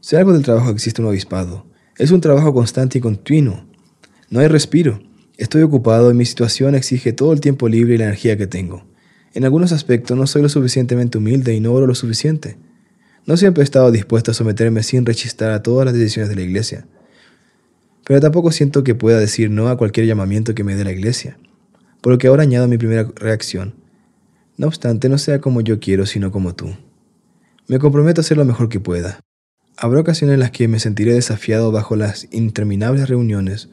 Sé 0.00 0.16
algo 0.16 0.32
del 0.32 0.42
trabajo 0.42 0.66
que 0.66 0.74
existe 0.74 1.00
un 1.00 1.06
obispado. 1.06 1.66
Es 1.98 2.10
un 2.10 2.20
trabajo 2.20 2.52
constante 2.52 2.98
y 2.98 3.00
continuo. 3.00 3.64
No 4.28 4.40
hay 4.40 4.48
respiro. 4.48 5.00
Estoy 5.38 5.62
ocupado 5.62 6.10
y 6.10 6.14
mi 6.14 6.24
situación 6.24 6.74
exige 6.74 7.12
todo 7.12 7.32
el 7.32 7.40
tiempo 7.40 7.68
libre 7.68 7.94
y 7.94 7.98
la 7.98 8.06
energía 8.06 8.36
que 8.36 8.48
tengo. 8.48 8.84
En 9.34 9.44
algunos 9.44 9.70
aspectos 9.70 10.16
no 10.16 10.26
soy 10.26 10.42
lo 10.42 10.48
suficientemente 10.48 11.16
humilde 11.16 11.54
y 11.54 11.60
no 11.60 11.72
oro 11.72 11.86
lo 11.86 11.94
suficiente. 11.94 12.56
No 13.24 13.36
siempre 13.36 13.62
he 13.62 13.64
estado 13.64 13.92
dispuesto 13.92 14.32
a 14.32 14.34
someterme 14.34 14.82
sin 14.82 15.06
rechistar 15.06 15.52
a 15.52 15.62
todas 15.62 15.84
las 15.84 15.94
decisiones 15.94 16.28
de 16.28 16.34
la 16.34 16.42
iglesia. 16.42 16.88
Pero 18.04 18.20
tampoco 18.20 18.50
siento 18.50 18.82
que 18.82 18.96
pueda 18.96 19.20
decir 19.20 19.48
no 19.48 19.68
a 19.68 19.76
cualquier 19.76 20.06
llamamiento 20.06 20.56
que 20.56 20.64
me 20.64 20.74
dé 20.74 20.82
la 20.82 20.92
iglesia. 20.92 21.38
por 22.00 22.12
lo 22.12 22.18
que 22.18 22.26
ahora 22.26 22.42
añado 22.42 22.66
mi 22.66 22.78
primera 22.78 23.06
reacción. 23.14 23.79
No 24.60 24.66
obstante, 24.66 25.08
no 25.08 25.16
sea 25.16 25.40
como 25.40 25.62
yo 25.62 25.80
quiero, 25.80 26.04
sino 26.04 26.30
como 26.30 26.54
tú. 26.54 26.68
Me 27.66 27.78
comprometo 27.78 28.20
a 28.20 28.22
hacer 28.22 28.36
lo 28.36 28.44
mejor 28.44 28.68
que 28.68 28.78
pueda. 28.78 29.18
Habrá 29.78 30.00
ocasiones 30.00 30.34
en 30.34 30.40
las 30.40 30.50
que 30.50 30.68
me 30.68 30.78
sentiré 30.78 31.14
desafiado 31.14 31.72
bajo 31.72 31.96
las 31.96 32.28
interminables 32.30 33.08
reuniones, 33.08 33.70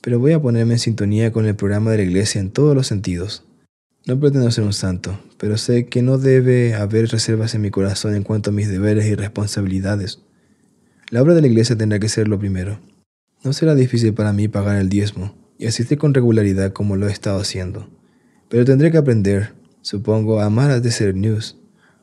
pero 0.00 0.20
voy 0.20 0.30
a 0.30 0.40
ponerme 0.40 0.74
en 0.74 0.78
sintonía 0.78 1.32
con 1.32 1.46
el 1.46 1.56
programa 1.56 1.90
de 1.90 1.96
la 1.96 2.02
iglesia 2.04 2.40
en 2.40 2.52
todos 2.52 2.76
los 2.76 2.86
sentidos. 2.86 3.42
No 4.06 4.20
pretendo 4.20 4.48
ser 4.52 4.62
un 4.62 4.72
santo, 4.72 5.18
pero 5.36 5.58
sé 5.58 5.86
que 5.86 6.00
no 6.00 6.16
debe 6.16 6.74
haber 6.74 7.08
reservas 7.08 7.56
en 7.56 7.62
mi 7.62 7.70
corazón 7.70 8.14
en 8.14 8.22
cuanto 8.22 8.50
a 8.50 8.52
mis 8.52 8.68
deberes 8.68 9.06
y 9.06 9.16
responsabilidades. 9.16 10.20
La 11.10 11.22
obra 11.22 11.34
de 11.34 11.40
la 11.40 11.48
iglesia 11.48 11.76
tendrá 11.76 11.98
que 11.98 12.08
ser 12.08 12.28
lo 12.28 12.38
primero. 12.38 12.78
No 13.42 13.52
será 13.52 13.74
difícil 13.74 14.14
para 14.14 14.32
mí 14.32 14.46
pagar 14.46 14.76
el 14.76 14.90
diezmo 14.90 15.34
y 15.58 15.66
asistir 15.66 15.98
con 15.98 16.14
regularidad 16.14 16.72
como 16.72 16.94
lo 16.94 17.08
he 17.08 17.12
estado 17.12 17.40
haciendo, 17.40 17.90
pero 18.48 18.64
tendré 18.64 18.92
que 18.92 18.98
aprender, 18.98 19.58
supongo, 19.82 20.40
amar 20.40 20.70
a 20.70 20.80
Desert 20.80 21.16
News, 21.16 21.56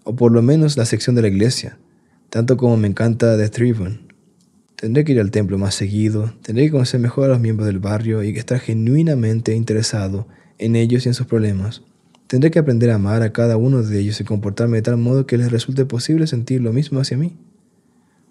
o 0.04 0.16
por 0.16 0.32
lo 0.32 0.42
menos 0.42 0.78
la 0.78 0.86
sección 0.86 1.16
de 1.16 1.22
la 1.22 1.28
iglesia, 1.28 1.78
tanto 2.30 2.58
como 2.58 2.78
me 2.78 2.88
encanta 2.88 3.38
The 3.38 3.50
Tribune. 3.50 4.00
Tendré 4.76 5.04
que 5.04 5.14
ir 5.14 5.20
al 5.20 5.32
templo 5.32 5.58
más 5.58 5.74
seguido, 5.74 6.34
tendré 6.44 6.66
que 6.66 6.72
conocer 6.72 7.00
mejor 7.00 7.26
a 7.26 7.28
los 7.30 7.40
miembros 7.40 7.68
del 7.68 7.80
barrio 7.80 8.24
y 8.24 8.30
estar 8.38 8.60
genuinamente 8.60 9.56
interesado 9.56 10.28
en 10.60 10.76
ellos 10.76 11.06
y 11.06 11.10
en 11.10 11.16
sus 11.16 11.28
problemas. 11.28 11.82
Tendré 12.28 12.52
que 12.52 12.60
aprender 12.60 12.92
a 12.92 12.96
amar 12.96 13.22
a 13.22 13.34
cada 13.34 13.58
uno 13.58 13.82
de 13.82 14.00
ellos 14.00 14.20
y 14.22 14.24
comportarme 14.24 14.78
de 14.78 14.84
tal 14.84 14.98
modo 14.98 15.26
que 15.26 15.38
les 15.38 15.52
resulte 15.52 15.86
posible 15.86 16.28
sentir 16.28 16.62
lo 16.62 16.74
mismo 16.74 17.00
hacia 17.00 17.18
mí. 17.18 17.38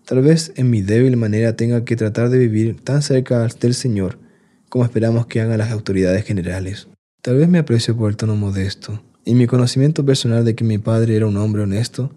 Tal 0.05 0.23
vez 0.23 0.53
en 0.57 0.71
mi 0.71 0.83
débil 0.83 1.17
manera 1.17 1.57
tenga 1.57 1.85
que 1.85 1.97
tratar 1.97 2.29
de 2.31 2.39
vivir 2.39 2.81
tan 2.81 3.03
cerca 3.03 3.47
del 3.47 3.75
Señor 3.75 4.19
como 4.69 4.85
esperamos 4.85 5.27
que 5.27 5.41
hagan 5.41 5.59
las 5.59 5.73
autoridades 5.73 6.25
generales. 6.25 6.89
Tal 7.23 7.37
vez 7.37 7.49
me 7.49 7.59
aprecio 7.59 7.97
por 7.97 8.11
el 8.11 8.17
tono 8.17 8.37
modesto 8.37 9.03
y 9.27 9.35
mi 9.35 9.47
conocimiento 9.47 10.07
personal 10.07 10.45
de 10.45 10.55
que 10.55 10.65
mi 10.65 10.79
padre 10.79 11.17
era 11.17 11.27
un 11.27 11.37
hombre 11.37 11.65
honesto 11.65 12.11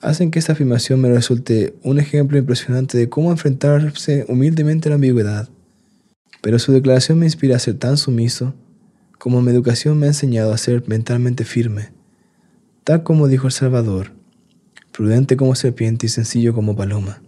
hacen 0.00 0.30
que 0.30 0.38
esta 0.38 0.52
afirmación 0.52 1.00
me 1.00 1.10
resulte 1.10 1.74
un 1.82 2.00
ejemplo 2.00 2.38
impresionante 2.38 2.96
de 2.96 3.08
cómo 3.10 3.30
enfrentarse 3.30 4.24
humildemente 4.26 4.88
a 4.88 4.90
la 4.90 4.94
ambigüedad. 4.94 5.48
Pero 6.40 6.58
su 6.58 6.72
declaración 6.72 7.18
me 7.18 7.26
inspira 7.26 7.56
a 7.56 7.60
ser 7.60 7.74
tan 7.74 7.98
sumiso 7.98 8.54
como 9.18 9.42
mi 9.42 9.50
educación 9.50 9.98
me 9.98 10.06
ha 10.06 10.10
enseñado 10.10 10.52
a 10.52 10.58
ser 10.58 10.82
mentalmente 10.86 11.44
firme, 11.44 11.90
tal 12.84 13.02
como 13.02 13.28
dijo 13.28 13.48
el 13.48 13.52
Salvador, 13.52 14.12
prudente 14.92 15.36
como 15.36 15.56
serpiente 15.56 16.06
y 16.06 16.08
sencillo 16.08 16.54
como 16.54 16.74
paloma. 16.74 17.20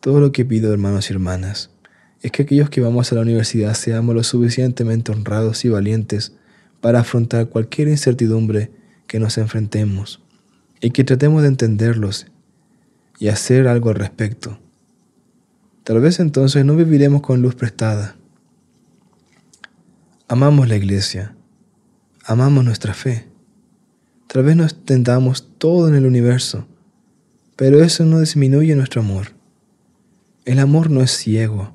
Todo 0.00 0.20
lo 0.20 0.32
que 0.32 0.44
pido, 0.44 0.72
hermanos 0.72 1.08
y 1.08 1.14
hermanas, 1.14 1.70
es 2.20 2.30
que 2.30 2.42
aquellos 2.42 2.68
que 2.68 2.80
vamos 2.80 3.10
a 3.10 3.14
la 3.14 3.22
universidad 3.22 3.74
seamos 3.74 4.14
lo 4.14 4.24
suficientemente 4.24 5.12
honrados 5.12 5.64
y 5.64 5.68
valientes 5.68 6.34
para 6.82 7.00
afrontar 7.00 7.48
cualquier 7.48 7.88
incertidumbre 7.88 8.70
que 9.06 9.18
nos 9.18 9.38
enfrentemos 9.38 10.20
y 10.80 10.90
que 10.90 11.04
tratemos 11.04 11.40
de 11.42 11.48
entenderlos 11.48 12.26
y 13.18 13.28
hacer 13.28 13.68
algo 13.68 13.88
al 13.88 13.94
respecto. 13.94 14.58
Tal 15.84 16.00
vez 16.00 16.18
entonces 16.18 16.64
no 16.64 16.74
viviremos 16.74 17.22
con 17.22 17.40
luz 17.40 17.54
prestada. 17.54 18.16
Amamos 20.26 20.68
la 20.68 20.76
iglesia, 20.76 21.36
amamos 22.24 22.64
nuestra 22.64 22.94
fe. 22.94 23.28
Tal 24.26 24.42
vez 24.42 24.56
nos 24.56 24.84
tentamos 24.84 25.50
todo 25.58 25.88
en 25.88 25.94
el 25.94 26.04
universo, 26.04 26.66
pero 27.54 27.80
eso 27.82 28.04
no 28.04 28.18
disminuye 28.18 28.74
nuestro 28.74 29.02
amor. 29.02 29.28
El 30.44 30.58
amor 30.58 30.90
no 30.90 31.00
es 31.00 31.12
ciego, 31.12 31.72